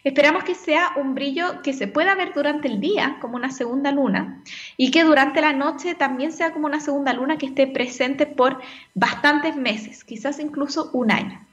esperamos 0.04 0.44
que 0.44 0.56
sea 0.56 0.92
un 0.98 1.16
brillo 1.16 1.62
que 1.62 1.74
se 1.74 1.88
pueda 1.88 2.16
ver 2.16 2.34
durante 2.34 2.68
el 2.68 2.80
día 2.80 3.18
como 3.22 3.36
una 3.36 3.52
segunda 3.52 3.92
luna 3.92 4.42
y 4.78 4.92
que 4.92 5.04
durante 5.04 5.42
la 5.42 5.54
noche 5.54 5.96
también 5.96 6.32
sea 6.32 6.52
como 6.52 6.68
una 6.68 6.80
segunda 6.80 7.14
luna 7.14 7.38
que 7.38 7.46
esté 7.46 7.68
presente 7.68 8.26
por 8.26 8.60
bastantes 8.94 9.56
meses, 9.56 10.04
quizás 10.04 10.40
incluso 10.40 10.90
un 10.94 11.12
año. 11.12 11.46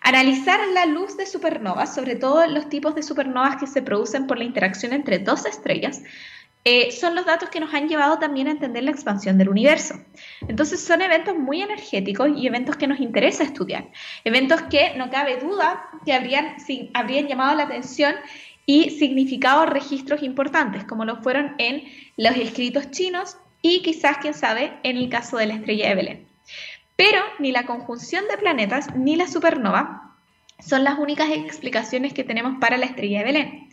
Analizar 0.00 0.60
la 0.68 0.86
luz 0.86 1.16
de 1.16 1.26
supernovas, 1.26 1.94
sobre 1.94 2.14
todo 2.14 2.46
los 2.46 2.68
tipos 2.68 2.94
de 2.94 3.02
supernovas 3.02 3.56
que 3.56 3.66
se 3.66 3.82
producen 3.82 4.26
por 4.26 4.38
la 4.38 4.44
interacción 4.44 4.92
entre 4.92 5.18
dos 5.18 5.44
estrellas, 5.44 6.02
eh, 6.64 6.92
son 6.92 7.14
los 7.14 7.24
datos 7.24 7.48
que 7.48 7.60
nos 7.60 7.72
han 7.72 7.88
llevado 7.88 8.18
también 8.18 8.48
a 8.48 8.50
entender 8.50 8.82
la 8.82 8.90
expansión 8.90 9.38
del 9.38 9.48
universo. 9.48 9.94
Entonces 10.46 10.80
son 10.80 11.00
eventos 11.00 11.36
muy 11.36 11.62
energéticos 11.62 12.28
y 12.36 12.46
eventos 12.46 12.76
que 12.76 12.86
nos 12.86 13.00
interesa 13.00 13.44
estudiar. 13.44 13.88
Eventos 14.24 14.62
que 14.62 14.94
no 14.96 15.10
cabe 15.10 15.38
duda 15.38 15.88
que 16.04 16.12
habrían, 16.12 16.56
habrían 16.94 17.26
llamado 17.26 17.56
la 17.56 17.64
atención 17.64 18.14
y 18.66 18.90
significado 18.90 19.64
registros 19.64 20.22
importantes, 20.22 20.84
como 20.84 21.06
lo 21.06 21.22
fueron 21.22 21.54
en 21.58 21.84
los 22.16 22.36
escritos 22.36 22.90
chinos 22.90 23.38
y 23.62 23.82
quizás, 23.82 24.18
quién 24.18 24.34
sabe, 24.34 24.72
en 24.82 24.98
el 24.98 25.08
caso 25.08 25.38
de 25.38 25.46
la 25.46 25.54
estrella 25.54 25.88
de 25.88 25.94
Belén. 25.94 26.28
Pero 26.96 27.22
ni 27.38 27.52
la 27.52 27.64
conjunción 27.64 28.24
de 28.28 28.36
planetas 28.36 28.94
ni 28.94 29.16
la 29.16 29.26
supernova 29.26 30.16
son 30.58 30.84
las 30.84 30.98
únicas 30.98 31.30
explicaciones 31.30 32.12
que 32.12 32.24
tenemos 32.24 32.58
para 32.60 32.76
la 32.76 32.86
estrella 32.86 33.20
de 33.20 33.24
Belén. 33.24 33.68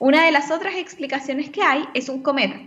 Una 0.00 0.24
de 0.24 0.30
las 0.30 0.52
otras 0.52 0.76
explicaciones 0.76 1.50
que 1.50 1.60
hay 1.60 1.84
es 1.92 2.08
un 2.08 2.22
cometa, 2.22 2.60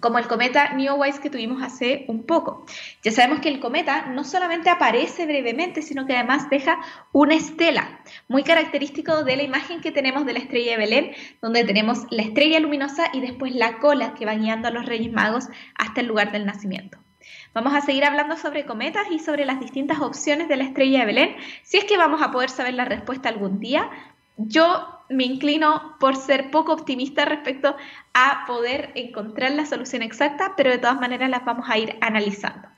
como 0.00 0.18
el 0.18 0.26
cometa 0.26 0.74
Neowise 0.74 1.20
que 1.20 1.30
tuvimos 1.30 1.62
hace 1.62 2.06
un 2.08 2.24
poco. 2.24 2.66
Ya 3.04 3.12
sabemos 3.12 3.38
que 3.38 3.48
el 3.48 3.60
cometa 3.60 4.06
no 4.06 4.24
solamente 4.24 4.68
aparece 4.68 5.26
brevemente, 5.26 5.80
sino 5.80 6.06
que 6.06 6.16
además 6.16 6.50
deja 6.50 6.80
una 7.12 7.36
estela, 7.36 8.00
muy 8.26 8.42
característico 8.42 9.22
de 9.22 9.36
la 9.36 9.44
imagen 9.44 9.80
que 9.80 9.92
tenemos 9.92 10.26
de 10.26 10.32
la 10.32 10.40
estrella 10.40 10.72
de 10.72 10.78
Belén, 10.78 11.12
donde 11.40 11.62
tenemos 11.62 12.06
la 12.10 12.22
estrella 12.22 12.58
luminosa 12.58 13.10
y 13.12 13.20
después 13.20 13.54
la 13.54 13.78
cola 13.78 14.14
que 14.14 14.26
va 14.26 14.34
guiando 14.34 14.66
a 14.66 14.72
los 14.72 14.86
Reyes 14.86 15.12
Magos 15.12 15.46
hasta 15.76 16.00
el 16.00 16.08
lugar 16.08 16.32
del 16.32 16.46
nacimiento. 16.46 16.98
Vamos 17.54 17.74
a 17.74 17.80
seguir 17.80 18.04
hablando 18.04 18.36
sobre 18.36 18.66
cometas 18.66 19.06
y 19.12 19.20
sobre 19.20 19.44
las 19.44 19.60
distintas 19.60 20.00
opciones 20.00 20.48
de 20.48 20.56
la 20.56 20.64
estrella 20.64 21.00
de 21.00 21.06
Belén. 21.06 21.36
Si 21.62 21.78
es 21.78 21.84
que 21.84 21.96
vamos 21.96 22.22
a 22.22 22.32
poder 22.32 22.50
saber 22.50 22.74
la 22.74 22.86
respuesta 22.86 23.28
algún 23.28 23.60
día, 23.60 23.88
yo 24.48 25.00
me 25.08 25.24
inclino 25.24 25.96
por 25.98 26.16
ser 26.16 26.50
poco 26.50 26.72
optimista 26.72 27.24
respecto 27.24 27.76
a 28.14 28.44
poder 28.46 28.92
encontrar 28.94 29.52
la 29.52 29.66
solución 29.66 30.02
exacta, 30.02 30.54
pero 30.56 30.70
de 30.70 30.78
todas 30.78 31.00
maneras 31.00 31.28
las 31.28 31.44
vamos 31.44 31.68
a 31.68 31.78
ir 31.78 31.96
analizando. 32.00 32.68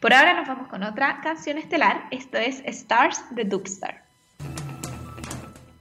Por 0.00 0.12
ahora 0.12 0.34
nos 0.34 0.46
vamos 0.46 0.68
con 0.68 0.82
otra 0.82 1.20
canción 1.22 1.58
estelar, 1.58 2.06
esto 2.10 2.38
es 2.38 2.62
Stars 2.64 3.22
de 3.34 3.44
Dubstar. 3.44 4.02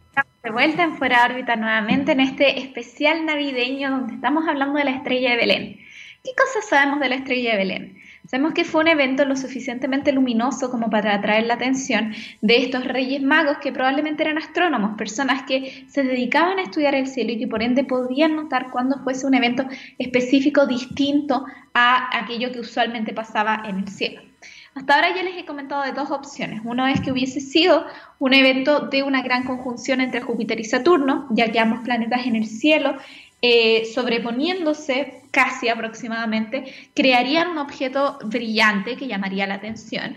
Estamos 0.09 0.41
de 0.43 0.51
vuelta 0.51 0.83
en 0.83 0.97
Fuera 0.97 1.27
de 1.27 1.33
órbita 1.33 1.55
nuevamente 1.55 2.13
en 2.13 2.21
este 2.21 2.59
especial 2.59 3.25
navideño 3.25 3.91
donde 3.91 4.15
estamos 4.15 4.47
hablando 4.47 4.79
de 4.79 4.85
la 4.85 4.91
estrella 4.91 5.31
de 5.31 5.37
Belén. 5.37 5.79
¿Qué 6.23 6.31
cosas 6.35 6.67
sabemos 6.67 6.99
de 6.99 7.09
la 7.09 7.15
estrella 7.15 7.51
de 7.51 7.57
Belén? 7.57 8.01
Sabemos 8.27 8.53
que 8.53 8.65
fue 8.65 8.81
un 8.81 8.89
evento 8.89 9.23
lo 9.23 9.37
suficientemente 9.37 10.11
luminoso 10.11 10.69
como 10.69 10.89
para 10.89 11.15
atraer 11.15 11.45
la 11.45 11.53
atención 11.53 12.13
de 12.41 12.57
estos 12.57 12.83
reyes 12.83 13.21
magos 13.21 13.57
que 13.59 13.71
probablemente 13.71 14.23
eran 14.23 14.37
astrónomos, 14.37 14.97
personas 14.97 15.43
que 15.43 15.85
se 15.87 16.03
dedicaban 16.03 16.59
a 16.59 16.63
estudiar 16.63 16.93
el 16.93 17.07
cielo 17.07 17.31
y 17.31 17.39
que 17.39 17.47
por 17.47 17.63
ende 17.63 17.85
podían 17.85 18.35
notar 18.35 18.69
cuando 18.69 18.99
fuese 18.99 19.25
un 19.25 19.33
evento 19.33 19.65
específico 19.97 20.67
distinto 20.67 21.45
a 21.73 22.17
aquello 22.17 22.51
que 22.51 22.59
usualmente 22.59 23.13
pasaba 23.13 23.63
en 23.65 23.79
el 23.79 23.87
cielo. 23.87 24.21
Hasta 24.75 24.93
ahora 24.93 25.15
ya 25.15 25.23
les 25.23 25.35
he 25.37 25.45
comentado 25.45 25.81
de 25.81 25.91
dos 25.91 26.11
opciones. 26.11 26.61
Una 26.63 26.91
es 26.91 27.01
que 27.01 27.11
hubiese 27.11 27.39
sido 27.39 27.87
un 28.19 28.33
evento 28.33 28.81
de 28.81 29.01
una 29.01 29.23
gran 29.23 29.43
conjunción 29.43 30.01
entre 30.01 30.21
Júpiter 30.21 30.59
y 30.59 30.65
Saturno, 30.65 31.27
ya 31.31 31.51
que 31.51 31.59
ambos 31.59 31.79
planetas 31.79 32.27
en 32.27 32.35
el 32.35 32.45
cielo 32.45 32.95
eh, 33.41 33.85
sobreponiéndose 33.93 35.21
casi 35.31 35.69
aproximadamente, 35.69 36.73
crearían 36.95 37.49
un 37.49 37.59
objeto 37.59 38.17
brillante 38.23 38.97
que 38.97 39.07
llamaría 39.07 39.45
la 39.45 39.55
atención. 39.55 40.15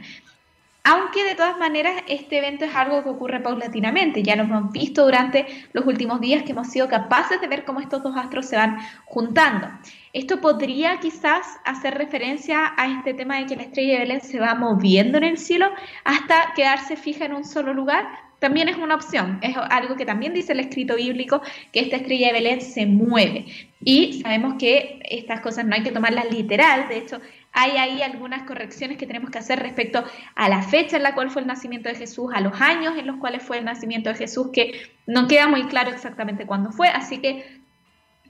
Aunque 0.83 1.24
de 1.24 1.35
todas 1.35 1.59
maneras 1.59 2.02
este 2.09 2.38
evento 2.38 2.64
es 2.64 2.74
algo 2.74 3.02
que 3.02 3.11
ocurre 3.11 3.40
paulatinamente, 3.40 4.22
ya 4.22 4.35
lo 4.35 4.44
hemos 4.44 4.72
visto 4.72 5.04
durante 5.04 5.46
los 5.74 5.85
últimos 5.85 6.20
días 6.22 6.42
que 6.42 6.52
hemos 6.52 6.68
sido 6.68 6.88
capaces 6.88 7.38
de 7.40 7.48
ver 7.48 7.66
cómo 7.66 7.80
estos 7.80 8.02
dos 8.02 8.16
astros 8.16 8.46
se 8.46 8.56
van 8.56 8.78
juntando. 9.04 9.68
Esto 10.14 10.40
podría 10.40 10.98
quizás 10.98 11.46
hacer 11.66 11.98
referencia 11.98 12.72
a 12.78 12.88
este 12.88 13.12
tema 13.12 13.37
de 13.37 13.46
que 13.46 13.56
la 13.56 13.62
estrella 13.64 13.92
de 13.92 13.98
Belén 14.00 14.20
se 14.22 14.40
va 14.40 14.54
moviendo 14.54 15.18
en 15.18 15.24
el 15.24 15.38
cielo 15.38 15.70
hasta 16.04 16.54
quedarse 16.56 16.96
fija 16.96 17.26
en 17.26 17.35
un 17.35 17.44
solo 17.44 17.74
lugar. 17.74 18.29
También 18.40 18.68
es 18.68 18.76
una 18.76 18.94
opción, 18.94 19.38
es 19.42 19.55
algo 19.57 19.96
que 19.96 20.07
también 20.07 20.35
dice 20.35 20.53
el 20.53 20.61
escrito 20.61 20.96
bíblico, 20.96 21.42
que 21.72 21.81
esta 21.81 21.96
estrella 21.96 22.29
de 22.29 22.33
Belén 22.33 22.61
se 22.62 22.87
mueve. 22.87 23.44
Y 23.85 24.22
sabemos 24.22 24.55
que 24.59 24.98
estas 25.09 25.40
cosas 25.40 25.66
no 25.66 25.74
hay 25.74 25.83
que 25.83 25.92
tomarlas 25.92 26.33
literal, 26.33 26.88
de 26.88 26.98
hecho 26.98 27.20
hay 27.53 27.72
ahí 27.72 28.03
algunas 28.03 28.44
correcciones 28.44 28.96
que 28.96 29.07
tenemos 29.07 29.31
que 29.31 29.38
hacer 29.38 29.59
respecto 29.59 30.05
a 30.37 30.48
la 30.48 30.62
fecha 30.62 30.96
en 30.96 31.03
la 31.03 31.14
cual 31.14 31.31
fue 31.31 31.42
el 31.42 31.48
nacimiento 31.48 31.88
de 31.88 31.96
Jesús, 31.96 32.31
a 32.35 32.40
los 32.40 32.61
años 32.61 32.96
en 32.96 33.07
los 33.07 33.16
cuales 33.16 33.42
fue 33.42 33.59
el 33.59 33.64
nacimiento 33.64 34.09
de 34.09 34.16
Jesús, 34.16 34.48
que 34.53 34.72
no 35.07 35.29
queda 35.29 35.48
muy 35.48 35.64
claro 35.64 35.90
exactamente 35.90 36.46
cuándo 36.46 36.70
fue, 36.72 36.88
así 36.88 37.18
que 37.18 37.59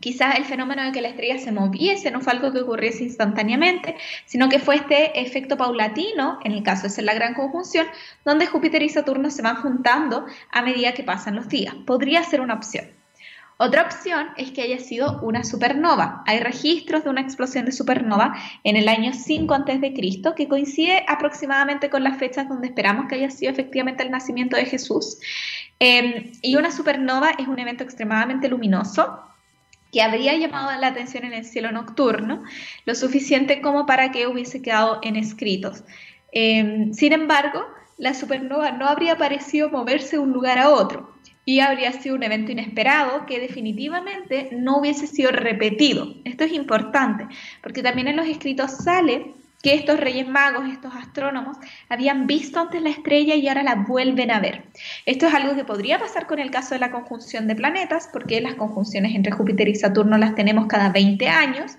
Quizás 0.01 0.37
el 0.39 0.47
fenómeno 0.47 0.83
de 0.83 0.93
que 0.93 1.03
la 1.03 1.09
estrella 1.09 1.39
se 1.39 1.53
moviese 1.53 2.11
no 2.11 2.21
fue 2.21 2.33
algo 2.33 2.53
que 2.53 2.61
ocurriese 2.61 3.05
instantáneamente, 3.05 3.97
sino 4.25 4.49
que 4.49 4.59
fue 4.59 4.77
este 4.77 5.21
efecto 5.21 5.59
paulatino, 5.59 6.39
en 6.43 6.53
el 6.53 6.63
caso 6.63 6.85
de 6.85 6.91
ser 6.91 7.05
la 7.05 7.13
gran 7.13 7.35
conjunción, 7.35 7.87
donde 8.25 8.47
Júpiter 8.47 8.83
y 8.83 8.89
Saturno 8.89 9.31
se 9.31 9.43
van 9.43 9.57
juntando 9.57 10.25
a 10.51 10.63
medida 10.63 10.95
que 10.95 11.03
pasan 11.03 11.37
los 11.37 11.49
días. 11.49 11.75
Podría 11.87 12.25
ser 12.25 12.41
una 12.41 12.55
opción. 12.55 12.87
Otra 13.59 13.83
opción 13.83 14.29
es 14.39 14.53
que 14.53 14.63
haya 14.63 14.79
sido 14.79 15.21
una 15.21 15.45
supernova. 15.45 16.25
Hay 16.27 16.41
registros 16.41 17.05
de 17.05 17.11
una 17.11 17.21
explosión 17.21 17.67
de 17.67 17.73
supernova 17.73 18.35
en 18.65 18.77
el 18.77 18.89
año 18.89 19.13
5 19.13 19.53
a.C., 19.53 20.33
que 20.35 20.49
coincide 20.49 21.05
aproximadamente 21.07 21.91
con 21.91 22.03
las 22.03 22.17
fechas 22.17 22.49
donde 22.49 22.69
esperamos 22.69 23.07
que 23.07 23.17
haya 23.17 23.29
sido 23.29 23.53
efectivamente 23.53 24.03
el 24.03 24.11
nacimiento 24.11 24.57
de 24.57 24.65
Jesús. 24.65 25.19
Em, 25.79 26.33
y 26.41 26.57
una 26.57 26.71
supernova 26.71 27.33
es 27.39 27.49
un 27.49 27.59
evento 27.59 27.85
extremadamente 27.85 28.49
luminoso 28.49 29.30
que 29.93 30.03
habría 30.03 30.37
llamado 30.37 30.79
la 30.81 30.89
atención 30.89 31.25
en 31.25 31.33
el 31.33 31.45
cielo 31.45 31.73
nocturno, 31.73 32.43
lo 32.85 32.95
suficiente 32.95 33.61
como 33.61 33.87
para 33.87 34.11
que 34.11 34.27
hubiese 34.27 34.63
quedado 34.63 35.01
en 35.03 35.17
escritos. 35.17 35.85
Em, 36.33 36.93
sin 36.93 37.13
embargo, 37.13 37.65
la 37.99 38.15
supernova 38.15 38.73
no 38.73 38.87
habría 38.87 39.17
parecido 39.17 39.69
moverse 39.69 40.17
de 40.17 40.23
un 40.23 40.33
lugar 40.33 40.59
a 40.59 40.71
otro 40.71 41.11
y 41.45 41.61
habría 41.61 41.93
sido 41.93 42.15
un 42.15 42.23
evento 42.23 42.53
inesperado 42.53 43.27
que 43.27 43.41
definitivamente 43.41 44.51
no 44.53 44.79
hubiese 44.79 45.07
sido 45.07 45.33
repetido. 45.33 46.15
Esto 46.25 46.45
es 46.45 46.53
importante, 46.53 47.27
porque 47.63 47.83
también 47.83 48.09
en 48.09 48.17
los 48.17 48.27
escritos 48.27 48.71
sale 48.71 49.35
que 49.63 49.75
estos 49.75 50.01
reyes 50.01 50.27
magos, 50.27 50.69
estos 50.69 50.95
astrónomos, 50.95 51.57
habían 51.89 52.27
visto 52.27 52.61
antes 52.61 52.81
la 52.83 52.91
estrella 52.91 53.35
y 53.35 53.49
ahora 53.49 53.63
la 53.63 53.75
vuelven 53.75 54.31
a 54.31 54.41
ver. 54.41 54.65
Esto 55.07 55.27
es 55.27 55.35
algo 55.35 55.55
que 55.55 55.65
podría 55.65 55.99
pasar 55.99 56.27
con 56.27 56.39
el 56.39 56.51
caso 56.51 56.75
de 56.75 56.81
la 56.81 56.91
conjunción 56.91 57.47
de 57.47 57.57
planetas, 57.57 58.09
porque 58.13 58.41
las 58.41 58.55
conjunciones 58.55 59.15
entre 59.15 59.33
Júpiter 59.33 59.69
y 59.69 59.75
Saturno 59.75 60.17
las 60.17 60.35
tenemos 60.35 60.67
cada 60.67 60.91
20 60.91 61.29
años, 61.29 61.77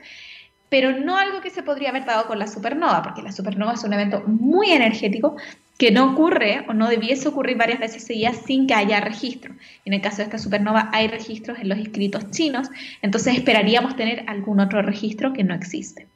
pero 0.69 0.97
no 0.97 1.17
algo 1.17 1.41
que 1.41 1.49
se 1.49 1.63
podría 1.63 1.89
haber 1.89 2.05
dado 2.05 2.27
con 2.27 2.39
la 2.39 2.47
supernova, 2.47 3.01
porque 3.03 3.21
la 3.21 3.31
supernova 3.31 3.73
es 3.73 3.83
un 3.83 3.93
evento 3.93 4.23
muy 4.25 4.71
energético 4.71 5.35
que 5.77 5.89
no 5.91 6.13
ocurre 6.13 6.63
o 6.69 6.73
no 6.73 6.87
debiese 6.87 7.27
ocurrir 7.27 7.57
varias 7.57 7.79
veces 7.79 8.03
seguidas 8.03 8.37
sin 8.45 8.67
que 8.67 8.75
haya 8.75 9.01
registro. 9.01 9.55
En 9.83 9.93
el 9.93 10.01
caso 10.01 10.17
de 10.17 10.23
esta 10.25 10.37
supernova 10.37 10.89
hay 10.93 11.07
registros 11.07 11.57
en 11.57 11.69
los 11.69 11.79
escritos 11.79 12.29
chinos, 12.29 12.69
entonces 13.01 13.35
esperaríamos 13.35 13.95
tener 13.95 14.23
algún 14.27 14.59
otro 14.59 14.83
registro 14.83 15.33
que 15.33 15.43
no 15.43 15.55
existe. 15.55 16.07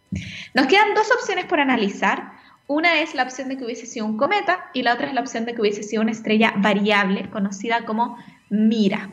Nos 0.54 0.67
quedan 0.67 0.93
dos 0.93 1.12
opciones 1.12 1.45
por 1.45 1.60
analizar. 1.60 2.34
Una 2.67 3.01
es 3.01 3.13
la 3.13 3.23
opción 3.23 3.49
de 3.49 3.58
que 3.58 3.65
hubiese 3.65 3.86
sido 3.86 4.06
un 4.06 4.17
cometa 4.17 4.69
y 4.73 4.82
la 4.82 4.93
otra 4.93 5.08
es 5.08 5.13
la 5.13 5.21
opción 5.21 5.45
de 5.45 5.54
que 5.54 5.62
hubiese 5.62 5.84
sido 5.84 6.01
una 6.01 6.12
estrella 6.12 6.54
variable 6.58 7.30
conocida 7.30 7.86
como 7.86 8.17
Mira. 8.49 9.12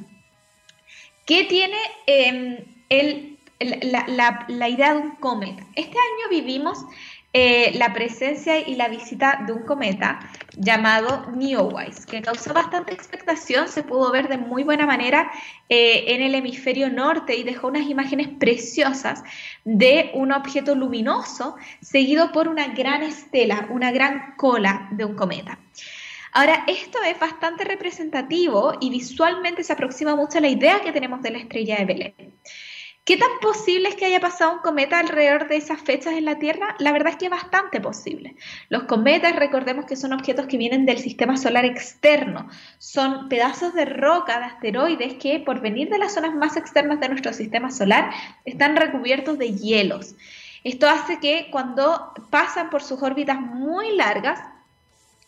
¿Qué 1.27 1.45
tiene 1.45 1.77
em, 2.07 3.37
la 3.59 4.69
idea 4.69 4.95
de 4.95 5.01
un 5.01 5.17
cometa? 5.17 5.67
Este 5.75 5.97
año 5.99 6.31
vivimos 6.31 6.79
eh, 7.35 7.73
la 7.77 7.95
presencia 7.95 8.59
y 8.59 8.75
la 8.75 8.88
visita 8.88 9.42
de 9.47 9.55
un 9.55 9.62
cometa 9.62 10.21
llamado 10.55 11.31
Neowise, 11.35 12.05
que 12.07 12.21
causó 12.21 12.53
bastante 12.53 12.92
expectación, 12.92 13.68
se 13.68 13.83
pudo 13.83 14.12
ver 14.12 14.29
de 14.29 14.37
muy 14.37 14.64
buena 14.64 14.85
manera 14.85 15.31
eh, 15.71 16.05
en 16.09 16.21
el 16.21 16.35
hemisferio 16.35 16.90
norte 16.90 17.35
y 17.35 17.42
dejó 17.42 17.68
unas 17.68 17.88
imágenes 17.88 18.29
preciosas 18.38 19.23
de 19.64 20.11
un 20.12 20.31
objeto 20.33 20.75
luminoso 20.75 21.57
seguido 21.81 22.33
por 22.33 22.49
una 22.49 22.68
gran 22.68 23.03
estela, 23.03 23.66
una 23.71 23.92
gran 23.92 24.35
cola 24.37 24.88
de 24.90 25.07
un 25.07 25.14
cometa. 25.14 25.59
Ahora, 26.33 26.64
esto 26.66 26.99
es 27.03 27.18
bastante 27.18 27.64
representativo 27.64 28.75
y 28.81 28.90
visualmente 28.90 29.64
se 29.64 29.73
aproxima 29.73 30.16
mucho 30.16 30.38
a 30.38 30.40
la 30.42 30.49
idea 30.49 30.81
que 30.81 30.92
tenemos 30.92 31.23
de 31.23 31.31
la 31.31 31.38
estrella 31.38 31.77
de 31.77 31.85
Belén. 31.85 32.35
¿Qué 33.05 33.17
tan 33.17 33.31
posible 33.41 33.88
es 33.88 33.97
que 33.97 34.07
haya 34.07 34.21
pasado 34.21 34.53
un 34.53 34.59
cometa 34.61 35.01
alrededor 35.01 35.49
de 35.49 35.57
esas 35.57 35.81
fechas 35.81 36.12
en 36.15 36.25
la 36.25 36.38
Tierra? 36.38 36.77
La 36.79 36.93
verdad 36.93 37.12
es 37.12 37.17
que 37.17 37.25
es 37.25 37.33
bastante 37.33 37.81
posible. 37.81 38.37
Los 38.69 38.85
cometas, 38.85 39.35
recordemos 39.35 39.87
que 39.87 39.97
son 39.97 40.12
objetos 40.12 40.47
que 40.47 40.57
vienen 40.57 40.87
del 40.87 40.99
sistema 40.99 41.37
solar 41.37 41.65
externo. 41.65 42.49
Son 42.79 43.29
pedazos 43.29 43.75
de 43.75 43.87
roca, 43.87 44.38
de 44.38 44.45
asteroides, 44.45 45.15
que 45.15 45.41
por 45.41 45.61
venir 45.61 45.88
de 45.88 45.99
las 45.99 46.15
zonas 46.15 46.33
más 46.33 46.57
externas 46.57 47.01
de 47.01 47.09
nuestro 47.09 47.33
sistema 47.33 47.73
solar 47.73 48.12
están 48.45 48.77
recubiertos 48.77 49.37
de 49.37 49.53
hielos. 49.53 50.15
Esto 50.62 50.88
hace 50.88 51.19
que 51.19 51.49
cuando 51.51 52.12
pasan 52.31 52.71
por 52.71 52.85
sus 52.85 53.03
órbitas 53.03 53.41
muy 53.41 53.97
largas 53.97 54.38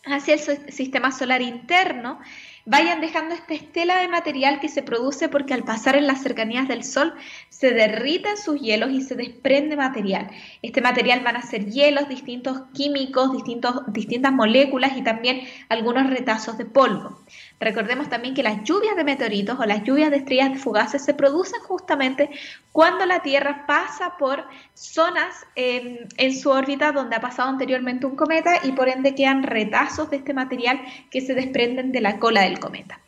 hacia 0.05 0.35
el 0.35 0.71
sistema 0.71 1.11
solar 1.11 1.41
interno, 1.41 2.21
vayan 2.65 2.99
dejando 2.99 3.35
esta 3.35 3.53
estela 3.53 3.97
de 3.99 4.07
material 4.07 4.59
que 4.59 4.69
se 4.69 4.81
produce 4.81 5.29
porque 5.29 5.53
al 5.53 5.63
pasar 5.63 5.95
en 5.95 6.07
las 6.07 6.23
cercanías 6.23 6.67
del 6.67 6.83
Sol 6.83 7.13
se 7.49 7.71
derriten 7.71 8.37
sus 8.37 8.59
hielos 8.59 8.89
y 8.91 9.01
se 9.01 9.15
desprende 9.15 9.77
material. 9.77 10.31
Este 10.63 10.81
material 10.81 11.21
van 11.23 11.35
a 11.35 11.43
ser 11.43 11.65
hielos, 11.65 12.09
distintos 12.09 12.61
químicos, 12.73 13.31
distintos, 13.33 13.81
distintas 13.93 14.33
moléculas 14.33 14.97
y 14.97 15.03
también 15.03 15.41
algunos 15.69 16.09
retazos 16.09 16.57
de 16.57 16.65
polvo. 16.65 17.21
Recordemos 17.59 18.09
también 18.09 18.33
que 18.33 18.43
las 18.43 18.63
lluvias 18.63 18.95
de 18.95 19.03
meteoritos 19.03 19.59
o 19.59 19.65
las 19.65 19.83
lluvias 19.83 20.09
de 20.09 20.17
estrellas 20.17 20.59
fugaces 20.59 21.05
se 21.05 21.13
producen 21.13 21.61
justamente 21.61 22.31
cuando 22.71 23.05
la 23.05 23.21
Tierra 23.21 23.65
pasa 23.67 24.17
por 24.17 24.43
zonas 24.73 25.45
em, 25.55 25.99
en 26.17 26.35
su 26.35 26.49
órbita 26.49 26.91
donde 26.91 27.15
ha 27.15 27.21
pasado 27.21 27.49
anteriormente 27.49 28.05
un 28.05 28.15
cometa 28.15 28.59
y 28.63 28.71
por 28.73 28.89
ende 28.89 29.15
quedan 29.15 29.43
retazos 29.43 30.09
de 30.09 30.17
este 30.17 30.33
material 30.33 30.81
que 31.09 31.21
se 31.21 31.35
desprenden 31.35 31.91
de 31.91 32.01
la 32.01 32.19
cola 32.19 32.41
del 32.41 32.54
cometa. 32.59 32.99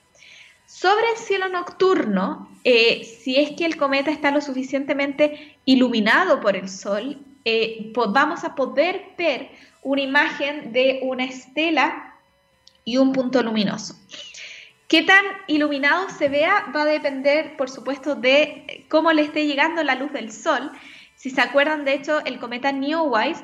Sobre 0.65 1.09
el 1.11 1.17
cielo 1.17 1.49
nocturno, 1.49 2.49
eh, 2.63 3.03
si 3.03 3.37
es 3.37 3.51
que 3.51 3.65
el 3.65 3.77
cometa 3.77 4.11
está 4.11 4.31
lo 4.31 4.41
suficientemente 4.41 5.57
iluminado 5.65 6.41
por 6.41 6.55
el 6.55 6.69
Sol, 6.69 7.17
eh, 7.45 7.93
vamos 8.09 8.43
a 8.43 8.55
poder 8.55 9.13
ver 9.17 9.49
una 9.81 10.01
imagen 10.01 10.73
de 10.73 10.99
una 11.01 11.23
estela 11.23 12.15
y 12.83 12.97
un 12.97 13.13
punto 13.13 13.41
luminoso. 13.41 13.95
Qué 14.87 15.03
tan 15.03 15.23
iluminado 15.47 16.09
se 16.09 16.29
vea 16.29 16.71
va 16.75 16.83
a 16.83 16.85
depender, 16.85 17.57
por 17.57 17.69
supuesto, 17.69 18.15
de 18.15 18.85
cómo 18.89 19.11
le 19.11 19.23
esté 19.23 19.45
llegando 19.45 19.83
la 19.83 19.95
luz 19.95 20.13
del 20.13 20.31
sol. 20.31 20.71
Si 21.15 21.29
se 21.29 21.41
acuerdan, 21.41 21.85
de 21.85 21.93
hecho, 21.93 22.23
el 22.25 22.39
cometa 22.39 22.71
Neowise 22.71 23.43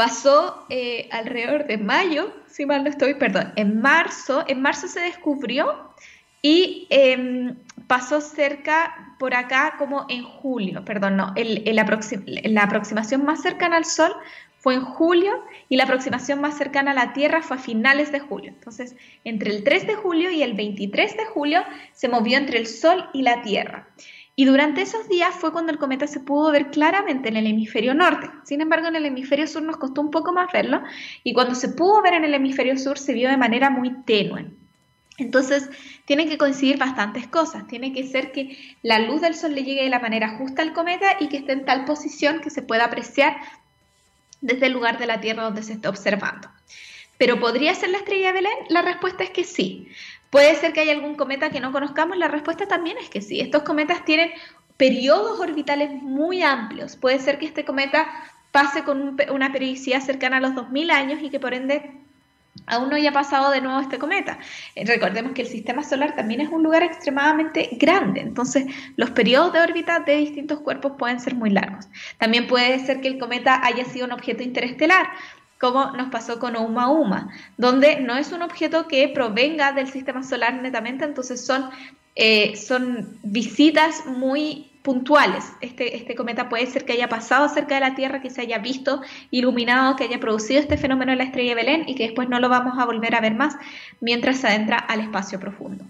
pasó 0.00 0.64
eh, 0.70 1.10
alrededor 1.12 1.66
de 1.66 1.76
mayo, 1.76 2.32
si 2.46 2.64
mal 2.64 2.84
no 2.84 2.88
estoy, 2.88 3.16
perdón, 3.16 3.52
en 3.56 3.82
marzo. 3.82 4.44
En 4.48 4.62
marzo 4.62 4.88
se 4.88 5.00
descubrió 5.00 5.92
y 6.40 6.86
em, 6.88 7.54
pasó 7.86 8.22
cerca 8.22 9.14
por 9.18 9.34
acá 9.34 9.74
como 9.76 10.06
en 10.08 10.22
julio, 10.24 10.86
perdón, 10.86 11.18
no, 11.18 11.34
la 11.36 12.62
aproximación 12.62 13.26
más 13.26 13.42
cercana 13.42 13.76
al 13.76 13.84
Sol 13.84 14.14
fue 14.60 14.72
en 14.72 14.84
julio 14.84 15.32
y 15.68 15.76
la 15.76 15.84
aproximación 15.84 16.40
más 16.40 16.56
cercana 16.56 16.92
a 16.92 16.94
la 16.94 17.12
Tierra 17.12 17.42
fue 17.42 17.58
a 17.58 17.60
finales 17.60 18.10
de 18.10 18.20
julio. 18.20 18.48
Entonces, 18.48 18.96
entre 19.24 19.50
el 19.54 19.64
3 19.64 19.86
de 19.86 19.96
julio 19.96 20.30
y 20.30 20.42
el 20.42 20.54
23 20.54 21.14
de 21.14 21.26
julio 21.26 21.62
se 21.92 22.08
movió 22.08 22.38
entre 22.38 22.58
el 22.58 22.66
Sol 22.66 23.10
y 23.12 23.20
la 23.20 23.42
Tierra. 23.42 23.86
Y 24.40 24.46
durante 24.46 24.80
esos 24.80 25.06
días 25.06 25.34
fue 25.34 25.52
cuando 25.52 25.70
el 25.70 25.76
cometa 25.76 26.06
se 26.06 26.18
pudo 26.18 26.50
ver 26.50 26.70
claramente 26.70 27.28
en 27.28 27.36
el 27.36 27.46
hemisferio 27.46 27.92
norte. 27.92 28.30
Sin 28.42 28.62
embargo, 28.62 28.88
en 28.88 28.96
el 28.96 29.04
hemisferio 29.04 29.46
sur 29.46 29.60
nos 29.60 29.76
costó 29.76 30.00
un 30.00 30.10
poco 30.10 30.32
más 30.32 30.50
verlo 30.50 30.82
y 31.22 31.34
cuando 31.34 31.54
se 31.54 31.68
pudo 31.68 32.00
ver 32.00 32.14
en 32.14 32.24
el 32.24 32.32
hemisferio 32.32 32.78
sur 32.78 32.98
se 32.98 33.12
vio 33.12 33.28
de 33.28 33.36
manera 33.36 33.68
muy 33.68 34.02
tenue. 34.04 34.46
Entonces, 35.18 35.68
tienen 36.06 36.26
que 36.26 36.38
coincidir 36.38 36.78
bastantes 36.78 37.26
cosas. 37.26 37.66
Tiene 37.66 37.92
que 37.92 38.02
ser 38.04 38.32
que 38.32 38.56
la 38.82 38.98
luz 39.00 39.20
del 39.20 39.34
sol 39.34 39.54
le 39.54 39.62
llegue 39.62 39.84
de 39.84 39.90
la 39.90 39.98
manera 39.98 40.38
justa 40.38 40.62
al 40.62 40.72
cometa 40.72 41.18
y 41.20 41.28
que 41.28 41.36
esté 41.36 41.52
en 41.52 41.66
tal 41.66 41.84
posición 41.84 42.40
que 42.40 42.48
se 42.48 42.62
pueda 42.62 42.86
apreciar 42.86 43.36
desde 44.40 44.64
el 44.64 44.72
lugar 44.72 44.96
de 44.96 45.06
la 45.06 45.20
Tierra 45.20 45.42
donde 45.42 45.62
se 45.62 45.74
está 45.74 45.90
observando. 45.90 46.48
¿Pero 47.18 47.38
podría 47.38 47.74
ser 47.74 47.90
la 47.90 47.98
estrella 47.98 48.28
de 48.28 48.32
Belén? 48.32 48.58
La 48.70 48.80
respuesta 48.80 49.22
es 49.22 49.28
que 49.28 49.44
sí. 49.44 49.88
¿Puede 50.30 50.54
ser 50.54 50.72
que 50.72 50.80
haya 50.80 50.92
algún 50.92 51.16
cometa 51.16 51.50
que 51.50 51.60
no 51.60 51.72
conozcamos? 51.72 52.16
La 52.16 52.28
respuesta 52.28 52.66
también 52.66 52.96
es 52.98 53.10
que 53.10 53.20
sí. 53.20 53.40
Estos 53.40 53.62
cometas 53.62 54.04
tienen 54.04 54.30
periodos 54.76 55.40
orbitales 55.40 55.90
muy 55.90 56.42
amplios. 56.42 56.96
Puede 56.96 57.18
ser 57.18 57.38
que 57.38 57.46
este 57.46 57.64
cometa 57.64 58.08
pase 58.52 58.82
con 58.84 59.16
una 59.30 59.52
periodicidad 59.52 60.00
cercana 60.00 60.38
a 60.38 60.40
los 60.40 60.54
2000 60.54 60.90
años 60.90 61.18
y 61.22 61.30
que 61.30 61.40
por 61.40 61.54
ende 61.54 61.92
aún 62.66 62.88
no 62.88 62.96
haya 62.96 63.12
pasado 63.12 63.50
de 63.50 63.60
nuevo 63.60 63.80
este 63.80 63.98
cometa. 63.98 64.38
Eh, 64.74 64.84
recordemos 64.86 65.32
que 65.32 65.42
el 65.42 65.48
sistema 65.48 65.82
solar 65.82 66.14
también 66.14 66.40
es 66.40 66.48
un 66.48 66.62
lugar 66.62 66.82
extremadamente 66.82 67.68
grande, 67.72 68.20
entonces 68.20 68.66
los 68.96 69.10
periodos 69.10 69.52
de 69.52 69.60
órbita 69.60 70.00
de 70.00 70.16
distintos 70.16 70.60
cuerpos 70.60 70.92
pueden 70.98 71.20
ser 71.20 71.34
muy 71.34 71.50
largos. 71.50 71.88
También 72.18 72.46
puede 72.46 72.78
ser 72.80 73.00
que 73.00 73.08
el 73.08 73.18
cometa 73.18 73.60
haya 73.64 73.84
sido 73.84 74.06
un 74.06 74.12
objeto 74.12 74.42
interestelar, 74.42 75.08
como 75.60 75.90
nos 75.90 76.08
pasó 76.08 76.38
con 76.38 76.56
Oumuamua, 76.56 77.28
donde 77.58 78.00
no 78.00 78.16
es 78.16 78.32
un 78.32 78.40
objeto 78.40 78.88
que 78.88 79.08
provenga 79.08 79.72
del 79.72 79.88
sistema 79.88 80.22
solar 80.22 80.54
netamente, 80.54 81.04
entonces 81.04 81.44
son, 81.44 81.68
eh, 82.16 82.56
son 82.56 83.18
visitas 83.22 84.06
muy 84.06 84.70
puntuales. 84.82 85.52
Este, 85.60 85.96
este 85.96 86.14
cometa 86.14 86.48
puede 86.48 86.66
ser 86.66 86.86
que 86.86 86.94
haya 86.94 87.10
pasado 87.10 87.46
cerca 87.50 87.74
de 87.74 87.82
la 87.82 87.94
Tierra, 87.94 88.22
que 88.22 88.30
se 88.30 88.40
haya 88.40 88.56
visto 88.56 89.02
iluminado, 89.30 89.96
que 89.96 90.04
haya 90.04 90.18
producido 90.18 90.60
este 90.60 90.78
fenómeno 90.78 91.12
de 91.12 91.18
la 91.18 91.24
estrella 91.24 91.54
Belén 91.54 91.84
y 91.86 91.94
que 91.94 92.04
después 92.04 92.30
no 92.30 92.40
lo 92.40 92.48
vamos 92.48 92.78
a 92.78 92.86
volver 92.86 93.14
a 93.14 93.20
ver 93.20 93.34
más 93.34 93.54
mientras 94.00 94.38
se 94.38 94.46
adentra 94.46 94.78
al 94.78 95.00
espacio 95.00 95.38
profundo. 95.38 95.84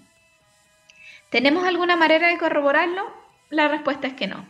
¿Tenemos 1.30 1.64
alguna 1.64 1.94
manera 1.94 2.26
de 2.26 2.38
corroborarlo? 2.38 3.04
La 3.50 3.68
respuesta 3.68 4.08
es 4.08 4.14
que 4.14 4.26
no. 4.26 4.44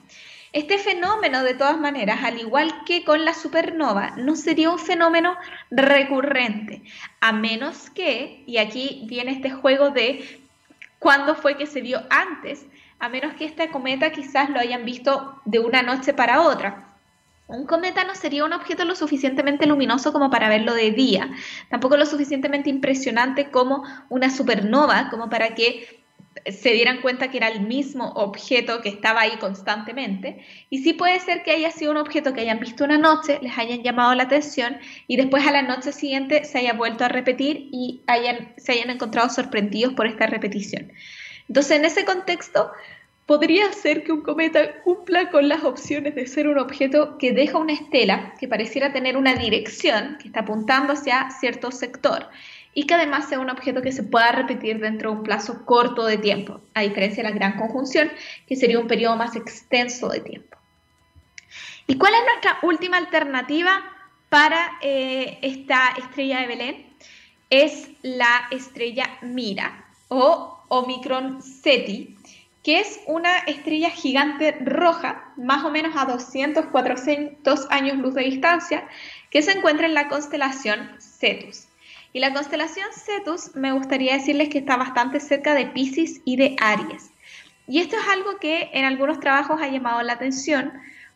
Este 0.52 0.78
fenómeno, 0.78 1.44
de 1.44 1.54
todas 1.54 1.78
maneras, 1.78 2.24
al 2.24 2.40
igual 2.40 2.82
que 2.84 3.04
con 3.04 3.24
la 3.24 3.34
supernova, 3.34 4.14
no 4.16 4.34
sería 4.34 4.70
un 4.70 4.80
fenómeno 4.80 5.36
recurrente, 5.70 6.82
a 7.20 7.32
menos 7.32 7.88
que, 7.90 8.42
y 8.46 8.58
aquí 8.58 9.04
viene 9.06 9.30
este 9.30 9.50
juego 9.50 9.90
de 9.90 10.40
cuándo 10.98 11.36
fue 11.36 11.56
que 11.56 11.66
se 11.66 11.80
vio 11.80 12.02
antes, 12.10 12.66
a 12.98 13.08
menos 13.08 13.34
que 13.34 13.44
este 13.44 13.70
cometa 13.70 14.10
quizás 14.10 14.50
lo 14.50 14.58
hayan 14.58 14.84
visto 14.84 15.40
de 15.44 15.60
una 15.60 15.82
noche 15.82 16.14
para 16.14 16.42
otra. 16.42 16.88
Un 17.46 17.66
cometa 17.66 18.02
no 18.02 18.16
sería 18.16 18.44
un 18.44 18.52
objeto 18.52 18.84
lo 18.84 18.96
suficientemente 18.96 19.66
luminoso 19.66 20.12
como 20.12 20.30
para 20.30 20.48
verlo 20.48 20.74
de 20.74 20.90
día, 20.90 21.30
tampoco 21.68 21.96
lo 21.96 22.06
suficientemente 22.06 22.70
impresionante 22.70 23.50
como 23.50 23.84
una 24.08 24.30
supernova, 24.30 25.10
como 25.10 25.30
para 25.30 25.54
que 25.54 25.99
se 26.46 26.70
dieran 26.70 27.00
cuenta 27.00 27.30
que 27.30 27.38
era 27.38 27.48
el 27.48 27.60
mismo 27.66 28.12
objeto 28.12 28.80
que 28.80 28.88
estaba 28.88 29.22
ahí 29.22 29.36
constantemente. 29.38 30.44
Y 30.70 30.78
sí 30.78 30.92
puede 30.92 31.18
ser 31.20 31.42
que 31.42 31.52
haya 31.52 31.70
sido 31.70 31.90
un 31.90 31.96
objeto 31.96 32.32
que 32.32 32.40
hayan 32.40 32.60
visto 32.60 32.84
una 32.84 32.98
noche, 32.98 33.38
les 33.42 33.56
hayan 33.58 33.82
llamado 33.82 34.14
la 34.14 34.24
atención 34.24 34.78
y 35.06 35.16
después 35.16 35.46
a 35.46 35.52
la 35.52 35.62
noche 35.62 35.92
siguiente 35.92 36.44
se 36.44 36.58
haya 36.58 36.72
vuelto 36.72 37.04
a 37.04 37.08
repetir 37.08 37.68
y 37.72 38.02
hayan, 38.06 38.52
se 38.56 38.72
hayan 38.72 38.90
encontrado 38.90 39.28
sorprendidos 39.28 39.94
por 39.94 40.06
esta 40.06 40.26
repetición. 40.26 40.92
Entonces, 41.48 41.78
en 41.78 41.84
ese 41.84 42.04
contexto, 42.04 42.70
podría 43.26 43.72
ser 43.72 44.02
que 44.02 44.12
un 44.12 44.22
cometa 44.22 44.82
cumpla 44.82 45.30
con 45.30 45.48
las 45.48 45.62
opciones 45.64 46.14
de 46.14 46.26
ser 46.26 46.48
un 46.48 46.58
objeto 46.58 47.16
que 47.18 47.32
deja 47.32 47.58
una 47.58 47.72
estela 47.72 48.34
que 48.40 48.48
pareciera 48.48 48.92
tener 48.92 49.16
una 49.16 49.34
dirección, 49.34 50.16
que 50.20 50.28
está 50.28 50.40
apuntando 50.40 50.94
hacia 50.94 51.30
cierto 51.30 51.70
sector 51.70 52.28
y 52.74 52.84
que 52.84 52.94
además 52.94 53.28
sea 53.28 53.40
un 53.40 53.50
objeto 53.50 53.82
que 53.82 53.92
se 53.92 54.02
pueda 54.02 54.32
repetir 54.32 54.78
dentro 54.78 55.10
de 55.10 55.16
un 55.18 55.22
plazo 55.22 55.64
corto 55.64 56.06
de 56.06 56.18
tiempo, 56.18 56.60
a 56.74 56.82
diferencia 56.82 57.22
de 57.22 57.30
la 57.30 57.34
gran 57.34 57.58
conjunción, 57.58 58.10
que 58.46 58.56
sería 58.56 58.78
un 58.78 58.86
periodo 58.86 59.16
más 59.16 59.36
extenso 59.36 60.08
de 60.08 60.20
tiempo. 60.20 60.56
¿Y 61.86 61.98
cuál 61.98 62.14
es 62.14 62.20
nuestra 62.24 62.58
última 62.62 62.98
alternativa 62.98 63.82
para 64.28 64.78
eh, 64.80 65.38
esta 65.42 65.88
estrella 65.98 66.40
de 66.40 66.46
Belén? 66.46 66.86
Es 67.50 67.88
la 68.02 68.46
estrella 68.52 69.18
Mira 69.22 69.86
o 70.06 70.62
Omicron 70.68 71.42
Ceti, 71.42 72.16
que 72.62 72.78
es 72.78 73.00
una 73.06 73.38
estrella 73.38 73.90
gigante 73.90 74.52
roja, 74.60 75.32
más 75.36 75.64
o 75.64 75.70
menos 75.70 75.96
a 75.96 76.04
200, 76.04 76.66
400 76.66 77.66
años 77.70 77.98
luz 77.98 78.14
de 78.14 78.22
distancia, 78.22 78.86
que 79.30 79.42
se 79.42 79.52
encuentra 79.52 79.86
en 79.86 79.94
la 79.94 80.08
constelación 80.08 80.90
Cetus. 81.00 81.69
Y 82.12 82.20
la 82.20 82.32
constelación 82.32 82.88
Cetus 82.92 83.54
me 83.54 83.72
gustaría 83.72 84.14
decirles 84.14 84.48
que 84.48 84.58
está 84.58 84.76
bastante 84.76 85.20
cerca 85.20 85.54
de 85.54 85.66
Pisces 85.66 86.20
y 86.24 86.36
de 86.36 86.56
Aries. 86.60 87.10
Y 87.68 87.78
esto 87.78 87.96
es 87.96 88.08
algo 88.08 88.38
que 88.38 88.70
en 88.72 88.84
algunos 88.84 89.20
trabajos 89.20 89.60
ha 89.62 89.68
llamado 89.68 90.02
la 90.02 90.14
atención 90.14 90.72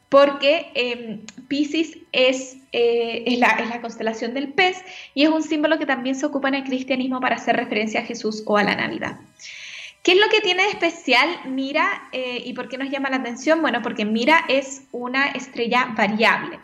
porque 0.08 0.70
eh, 0.74 1.18
Pisces 1.48 1.98
es, 2.12 2.58
es, 2.70 3.38
la, 3.38 3.48
es, 3.48 3.68
la, 3.68 3.80
constelación 3.80 4.34
del 4.34 4.52
pez 4.52 4.80
y 5.14 5.24
es 5.24 5.30
un 5.30 5.42
símbolo 5.42 5.78
que 5.78 5.86
también 5.86 6.14
se 6.14 6.26
ocupa 6.26 6.46
en 6.46 6.54
el 6.54 6.64
cristianismo 6.64 7.18
para 7.18 7.36
hacer 7.36 7.56
referencia 7.56 8.00
a 8.00 8.04
Jesús 8.04 8.44
o 8.46 8.56
a 8.56 8.62
la 8.62 8.76
Navidad. 8.76 9.18
¿Qué 10.04 10.12
es 10.12 10.18
lo 10.18 10.28
que 10.28 10.40
tiene 10.42 10.62
de 10.62 10.68
especial 10.68 11.28
Mira 11.46 12.08
eh, 12.12 12.42
y 12.44 12.52
por 12.52 12.68
qué 12.68 12.78
nos 12.78 12.90
llama 12.90 13.10
la 13.10 13.16
atención? 13.16 13.60
Bueno, 13.60 13.82
porque 13.82 14.04
Mira 14.04 14.44
es 14.48 14.82
una 14.92 15.26
estrella 15.28 15.88
variable 15.96 16.60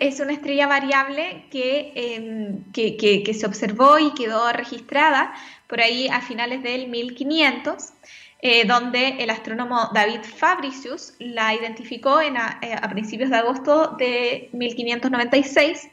es 0.00 0.20
una 0.20 0.32
estrella 0.32 0.66
variable 0.66 1.44
em, 1.52 2.64
que, 2.72 2.96
que, 2.96 3.34
se 3.34 3.46
observó 3.46 3.98
y 3.98 4.14
quedó 4.14 4.50
registrada 4.52 5.34
por 5.66 5.80
ahí 5.80 6.08
a 6.08 6.22
finales 6.22 6.62
del 6.62 6.88
1500, 6.88 7.92
eh, 8.40 8.64
donde 8.64 9.22
el 9.22 9.28
astrónomo 9.28 9.90
David 9.92 10.20
Fabricius 10.22 11.12
la 11.18 11.54
identificó 11.54 12.22
en 12.22 12.38
a, 12.38 12.58
eh, 12.62 12.74
principios 12.88 13.28
de 13.28 13.36
agosto 13.36 13.96
de 13.98 14.48
1596 14.52 15.88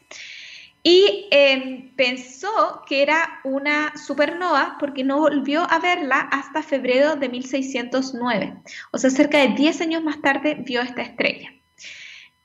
y 0.82 1.28
em, 1.32 1.94
pensó 1.96 2.84
que 2.88 3.02
era 3.02 3.42
una 3.44 3.98
supernova 3.98 4.78
porque 4.80 5.04
no 5.04 5.20
volvió 5.20 5.70
a 5.70 5.80
verla 5.80 6.22
hasta 6.32 6.64
febrero 6.64 7.18
de 7.18 7.28
1609. 7.28 8.54
O 8.92 8.98
sea, 8.98 9.10
cerca 9.10 9.40
de 9.40 9.50
10 9.50 9.82
años 9.82 10.04
más 10.04 10.22
tarde 10.22 10.56
vio 10.60 10.82
esta 10.82 11.02
estrella. 11.02 11.57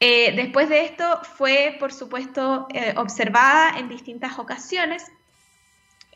Eh, 0.04 0.32
después 0.34 0.68
de 0.68 0.84
esto 0.84 1.20
fue, 1.36 1.76
por 1.78 1.92
supuesto, 1.92 2.66
eh, 2.74 2.92
observada 2.96 3.78
en 3.78 3.88
distintas 3.88 4.36
ocasiones 4.36 5.04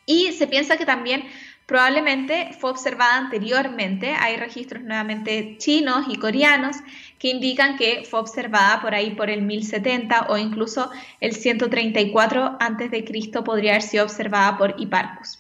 y 0.04 0.32
se 0.32 0.48
piensa 0.48 0.76
que 0.76 0.84
también 0.84 1.22
probablemente 1.66 2.50
fue 2.58 2.70
observada 2.70 3.14
anteriormente. 3.16 4.10
Hay 4.18 4.38
registros 4.38 4.82
nuevamente 4.82 5.54
chinos 5.58 6.06
y 6.08 6.16
coreanos 6.16 6.78
que 7.20 7.28
indican 7.28 7.76
que 7.76 8.02
fue 8.02 8.18
observada 8.18 8.82
por 8.82 8.92
ahí 8.92 9.12
por 9.12 9.30
el 9.30 9.42
1070 9.42 10.26
o 10.30 10.36
incluso 10.36 10.90
el 11.20 11.36
134 11.36 12.56
a.C. 12.58 13.42
podría 13.44 13.70
haber 13.70 13.82
sido 13.82 14.02
observada 14.02 14.58
por 14.58 14.74
Hipparchus. 14.80 15.38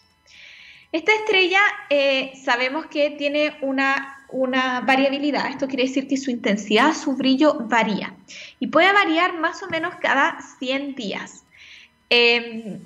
Esta 0.92 1.12
estrella 1.16 1.62
eh, 1.90 2.30
sabemos 2.44 2.86
que 2.86 3.10
tiene 3.10 3.58
una 3.60 4.15
una 4.30 4.80
variabilidad. 4.80 5.50
Esto 5.50 5.68
quiere 5.68 5.84
decir 5.84 6.08
que 6.08 6.16
su 6.16 6.30
intensidad, 6.30 6.94
su 6.94 7.16
brillo 7.16 7.54
varía. 7.68 8.14
Y 8.60 8.68
puede 8.68 8.92
variar 8.92 9.38
más 9.38 9.62
o 9.62 9.68
menos 9.68 9.94
cada 9.96 10.38
100 10.58 10.94
días. 10.94 11.44
Em, 12.10 12.80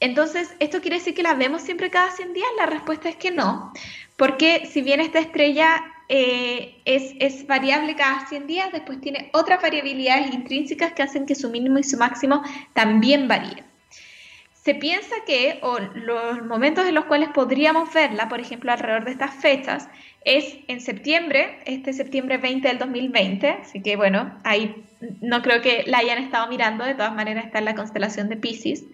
entonces, 0.00 0.50
¿esto 0.60 0.80
quiere 0.80 0.98
decir 0.98 1.14
que 1.14 1.22
la 1.22 1.34
vemos 1.34 1.62
siempre 1.62 1.90
cada 1.90 2.10
100 2.10 2.32
días? 2.32 2.48
La 2.56 2.66
respuesta 2.66 3.08
es 3.08 3.16
que 3.16 3.30
no, 3.30 3.72
porque 4.16 4.68
si 4.70 4.82
bien 4.82 5.00
esta 5.00 5.18
estrella 5.18 5.84
eh, 6.08 6.80
es, 6.84 7.14
es, 7.18 7.46
variable 7.46 7.96
cada 7.96 8.26
100 8.28 8.46
días, 8.46 8.72
después 8.72 9.00
tiene 9.00 9.30
otras 9.32 9.60
variabilidades 9.60 10.32
intrínsecas 10.32 10.92
que 10.92 11.02
hacen 11.02 11.26
que 11.26 11.34
su 11.34 11.50
mínimo 11.50 11.78
y 11.78 11.84
su 11.84 11.98
máximo 11.98 12.42
también 12.72 13.28
varíen. 13.28 13.64
Se 14.68 14.74
piensa 14.74 15.14
que 15.26 15.60
o 15.62 15.78
los 15.78 16.44
momentos 16.44 16.86
en 16.86 16.94
los 16.94 17.06
cuales 17.06 17.30
podríamos 17.30 17.90
verla, 17.94 18.28
por 18.28 18.38
ejemplo, 18.38 18.70
alrededor 18.70 19.06
de 19.06 19.12
estas 19.12 19.34
fechas, 19.34 19.88
es 20.26 20.58
en 20.68 20.82
septiembre, 20.82 21.58
este 21.64 21.94
septiembre 21.94 22.36
20 22.36 22.68
del 22.68 22.76
2020, 22.76 23.48
así 23.48 23.80
que 23.80 23.96
bueno, 23.96 24.38
ahí 24.44 24.84
no 25.22 25.40
creo 25.40 25.62
que 25.62 25.84
la 25.86 26.00
hayan 26.00 26.18
estado 26.18 26.48
mirando, 26.48 26.84
de 26.84 26.92
todas 26.92 27.14
maneras 27.14 27.46
está 27.46 27.60
en 27.60 27.64
la 27.64 27.74
constelación 27.74 28.28
de 28.28 28.36
Pisces. 28.36 28.84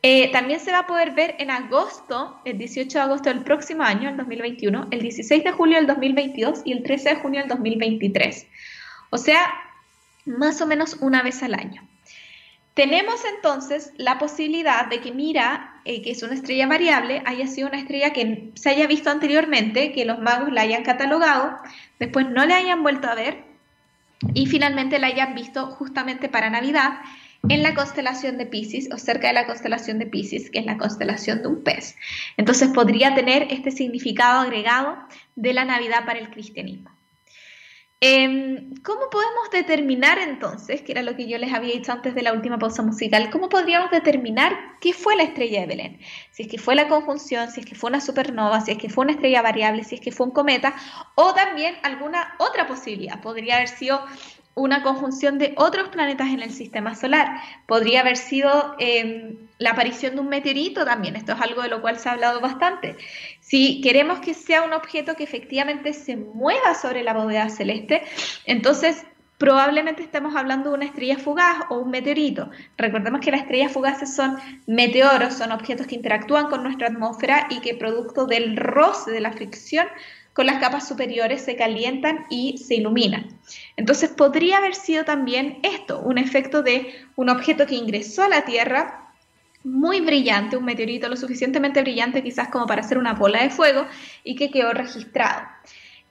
Eh, 0.00 0.32
también 0.32 0.60
se 0.60 0.72
va 0.72 0.78
a 0.78 0.86
poder 0.86 1.10
ver 1.10 1.34
en 1.38 1.50
agosto, 1.50 2.40
el 2.46 2.56
18 2.56 2.96
de 2.96 3.04
agosto 3.04 3.28
del 3.28 3.44
próximo 3.44 3.82
año, 3.82 4.08
el 4.08 4.16
2021, 4.16 4.88
el 4.92 5.02
16 5.02 5.44
de 5.44 5.52
julio 5.52 5.76
del 5.76 5.88
2022 5.88 6.62
y 6.64 6.72
el 6.72 6.82
13 6.84 7.10
de 7.10 7.16
junio 7.16 7.40
del 7.40 7.50
2023. 7.50 8.46
O 9.10 9.18
sea, 9.18 9.52
más 10.24 10.62
o 10.62 10.66
menos 10.66 10.96
una 11.02 11.22
vez 11.22 11.42
al 11.42 11.52
año. 11.52 11.86
Tenemos 12.74 13.22
entonces 13.36 13.92
la 13.98 14.18
posibilidad 14.18 14.86
de 14.86 15.00
que 15.00 15.12
Mira, 15.12 15.80
eh, 15.84 16.00
que 16.00 16.12
es 16.12 16.22
una 16.22 16.34
estrella 16.34 16.66
variable, 16.66 17.22
haya 17.26 17.46
sido 17.46 17.68
una 17.68 17.78
estrella 17.78 18.12
que 18.14 18.50
se 18.54 18.70
haya 18.70 18.86
visto 18.86 19.10
anteriormente, 19.10 19.92
que 19.92 20.06
los 20.06 20.18
magos 20.20 20.50
la 20.50 20.62
hayan 20.62 20.82
catalogado, 20.82 21.56
después 21.98 22.28
no 22.30 22.46
le 22.46 22.54
hayan 22.54 22.82
vuelto 22.82 23.08
a 23.08 23.14
ver 23.14 23.44
y 24.32 24.46
finalmente 24.46 24.98
la 24.98 25.08
hayan 25.08 25.34
visto 25.34 25.66
justamente 25.66 26.30
para 26.30 26.48
Navidad 26.48 27.00
en 27.48 27.62
la 27.62 27.74
constelación 27.74 28.38
de 28.38 28.46
Pisces 28.46 28.88
o 28.92 28.96
cerca 28.96 29.26
de 29.26 29.34
la 29.34 29.46
constelación 29.46 29.98
de 29.98 30.06
Pisces, 30.06 30.50
que 30.50 30.60
es 30.60 30.64
la 30.64 30.78
constelación 30.78 31.42
de 31.42 31.48
un 31.48 31.62
pez. 31.62 31.96
Entonces 32.36 32.68
podría 32.68 33.14
tener 33.14 33.48
este 33.50 33.70
significado 33.70 34.40
agregado 34.40 34.96
de 35.34 35.52
la 35.52 35.64
Navidad 35.64 36.06
para 36.06 36.20
el 36.20 36.30
cristianismo. 36.30 36.90
Em, 38.04 38.74
¿Cómo 38.82 39.10
podemos 39.10 39.48
determinar 39.52 40.18
entonces, 40.18 40.82
que 40.82 40.90
era 40.90 41.02
lo 41.02 41.14
que 41.14 41.28
yo 41.28 41.38
les 41.38 41.52
había 41.52 41.72
dicho 41.72 41.92
antes 41.92 42.16
de 42.16 42.22
la 42.22 42.32
última 42.32 42.58
pausa 42.58 42.82
musical, 42.82 43.30
cómo 43.30 43.48
podríamos 43.48 43.92
determinar 43.92 44.58
qué 44.80 44.92
fue 44.92 45.14
la 45.14 45.22
estrella 45.22 45.60
de 45.60 45.66
Belén? 45.68 46.00
Si 46.32 46.42
es 46.42 46.48
que 46.48 46.58
fue 46.58 46.74
la 46.74 46.88
conjunción, 46.88 47.48
si 47.52 47.60
es 47.60 47.66
que 47.66 47.76
fue 47.76 47.90
una 47.90 48.00
supernova, 48.00 48.60
si 48.60 48.72
es 48.72 48.78
que 48.78 48.88
fue 48.88 49.04
una 49.04 49.12
estrella 49.12 49.40
variable, 49.40 49.84
si 49.84 49.94
es 49.94 50.00
que 50.00 50.10
fue 50.10 50.26
un 50.26 50.32
cometa, 50.32 50.74
o 51.14 51.32
también 51.32 51.76
alguna 51.84 52.34
otra 52.38 52.66
posibilidad. 52.66 53.20
Podría 53.20 53.58
haber 53.58 53.68
sido 53.68 54.04
una 54.54 54.82
conjunción 54.82 55.38
de 55.38 55.54
otros 55.56 55.88
planetas 55.90 56.30
en 56.30 56.42
el 56.42 56.50
sistema 56.50 56.96
solar. 56.96 57.40
Podría 57.68 58.00
haber 58.00 58.16
sido 58.16 58.74
em, 58.80 59.36
la 59.62 59.70
aparición 59.70 60.14
de 60.14 60.20
un 60.20 60.28
meteorito 60.28 60.84
también. 60.84 61.16
Esto 61.16 61.32
es 61.32 61.40
algo 61.40 61.62
de 61.62 61.68
lo 61.68 61.80
cual 61.80 61.98
se 61.98 62.08
ha 62.08 62.12
hablado 62.12 62.40
bastante. 62.40 62.96
Si 63.40 63.80
queremos 63.80 64.20
que 64.20 64.34
sea 64.34 64.62
un 64.62 64.72
objeto 64.72 65.14
que 65.14 65.24
efectivamente 65.24 65.92
se 65.92 66.16
mueva 66.16 66.74
sobre 66.74 67.02
la 67.02 67.14
bóveda 67.14 67.48
celeste, 67.48 68.02
entonces 68.44 69.06
probablemente 69.38 70.02
estamos 70.02 70.36
hablando 70.36 70.70
de 70.70 70.76
una 70.76 70.84
estrella 70.84 71.18
fugaz 71.18 71.64
o 71.68 71.78
un 71.78 71.90
meteorito. 71.90 72.50
Recordemos 72.76 73.20
que 73.20 73.30
las 73.30 73.42
estrellas 73.42 73.72
fugaces 73.72 74.14
son 74.14 74.36
meteoros, 74.66 75.34
son 75.34 75.52
objetos 75.52 75.86
que 75.86 75.96
interactúan 75.96 76.48
con 76.48 76.62
nuestra 76.62 76.88
atmósfera 76.88 77.46
y 77.50 77.60
que 77.60 77.74
producto 77.74 78.26
del 78.26 78.56
roce, 78.56 79.10
de 79.10 79.20
la 79.20 79.32
fricción, 79.32 79.86
con 80.32 80.46
las 80.46 80.60
capas 80.60 80.88
superiores 80.88 81.42
se 81.42 81.56
calientan 81.56 82.24
y 82.30 82.58
se 82.58 82.76
iluminan. 82.76 83.28
Entonces 83.76 84.10
podría 84.10 84.58
haber 84.58 84.74
sido 84.74 85.04
también 85.04 85.58
esto, 85.62 86.00
un 86.00 86.18
efecto 86.18 86.62
de 86.62 86.94
un 87.16 87.28
objeto 87.28 87.66
que 87.66 87.74
ingresó 87.74 88.22
a 88.22 88.28
la 88.28 88.44
Tierra 88.44 89.01
muy 89.64 90.00
brillante, 90.00 90.56
un 90.56 90.64
meteorito 90.64 91.08
lo 91.08 91.16
suficientemente 91.16 91.80
brillante 91.82 92.22
quizás 92.22 92.48
como 92.48 92.66
para 92.66 92.82
hacer 92.82 92.98
una 92.98 93.14
bola 93.14 93.42
de 93.42 93.50
fuego 93.50 93.86
y 94.24 94.34
que 94.34 94.50
quedó 94.50 94.72
registrado. 94.72 95.42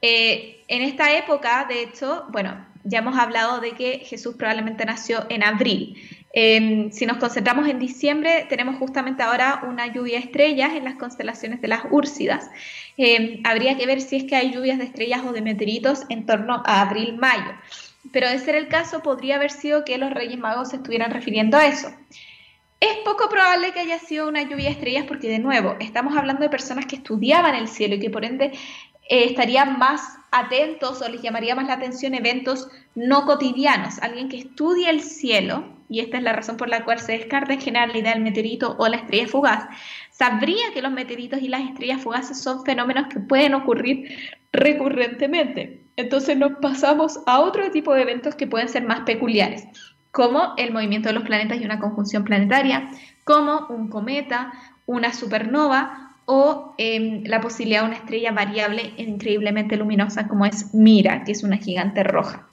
Eh, 0.02 0.64
en 0.68 0.82
esta 0.82 1.16
época, 1.16 1.66
de 1.70 1.84
hecho, 1.84 2.26
bueno, 2.30 2.66
ya 2.84 3.00
hemos 3.00 3.18
hablado 3.18 3.60
de 3.60 3.72
que 3.74 4.00
Jesús 4.00 4.36
probablemente 4.36 4.86
nació 4.86 5.26
en 5.30 5.44
abril. 5.44 5.96
Si 6.34 7.06
nos 7.06 7.18
concentramos 7.18 7.68
en 7.68 7.78
diciembre, 7.78 8.46
tenemos 8.48 8.78
justamente 8.78 9.22
ahora 9.22 9.64
una 9.68 9.88
lluvia 9.88 10.18
de 10.18 10.26
estrellas 10.26 10.72
en 10.74 10.86
las 10.86 10.96
constelaciones 10.96 11.62
de 11.62 11.68
las 11.68 11.82
Úrsidas. 11.92 12.50
Em, 12.96 13.42
habría 13.44 13.78
que 13.78 13.86
ver 13.86 14.00
si 14.00 14.16
es 14.16 14.24
que 14.24 14.36
hay 14.38 14.52
lluvias 14.52 14.78
de 14.78 14.86
estrellas 14.86 15.22
o 15.28 15.34
de 15.34 15.42
meteoritos 15.42 16.04
en 16.10 16.26
torno 16.26 16.64
a 16.66 16.82
abril-mayo. 16.82 17.52
Pero 18.14 18.30
de 18.30 18.40
ser 18.40 18.56
el 18.56 18.70
caso, 18.70 19.04
podría 19.04 19.36
haber 19.36 19.52
sido 19.52 19.84
que 19.84 19.98
los 19.98 20.12
Reyes 20.12 20.40
Magos 20.40 20.70
se 20.70 20.78
estuvieran 20.78 21.12
refiriendo 21.12 21.58
a 21.58 21.68
eso. 21.68 21.94
Es 22.82 22.98
poco 23.06 23.30
probable 23.30 23.74
que 23.74 23.80
haya 23.80 24.00
sido 24.00 24.28
una 24.28 24.42
lluvia 24.42 24.66
de 24.66 24.72
estrellas 24.72 25.06
porque, 25.08 25.30
de 25.30 25.38
nuevo, 25.38 25.76
estamos 25.80 26.18
hablando 26.18 26.42
de 26.42 26.50
personas 26.50 26.88
que 26.88 26.96
estudiaban 26.96 27.54
el 27.54 27.68
cielo 27.68 27.94
y 27.94 28.00
que 28.00 28.10
por 28.10 28.26
ende 28.26 28.46
eh, 29.08 29.26
estarían 29.26 29.78
más 29.78 30.18
atentos 30.32 31.00
o 31.00 31.08
les 31.08 31.22
llamaría 31.22 31.54
más 31.54 31.68
la 31.68 31.76
atención 31.76 32.16
eventos 32.16 32.70
no 32.96 33.26
cotidianos. 33.28 34.00
Alguien 34.00 34.30
que 34.30 34.40
estudia 34.40 34.90
el 34.90 35.02
cielo, 35.02 35.64
y 35.90 36.00
esta 36.00 36.18
es 36.18 36.24
la 36.24 36.34
razón 36.34 36.58
por 36.58 36.70
la 36.70 36.84
cual 36.84 37.00
se 37.00 37.12
descarta 37.12 37.54
en 37.54 37.62
general 37.62 37.92
la 37.92 38.00
idea 38.00 38.14
del 38.14 38.24
meteorito 38.24 38.76
o 38.80 38.88
la 38.88 38.98
estrella 38.98 39.28
fugaz, 39.28 39.68
sabría 40.10 40.74
que 40.74 40.82
los 40.82 40.92
meteoritos 40.92 41.40
y 41.40 41.50
las 41.50 41.62
estrellas 41.62 42.02
fugaces 42.02 42.42
son 42.42 42.66
fenómenos 42.66 43.14
que 43.14 43.20
pueden 43.20 43.54
ocurrir 43.54 44.18
recurrentemente. 44.52 45.84
Entonces 45.98 46.36
nos 46.36 46.54
pasamos 46.54 47.20
a 47.28 47.42
otro 47.42 47.70
tipo 47.70 47.94
de 47.94 48.02
eventos 48.02 48.34
que 48.34 48.48
pueden 48.48 48.70
ser 48.70 48.86
más 48.86 49.02
peculiares, 49.02 49.68
como 50.12 50.54
el 50.58 50.72
movimiento 50.72 51.10
de 51.10 51.14
los 51.14 51.24
planetas 51.24 51.60
y 51.60 51.66
una 51.66 51.80
conjunción 51.80 52.24
planetaria, 52.24 52.92
como 53.24 53.68
un 53.70 53.90
cometa, 53.90 54.54
una 54.86 55.14
supernova 55.14 56.16
o 56.26 56.76
em, 56.78 57.24
la 57.26 57.42
posibilidad 57.42 57.82
de 57.82 57.88
una 57.88 57.98
estrella 57.98 58.32
variable 58.32 58.94
e 58.98 59.04
increíblemente 59.04 59.78
luminosa 59.78 60.28
como 60.28 60.46
es 60.46 60.74
Mira, 60.74 61.24
que 61.24 61.32
es 61.32 61.44
una 61.44 61.58
gigante 61.58 62.04
roja. 62.04 62.48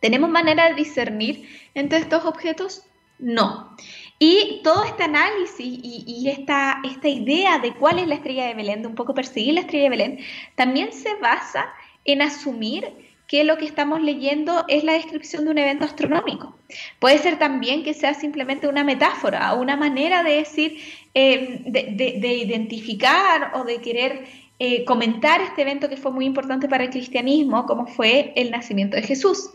¿Tenemos 0.00 0.30
manera 0.30 0.68
de 0.68 0.74
discernir 0.74 1.48
entre 1.74 1.98
estos 1.98 2.24
objetos? 2.24 2.84
No. 3.18 3.76
Y 4.18 4.60
todo 4.64 4.84
este 4.84 5.04
análisis 5.04 5.80
y, 5.82 6.28
esta, 6.28 6.80
esta, 6.84 7.08
idea 7.08 7.58
de 7.58 7.72
cuál 7.74 7.98
es 7.98 8.06
la 8.06 8.16
estrella 8.16 8.46
de 8.46 8.54
Belén, 8.54 8.82
de 8.82 8.88
un 8.88 8.94
poco 8.94 9.14
perseguir 9.14 9.54
la 9.54 9.60
estrella 9.60 9.84
de 9.84 9.90
Belén, 9.90 10.18
también 10.54 10.92
se 10.92 11.14
basa 11.16 11.66
en 12.04 12.22
asumir 12.22 13.11
que 13.32 13.44
lo 13.44 13.56
que 13.56 13.64
estamos 13.64 14.02
leyendo 14.02 14.66
es 14.68 14.84
la 14.84 14.92
descripción 14.92 15.46
de 15.46 15.52
un 15.52 15.56
evento 15.56 15.86
astronómico. 15.86 16.54
Puede 16.98 17.16
ser 17.16 17.38
también 17.38 17.82
que 17.82 17.94
sea 17.94 18.12
simplemente 18.12 18.68
una 18.68 18.84
metáfora, 18.84 19.54
una 19.54 19.74
manera 19.74 20.22
de 20.22 20.32
decir, 20.32 20.76
eh, 21.14 21.62
de, 21.64 22.34
identificar 22.34 23.52
o 23.54 23.64
de 23.64 23.80
querer 23.80 24.26
eh, 24.58 24.84
comentar 24.84 25.40
este 25.40 25.62
evento 25.62 25.88
que 25.88 25.96
fue 25.96 26.12
muy 26.12 26.26
importante 26.26 26.68
para 26.68 26.84
el 26.84 26.90
cristianismo, 26.90 27.64
como 27.64 27.86
fue 27.86 28.34
el 28.36 28.50
nacimiento 28.50 28.96
de 28.96 29.02
Jesús. 29.02 29.48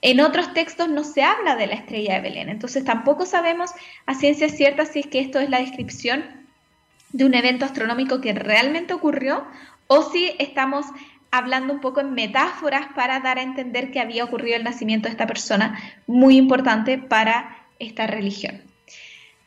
En 0.00 0.18
otros 0.20 0.54
textos 0.54 0.88
no 0.88 1.04
se 1.04 1.22
habla 1.22 1.54
de 1.56 1.66
la 1.66 1.74
estrella 1.74 2.14
de 2.14 2.20
Belén, 2.22 2.48
entonces 2.48 2.82
tampoco 2.82 3.26
sabemos 3.26 3.72
a 4.06 4.14
ciencia 4.14 4.48
cierta 4.48 4.86
si 4.86 5.00
es 5.00 5.06
que 5.06 5.20
esto 5.20 5.38
es 5.38 5.50
la 5.50 5.60
descripción 5.60 6.24
de 7.12 7.26
un 7.26 7.34
evento 7.34 7.66
astronómico 7.66 8.22
que 8.22 8.32
realmente 8.32 8.94
ocurrió 8.94 9.44
o 9.86 10.02
si 10.02 10.34
estamos 10.38 10.86
hablando 11.32 11.72
un 11.72 11.80
poco 11.80 12.00
en 12.00 12.14
metáforas 12.14 12.86
para 12.94 13.18
dar 13.18 13.38
a 13.38 13.42
entender 13.42 13.90
que 13.90 13.98
había 13.98 14.22
ocurrido 14.22 14.56
el 14.56 14.64
nacimiento 14.64 15.08
de 15.08 15.12
esta 15.12 15.26
persona 15.26 15.80
muy 16.06 16.36
importante 16.36 16.98
para 16.98 17.56
esta 17.78 18.06
religión. 18.06 18.62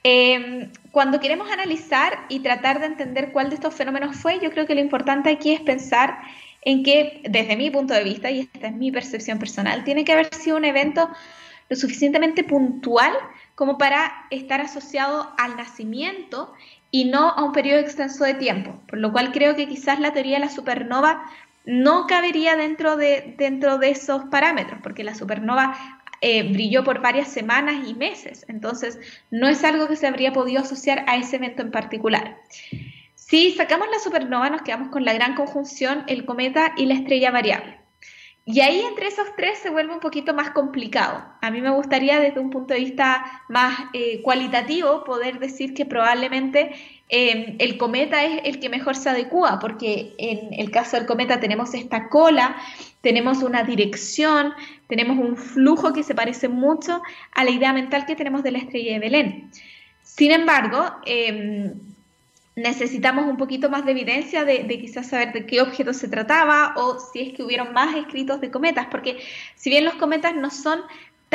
Em, 0.03 0.71
cuando 0.91 1.19
queremos 1.19 1.49
analizar 1.49 2.25
y 2.27 2.39
tratar 2.41 2.79
de 2.79 2.87
entender 2.87 3.31
cuál 3.31 3.49
de 3.49 3.55
estos 3.55 3.73
fenómenos 3.73 4.17
fue, 4.17 4.39
yo 4.39 4.51
creo 4.51 4.65
que 4.65 4.75
lo 4.75 4.81
importante 4.81 5.29
aquí 5.29 5.53
es 5.53 5.61
pensar 5.61 6.19
en 6.61 6.83
que, 6.83 7.21
desde 7.23 7.55
mi 7.55 7.69
punto 7.69 7.93
de 7.93 8.03
vista, 8.03 8.29
y 8.31 8.41
esta 8.41 8.67
es 8.67 8.73
mi 8.73 8.91
percepción 8.91 9.37
personal, 9.37 9.83
tiene 9.83 10.03
que 10.03 10.13
haber 10.13 10.33
sido 10.33 10.57
un 10.57 10.65
evento 10.65 11.09
lo 11.69 11.75
suficientemente 11.75 12.43
puntual 12.43 13.13
como 13.55 13.77
para 13.77 14.27
estar 14.29 14.61
asociado 14.61 15.33
al 15.37 15.55
nacimiento 15.55 16.53
y 16.91 17.05
no 17.05 17.29
a 17.29 17.43
un 17.43 17.51
periodo 17.51 17.79
extenso 17.79 18.23
de 18.23 18.35
tiempo, 18.35 18.81
por 18.87 18.99
lo 18.99 19.11
cual 19.11 19.31
creo 19.31 19.55
que 19.55 19.67
quizás 19.67 19.99
la 19.99 20.13
teoría 20.13 20.35
de 20.35 20.45
la 20.45 20.49
supernova 20.49 21.23
no 21.65 22.07
cabería 22.07 22.55
dentro 22.55 22.95
de, 22.95 23.35
dentro 23.37 23.77
de 23.77 23.91
esos 23.91 24.25
parámetros, 24.25 24.79
porque 24.83 25.03
la 25.03 25.15
supernova 25.15 25.75
eh, 26.21 26.43
brilló 26.43 26.83
por 26.83 27.01
varias 27.01 27.27
semanas 27.27 27.87
y 27.87 27.93
meses, 27.93 28.45
entonces 28.47 28.99
no 29.31 29.47
es 29.47 29.63
algo 29.63 29.87
que 29.87 29.95
se 29.95 30.07
habría 30.07 30.33
podido 30.33 30.61
asociar 30.61 31.03
a 31.07 31.17
ese 31.17 31.35
evento 31.35 31.61
en 31.61 31.71
particular. 31.71 32.37
Si 33.13 33.51
sacamos 33.51 33.87
la 33.91 33.99
supernova, 33.99 34.49
nos 34.49 34.61
quedamos 34.61 34.89
con 34.89 35.03
la 35.03 35.13
gran 35.13 35.35
conjunción, 35.35 36.03
el 36.07 36.25
cometa 36.25 36.73
y 36.77 36.85
la 36.85 36.93
estrella 36.93 37.31
variable. 37.31 37.79
Y 38.47 38.59
ahí 38.59 38.81
entre 38.81 39.07
esos 39.07 39.27
tres 39.35 39.57
se 39.57 39.71
vuelve 39.71 39.93
un 39.93 39.99
poquito 39.99 40.35
más 40.35 40.51
complicado. 40.51 41.25
A 41.41 41.49
mí 41.49 41.61
me 41.61 41.71
gustaría 41.71 42.19
desde 42.19 42.39
un 42.39 42.51
punto 42.51 42.75
de 42.75 42.81
vista 42.81 43.43
más 43.49 43.75
eh, 43.93 44.21
cualitativo 44.21 45.03
poder 45.03 45.39
decir 45.39 45.73
que 45.73 45.87
probablemente 45.87 46.75
em, 47.09 47.55
el 47.59 47.77
cometa 47.77 48.23
es 48.23 48.41
el 48.43 48.59
que 48.59 48.69
mejor 48.69 48.95
se 48.95 49.09
adecua, 49.09 49.59
porque 49.59 50.13
en 50.17 50.53
el 50.53 50.71
caso 50.71 50.97
del 50.97 51.05
cometa 51.05 51.39
tenemos 51.39 51.73
esta 51.73 52.09
cola, 52.09 52.55
tenemos 53.01 53.43
una 53.43 53.63
dirección, 53.63 54.53
tenemos 54.87 55.17
un 55.17 55.37
flujo 55.37 55.93
que 55.93 56.03
se 56.03 56.15
parece 56.15 56.47
mucho 56.47 57.01
a 57.33 57.43
la 57.43 57.51
idea 57.51 57.73
mental 57.73 58.05
que 58.05 58.15
tenemos 58.15 58.43
de 58.43 58.51
la 58.51 58.59
estrella 58.59 58.93
de 58.93 58.99
Belén. 58.99 59.51
Sin 60.01 60.31
embargo, 60.31 60.83
em, 61.05 61.73
necesitamos 62.55 63.25
un 63.25 63.37
poquito 63.37 63.69
más 63.69 63.85
de 63.85 63.91
evidencia 63.91 64.45
de, 64.45 64.65
quizás 64.67 65.09
saber 65.09 65.33
de 65.33 65.45
qué 65.45 65.61
objeto 65.61 65.93
se 65.93 66.07
trataba 66.07 66.73
o 66.77 66.97
si 66.99 67.21
es 67.21 67.33
que 67.33 67.43
hubieron 67.43 67.73
más 67.73 67.95
escritos 67.95 68.39
de 68.39 68.49
cometas, 68.49 68.87
porque 68.89 69.17
si 69.55 69.69
bien 69.69 69.83
los 69.83 69.95
cometas 69.95 70.35
no 70.35 70.49
son 70.49 70.79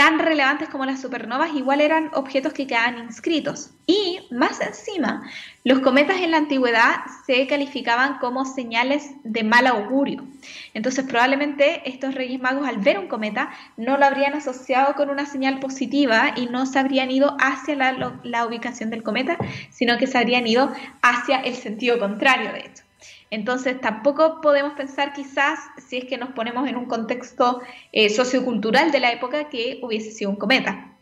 tan 0.01 0.19
relevantes 0.19 0.71
como 0.71 0.87
las 0.87 1.03
supernovas, 1.03 1.53
igual 1.55 1.83
eran 1.83 2.09
objetos 2.15 2.55
que 2.55 2.67
quedaban 2.67 2.97
inscritos. 3.01 3.73
Y 3.85 4.21
más 4.31 4.59
encima, 4.63 5.31
los 5.63 5.81
cometas 5.81 6.23
en 6.23 6.31
la 6.31 6.39
antigüedad 6.39 7.01
se 7.27 7.47
calificaban 7.47 8.17
como 8.17 8.47
señales 8.47 9.11
de 9.25 9.45
mal 9.45 9.67
augurio. 9.67 10.25
Entonces 10.73 11.05
probablemente 11.05 11.83
estos 11.85 12.15
reyes 12.15 12.41
magos 12.41 12.67
al 12.67 12.79
ver 12.79 12.99
un 12.99 13.09
cometa 13.09 13.51
no 13.77 13.99
lo 13.99 14.07
habrían 14.07 14.33
asociado 14.33 14.95
con 14.95 15.11
una 15.11 15.27
señal 15.27 15.61
positiva 15.61 16.33
y 16.35 16.47
no 16.47 16.65
se 16.65 16.79
habrían 16.79 17.11
ido 17.11 17.37
hacia 17.39 17.77
la, 17.77 18.19
la 18.23 18.47
ubicación 18.47 18.89
del 18.89 19.03
cometa, 19.03 19.37
sino 19.69 19.99
que 19.99 20.07
se 20.07 20.17
habrían 20.17 20.47
ido 20.47 20.73
hacia 21.03 21.41
el 21.41 21.57
sentido 21.57 21.99
contrario 21.99 22.55
de 22.55 22.61
hecho. 22.61 22.90
Entonces 23.31 23.81
tampoco 23.81 24.41
podemos 24.41 24.73
pensar 24.75 25.13
quizás, 25.13 25.61
si 25.79 25.99
es 25.99 26.05
que 26.05 26.19
nos 26.19 26.31
ponemos 26.31 26.69
en 26.69 26.77
un 26.77 26.87
contexto 26.87 27.63
eh, 27.93 28.11
sociocultural 28.11 28.91
de 28.91 29.01
la 29.01 29.13
época, 29.13 29.49
que 29.49 29.79
hubiese 29.83 30.11
sido 30.11 30.31
un 30.31 30.37
cometa. 30.37 30.93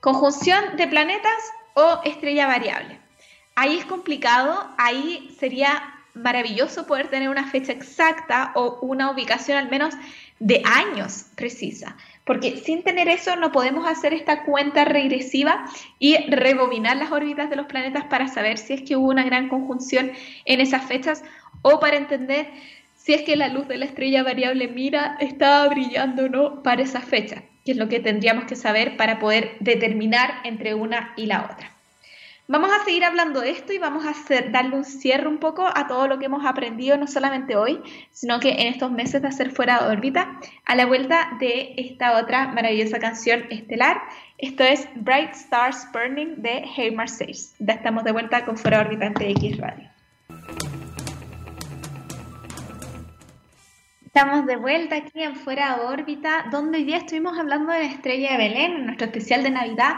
Conjunción 0.00 0.76
de 0.76 0.86
planetas 0.86 1.52
o 1.74 2.00
estrella 2.04 2.46
variable. 2.46 2.98
Ahí 3.54 3.78
es 3.78 3.84
complicado, 3.86 4.68
ahí 4.76 5.34
sería 5.38 5.94
maravilloso 6.14 6.86
poder 6.86 7.08
tener 7.08 7.28
una 7.28 7.46
fecha 7.46 7.72
exacta 7.72 8.52
o 8.54 8.78
una 8.82 9.10
ubicación 9.10 9.58
al 9.58 9.68
menos 9.68 9.94
de 10.40 10.62
años 10.64 11.26
precisa, 11.36 11.96
porque 12.24 12.56
sin 12.58 12.82
tener 12.82 13.08
eso 13.08 13.36
no 13.36 13.52
podemos 13.52 13.88
hacer 13.88 14.12
esta 14.12 14.44
cuenta 14.44 14.84
regresiva 14.84 15.64
y 15.98 16.16
rebobinar 16.28 16.96
las 16.96 17.12
órbitas 17.12 17.50
de 17.50 17.56
los 17.56 17.66
planetas 17.66 18.04
para 18.04 18.28
saber 18.28 18.58
si 18.58 18.74
es 18.74 18.82
que 18.82 18.96
hubo 18.96 19.08
una 19.08 19.24
gran 19.24 19.48
conjunción 19.48 20.12
en 20.44 20.60
esas 20.60 20.84
fechas 20.84 21.24
o 21.62 21.80
para 21.80 21.96
entender 21.96 22.48
si 22.96 23.12
es 23.12 23.22
que 23.22 23.36
la 23.36 23.48
luz 23.48 23.68
de 23.68 23.76
la 23.76 23.84
estrella 23.84 24.22
variable 24.22 24.68
Mira 24.68 25.16
estaba 25.20 25.68
brillando 25.68 26.24
o 26.24 26.28
no 26.28 26.62
para 26.62 26.82
esa 26.82 27.00
fecha, 27.00 27.42
que 27.64 27.72
es 27.72 27.76
lo 27.76 27.88
que 27.88 28.00
tendríamos 28.00 28.44
que 28.44 28.56
saber 28.56 28.96
para 28.96 29.18
poder 29.18 29.56
determinar 29.60 30.40
entre 30.44 30.74
una 30.74 31.12
y 31.16 31.26
la 31.26 31.44
otra. 31.44 31.74
Vamos 32.46 32.70
a 32.70 32.84
seguir 32.84 33.04
hablando 33.04 33.40
de 33.40 33.50
esto 33.50 33.72
y 33.72 33.78
vamos 33.78 34.04
a 34.04 34.12
darle 34.50 34.76
un 34.76 34.84
cierre 34.84 35.28
un 35.28 35.38
poco 35.38 35.66
a 35.66 35.86
todo 35.86 36.08
lo 36.08 36.18
que 36.18 36.26
hemos 36.26 36.44
aprendido, 36.44 36.98
no 36.98 37.06
solamente 37.06 37.56
hoy, 37.56 37.80
sino 38.10 38.38
que 38.38 38.50
en 38.50 38.68
estos 38.68 38.90
meses 38.90 39.22
de 39.22 39.28
hacer 39.28 39.50
fuera 39.50 39.78
de 39.78 39.96
órbita, 39.96 40.38
a 40.66 40.74
la 40.74 40.84
vuelta 40.84 41.38
de 41.40 41.72
esta 41.78 42.18
otra 42.18 42.48
maravillosa 42.48 42.98
canción 42.98 43.46
estelar. 43.48 44.02
Esto 44.36 44.62
es 44.62 44.86
Bright 44.94 45.32
Stars 45.32 45.88
Burning 45.90 46.42
de 46.42 46.64
Hey 46.76 46.90
Marseille. 46.90 47.48
Ya 47.60 47.74
estamos 47.74 48.04
de 48.04 48.12
vuelta 48.12 48.44
con 48.44 48.58
fuera 48.58 48.78
de 48.78 48.84
órbita 48.84 49.06
en 49.06 49.58
Radio. 49.58 49.93
Estamos 54.16 54.46
de 54.46 54.54
vuelta 54.54 54.94
aquí 54.94 55.24
en 55.24 55.34
Fuera 55.34 55.74
de 55.74 55.86
órbita, 55.86 56.46
donde 56.52 56.78
hoy 56.78 56.94
estuvimos 56.94 57.36
hablando 57.36 57.72
de 57.72 57.80
la 57.80 57.86
estrella 57.86 58.30
de 58.30 58.38
Belén, 58.38 58.72
en 58.76 58.86
nuestro 58.86 59.06
especial 59.06 59.42
de 59.42 59.50
Navidad, 59.50 59.94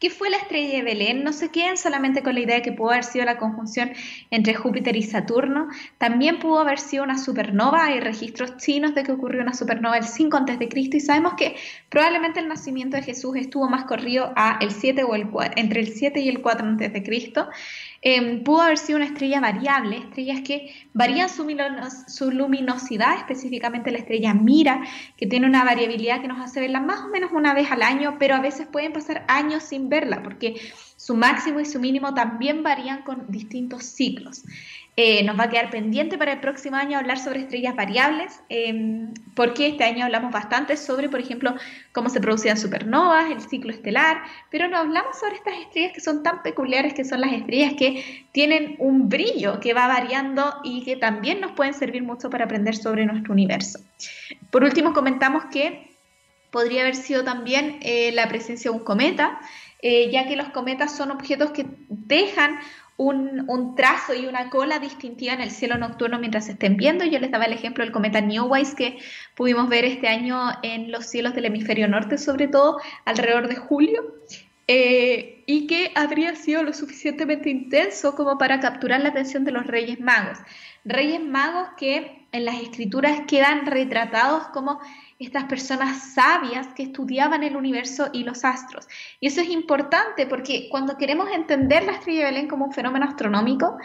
¿Qué 0.00 0.08
fue 0.08 0.30
la 0.30 0.38
estrella 0.38 0.78
de 0.78 0.82
Belén? 0.82 1.22
No 1.22 1.34
se 1.34 1.50
queden 1.50 1.76
solamente 1.76 2.22
con 2.22 2.32
la 2.32 2.40
idea 2.40 2.56
de 2.56 2.62
que 2.62 2.72
pudo 2.72 2.92
haber 2.92 3.04
sido 3.04 3.26
la 3.26 3.36
conjunción 3.36 3.92
entre 4.30 4.54
Júpiter 4.54 4.96
y 4.96 5.02
Saturno. 5.02 5.68
También 5.98 6.38
pudo 6.38 6.60
haber 6.60 6.78
sido 6.78 7.04
una 7.04 7.18
supernova. 7.18 7.84
Hay 7.84 8.00
registros 8.00 8.56
chinos 8.56 8.94
de 8.94 9.02
que 9.02 9.12
ocurrió 9.12 9.42
una 9.42 9.52
supernova 9.52 9.98
el 9.98 10.04
5 10.04 10.38
a.C. 10.38 10.68
y 10.72 11.00
sabemos 11.00 11.34
que 11.34 11.54
probablemente 11.90 12.40
el 12.40 12.48
nacimiento 12.48 12.96
de 12.96 13.02
Jesús 13.02 13.36
estuvo 13.36 13.68
más 13.68 13.84
corrido 13.84 14.32
a 14.36 14.56
el 14.62 14.70
7 14.70 15.04
o 15.04 15.14
el, 15.14 15.28
entre 15.56 15.80
el 15.80 15.88
7 15.88 16.18
y 16.18 16.30
el 16.30 16.40
4 16.40 16.66
a.C. 16.66 17.02
Eh, 18.02 18.40
pudo 18.44 18.62
haber 18.62 18.78
sido 18.78 18.96
una 18.96 19.04
estrella 19.04 19.40
variable, 19.40 19.98
estrellas 19.98 20.40
que 20.40 20.74
varían 20.94 21.28
su, 21.28 22.30
luminosidad, 22.30 23.18
específicamente 23.18 23.90
la 23.90 23.98
estrella 23.98 24.32
Mira, 24.32 24.82
que 25.18 25.26
tiene 25.26 25.46
una 25.46 25.64
variabilidad 25.64 26.22
que 26.22 26.28
nos 26.28 26.40
hace 26.40 26.60
verla 26.60 26.80
más 26.80 27.00
o 27.00 27.08
menos 27.08 27.30
una 27.32 27.52
vez 27.52 27.70
al 27.70 27.82
año, 27.82 28.16
pero 28.18 28.34
a 28.34 28.40
veces 28.40 28.66
pueden 28.66 28.94
pasar 28.94 29.24
años 29.28 29.64
sin 29.64 29.90
verla, 29.90 30.22
porque 30.22 30.58
su 30.96 31.14
máximo 31.14 31.60
y 31.60 31.66
su 31.66 31.78
mínimo 31.78 32.14
también 32.14 32.62
varían 32.62 33.02
con 33.02 33.30
distintos 33.30 33.84
ciclos. 33.84 34.44
Eh, 34.96 35.22
nos 35.22 35.38
va 35.38 35.44
a 35.44 35.48
quedar 35.48 35.70
pendiente 35.70 36.18
para 36.18 36.32
el 36.32 36.40
próximo 36.40 36.76
año 36.76 36.98
hablar 36.98 37.18
sobre 37.18 37.40
estrellas 37.40 37.76
variables, 37.76 38.42
em, 38.48 39.14
porque 39.34 39.68
este 39.68 39.84
año 39.84 40.04
hablamos 40.04 40.32
bastante 40.32 40.76
sobre, 40.76 41.08
por 41.08 41.20
ejemplo, 41.20 41.54
cómo 41.92 42.08
se 42.08 42.20
producían 42.20 42.58
supernovas, 42.58 43.30
el 43.30 43.40
ciclo 43.40 43.72
estelar, 43.72 44.22
pero 44.50 44.68
no 44.68 44.76
hablamos 44.76 45.18
sobre 45.18 45.36
estas 45.36 45.54
estrellas 45.58 45.92
que 45.94 46.00
son 46.00 46.22
tan 46.22 46.42
peculiares, 46.42 46.92
que 46.92 47.04
son 47.04 47.20
las 47.20 47.32
estrellas 47.32 47.74
que 47.78 48.26
tienen 48.32 48.76
un 48.78 49.08
brillo 49.08 49.60
que 49.60 49.74
va 49.74 49.86
variando 49.86 50.56
y 50.64 50.84
que 50.84 50.96
también 50.96 51.40
nos 51.40 51.52
pueden 51.52 51.72
servir 51.72 52.02
mucho 52.02 52.28
para 52.28 52.44
aprender 52.44 52.76
sobre 52.76 53.06
nuestro 53.06 53.32
universo. 53.32 53.78
Por 54.50 54.64
último, 54.64 54.92
comentamos 54.92 55.44
que 55.46 55.88
podría 56.50 56.82
haber 56.82 56.96
sido 56.96 57.24
también 57.24 57.78
eh, 57.82 58.10
la 58.12 58.28
presencia 58.28 58.70
de 58.70 58.76
un 58.76 58.84
cometa, 58.84 59.40
eh, 59.82 60.10
ya 60.10 60.26
que 60.26 60.36
los 60.36 60.48
cometas 60.50 60.94
son 60.94 61.10
objetos 61.10 61.52
que 61.52 61.64
dejan 61.88 62.58
un, 63.00 63.74
trazo 63.76 64.14
y 64.14 64.26
una 64.26 64.50
cola 64.50 64.78
distintiva 64.78 65.32
en 65.32 65.40
el 65.40 65.50
cielo 65.50 65.78
nocturno 65.78 66.18
mientras 66.18 66.46
se 66.46 66.52
estén 66.52 66.76
viendo. 66.76 67.04
Yo 67.04 67.18
les 67.18 67.30
daba 67.30 67.46
el 67.46 67.52
ejemplo 67.54 67.82
del 67.82 67.92
cometa 67.92 68.20
Neowise 68.20 68.76
que 68.76 68.98
pudimos 69.34 69.68
ver 69.68 69.86
este 69.86 70.08
año 70.08 70.38
en 70.62 70.92
los 70.92 71.06
cielos 71.06 71.34
del 71.34 71.46
hemisferio 71.46 71.88
norte, 71.88 72.18
sobre 72.18 72.46
todo 72.46 72.78
alrededor 73.06 73.48
de 73.48 73.56
julio, 73.56 74.14
eh, 74.66 75.42
y 75.46 75.66
que 75.66 75.92
habría 75.94 76.36
sido 76.36 76.62
lo 76.62 76.74
suficientemente 76.74 77.48
intenso 77.48 78.14
como 78.14 78.36
para 78.36 78.60
capturar 78.60 79.00
la 79.00 79.08
atención 79.08 79.44
de 79.44 79.52
los 79.52 79.66
Reyes 79.66 79.98
Magos. 79.98 80.38
Reyes 80.84 81.22
Magos 81.22 81.68
que 81.78 82.26
en 82.32 82.44
las 82.44 82.60
escrituras 82.60 83.22
quedan 83.26 83.66
retratados 83.66 84.48
como 84.48 84.78
estas 85.26 85.44
personas 85.44 86.14
sabias 86.14 86.68
que 86.68 86.82
estudiaban 86.82 87.42
el 87.42 87.56
universo 87.56 88.08
y 88.12 88.24
los 88.24 88.44
astros. 88.44 88.88
Y 89.20 89.26
eso 89.26 89.40
es 89.42 89.48
importante 89.50 90.26
porque 90.26 90.68
cuando 90.70 90.96
queremos 90.96 91.30
entender 91.30 91.84
la 91.84 91.92
estrella 91.92 92.20
de 92.20 92.32
Belén 92.32 92.48
como 92.48 92.64
un 92.64 92.72
fenómeno 92.72 93.04
astronómico, 93.06 93.76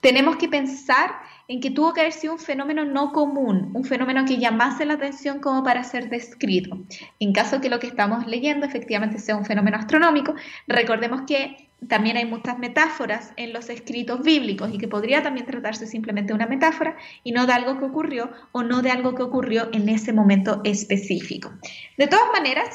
tenemos 0.00 0.36
que 0.36 0.48
pensar 0.48 1.10
en 1.48 1.60
que 1.60 1.70
tuvo 1.70 1.92
que 1.92 2.00
haber 2.00 2.12
sido 2.12 2.32
un 2.32 2.38
fenómeno 2.38 2.84
no 2.84 3.12
común, 3.12 3.70
un 3.74 3.84
fenómeno 3.84 4.24
que 4.24 4.38
llamase 4.38 4.84
la 4.84 4.94
atención 4.94 5.40
como 5.40 5.62
para 5.62 5.84
ser 5.84 6.08
descrito. 6.08 6.78
En 7.20 7.32
caso 7.32 7.60
que 7.60 7.68
lo 7.68 7.78
que 7.78 7.86
estamos 7.86 8.26
leyendo 8.26 8.66
efectivamente 8.66 9.18
sea 9.18 9.36
un 9.36 9.44
fenómeno 9.44 9.76
astronómico, 9.76 10.34
recordemos 10.66 11.22
que 11.22 11.68
también 11.88 12.16
hay 12.16 12.24
muchas 12.24 12.58
metáforas 12.58 13.32
en 13.36 13.52
los 13.52 13.68
escritos 13.68 14.22
bíblicos 14.22 14.72
y 14.72 14.78
que 14.78 14.88
podría 14.88 15.22
también 15.22 15.46
tratarse 15.46 15.86
simplemente 15.86 16.28
de 16.28 16.34
una 16.34 16.46
metáfora 16.46 16.96
y 17.22 17.32
no 17.32 17.46
de 17.46 17.52
algo 17.52 17.78
que 17.78 17.84
ocurrió 17.84 18.30
o 18.52 18.62
no 18.62 18.82
de 18.82 18.90
algo 18.90 19.14
que 19.14 19.22
ocurrió 19.22 19.68
en 19.72 19.88
ese 19.88 20.12
momento 20.12 20.62
específico. 20.64 21.52
De 21.98 22.06
todas 22.06 22.26
maneras, 22.32 22.66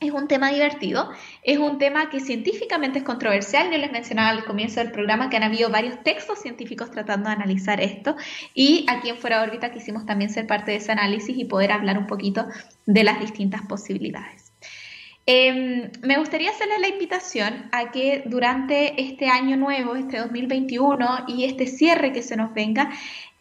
es 0.00 0.10
un 0.10 0.28
tema 0.28 0.50
divertido, 0.50 1.10
es 1.42 1.58
un 1.58 1.78
tema 1.78 2.10
que 2.10 2.20
científicamente 2.20 2.98
es 2.98 3.04
controversial. 3.04 3.70
Yo 3.70 3.78
les 3.78 3.92
mencionaba 3.92 4.30
al 4.30 4.44
comienzo 4.44 4.80
del 4.80 4.92
programa 4.92 5.30
que 5.30 5.36
han 5.36 5.42
habido 5.42 5.70
varios 5.70 6.02
textos 6.02 6.40
científicos 6.40 6.90
tratando 6.90 7.28
de 7.28 7.36
analizar 7.36 7.80
esto 7.80 8.16
y 8.54 8.84
aquí 8.88 9.08
en 9.08 9.16
Fuera 9.16 9.40
de 9.40 9.48
órbita 9.48 9.72
quisimos 9.72 10.04
también 10.04 10.30
ser 10.30 10.46
parte 10.46 10.72
de 10.72 10.78
ese 10.78 10.92
análisis 10.92 11.36
y 11.36 11.44
poder 11.46 11.72
hablar 11.72 11.98
un 11.98 12.06
poquito 12.06 12.46
de 12.84 13.04
las 13.04 13.20
distintas 13.20 13.62
posibilidades. 13.62 14.52
Em, 15.28 15.90
me 16.02 16.18
gustaría 16.18 16.50
hacerles 16.50 16.78
la 16.78 16.88
invitación 16.88 17.68
a 17.72 17.90
que 17.90 18.22
durante 18.26 19.00
este 19.02 19.28
año 19.28 19.56
nuevo, 19.56 19.96
este 19.96 20.18
2021 20.18 21.24
y 21.26 21.44
este 21.44 21.66
cierre 21.66 22.12
que 22.12 22.22
se 22.22 22.36
nos 22.36 22.54
venga, 22.54 22.90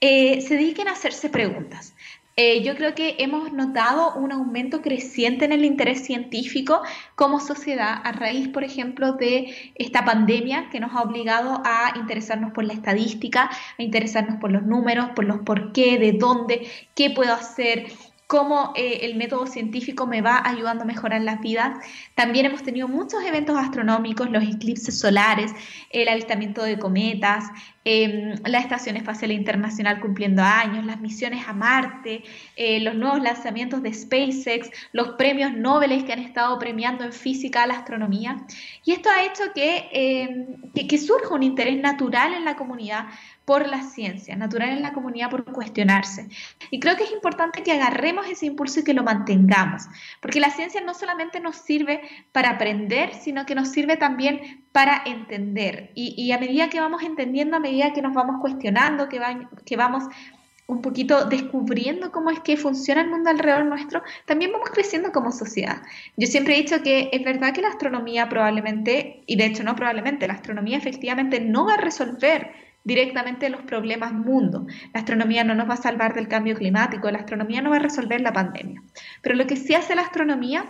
eh, 0.01 0.41
se 0.41 0.55
dediquen 0.55 0.87
a 0.87 0.93
hacerse 0.93 1.29
preguntas. 1.29 1.94
Eh, 2.37 2.63
yo 2.63 2.75
creo 2.75 2.93
que 2.95 3.15
hemos 3.19 3.53
notado 3.53 4.13
un 4.15 4.33
aumento 4.33 4.81
creciente 4.81 5.45
en 5.45 5.53
el 5.53 5.63
interés 5.63 6.03
científico 6.03 6.81
como 7.15 7.39
sociedad 7.39 8.01
a 8.03 8.11
raíz, 8.11 8.49
por 8.49 8.65
ejemplo, 8.65 9.13
de 9.13 9.71
esta 9.75 10.03
pandemia 10.03 10.69
que 10.69 10.81
nos 10.81 10.93
ha 10.93 11.01
obligado 11.01 11.61
a 11.63 11.93
interesarnos 11.95 12.51
por 12.51 12.65
la 12.65 12.73
estadística, 12.73 13.49
a 13.77 13.81
interesarnos 13.81 14.35
por 14.41 14.51
los 14.51 14.63
números, 14.63 15.11
por 15.15 15.23
los 15.23 15.39
por 15.43 15.71
qué, 15.71 15.97
de 15.97 16.11
dónde, 16.11 16.67
qué 16.93 17.09
puedo 17.09 17.33
hacer, 17.33 17.87
cómo 18.35 18.73
eh, 18.75 18.99
el 19.03 19.15
método 19.15 19.47
científico 19.47 20.07
me 20.07 20.21
va 20.21 20.41
ayudando 20.45 20.83
a 20.83 20.85
mejorar 20.85 21.21
las 21.21 21.39
vidas. 21.39 21.77
También 22.15 22.45
hemos 22.45 22.63
tenido 22.63 22.89
muchos 22.89 23.23
eventos 23.23 23.57
astronómicos, 23.57 24.29
los 24.29 24.43
eclipses 24.43 24.99
solares, 24.99 25.53
el 25.89 26.09
avistamiento 26.09 26.61
de 26.61 26.77
cometas, 26.77 27.45
em, 27.85 28.35
la 28.43 28.59
Estación 28.59 28.97
Espacial 28.97 29.31
Internacional 29.31 30.01
cumpliendo 30.01 30.41
años, 30.43 30.85
las 30.85 30.99
misiones 30.99 31.47
a 31.47 31.53
Marte, 31.53 32.23
eh, 32.57 32.81
los 32.81 32.95
nuevos 32.95 33.21
lanzamientos 33.21 33.81
de 33.81 33.93
SpaceX, 33.93 34.69
los 34.91 35.11
premios 35.11 35.53
Nobel 35.53 36.03
que 36.03 36.11
han 36.11 36.19
estado 36.19 36.59
premiando 36.59 37.05
en 37.05 37.13
física 37.13 37.63
a 37.63 37.67
la 37.67 37.75
astronomía. 37.75 38.45
Y 38.83 38.91
esto 38.91 39.09
ha 39.09 39.23
hecho 39.23 39.43
que, 39.53 39.87
em, 39.93 40.71
que, 40.73 40.87
que 40.87 40.97
surja 40.97 41.33
un 41.33 41.43
interés 41.43 41.77
natural 41.81 42.33
en 42.33 42.43
la 42.43 42.57
comunidad 42.57 43.05
por 43.45 43.67
la 43.67 43.83
ciencia, 43.83 44.35
natural 44.35 44.69
en 44.69 44.81
la 44.81 44.91
comunidad 44.91 45.29
por 45.29 45.45
cuestionarse. 45.45 46.27
Y 46.71 46.79
creo 46.79 46.97
que 46.97 47.03
es 47.03 47.11
importante 47.11 47.61
que 47.63 47.71
agarremos 47.71 48.27
ese 48.27 48.47
impulso 48.47 48.79
y 48.79 48.83
que 48.83 48.93
lo 48.93 49.03
mantengamos, 49.03 49.83
porque 50.19 50.39
la 50.39 50.49
ciencia 50.49 50.81
no 50.81 50.95
solamente 50.95 51.39
nos 51.39 51.57
sirve 51.57 52.01
para 52.31 52.49
aprender, 52.51 53.13
sino 53.13 53.45
que 53.45 53.55
nos 53.55 53.69
sirve 53.69 53.97
también 53.97 54.65
para 54.71 55.03
entender. 55.05 55.91
Y, 55.93 56.31
a 56.31 56.39
medida 56.39 56.69
que 56.69 56.81
vamos 56.81 57.03
entendiendo, 57.03 57.57
a 57.57 57.59
medida 57.59 57.93
que 57.93 58.01
nos 58.01 58.13
vamos 58.13 58.41
cuestionando, 58.41 59.07
que, 59.07 59.21
que 59.63 59.77
vamos 59.77 60.03
un 60.67 60.81
poquito 60.81 61.25
descubriendo 61.25 62.11
cómo 62.11 62.31
es 62.31 62.39
que 62.39 62.57
funciona 62.57 63.01
el 63.01 63.09
mundo 63.09 63.29
alrededor 63.29 63.65
nuestro, 63.65 64.01
también 64.25 64.51
vamos 64.51 64.71
creciendo 64.71 65.11
como 65.11 65.31
sociedad. 65.31 65.83
Yo 66.17 66.27
siempre 66.27 66.55
he 66.55 66.61
dicho 66.63 66.81
que 66.81 67.09
es 67.11 67.23
verdad 67.23 67.53
que 67.53 67.61
la 67.61 67.69
astronomía 67.69 68.27
probablemente, 68.27 69.23
y 69.27 69.35
de 69.35 69.45
hecho 69.45 69.63
no 69.63 69.75
probablemente, 69.75 70.27
la 70.27 70.33
astronomía 70.33 70.77
efectivamente 70.77 71.39
no 71.39 71.67
va 71.67 71.75
a 71.75 71.77
resolver 71.77 72.64
directamente 72.85 73.49
los 73.49 73.63
problemas 73.63 74.13
mundo. 74.13 74.65
La 74.93 75.01
astronomía 75.01 75.43
no 75.43 75.55
nos 75.55 75.67
va 75.67 75.73
a 75.73 75.77
salvar 75.77 76.13
del 76.13 76.29
cambio 76.29 76.55
climático, 76.55 77.11
la 77.11 77.19
astronomía 77.19 77.61
no 77.61 77.71
va 77.71 77.77
a 77.77 77.79
resolver 77.79 78.21
la 78.21 78.31
pandemia. 78.31 78.81
Pero 79.21 79.35
lo 79.35 79.45
que 79.45 79.57
sí 79.57 79.73
hace 79.73 79.95
la 79.95 80.03
astronomía 80.03 80.65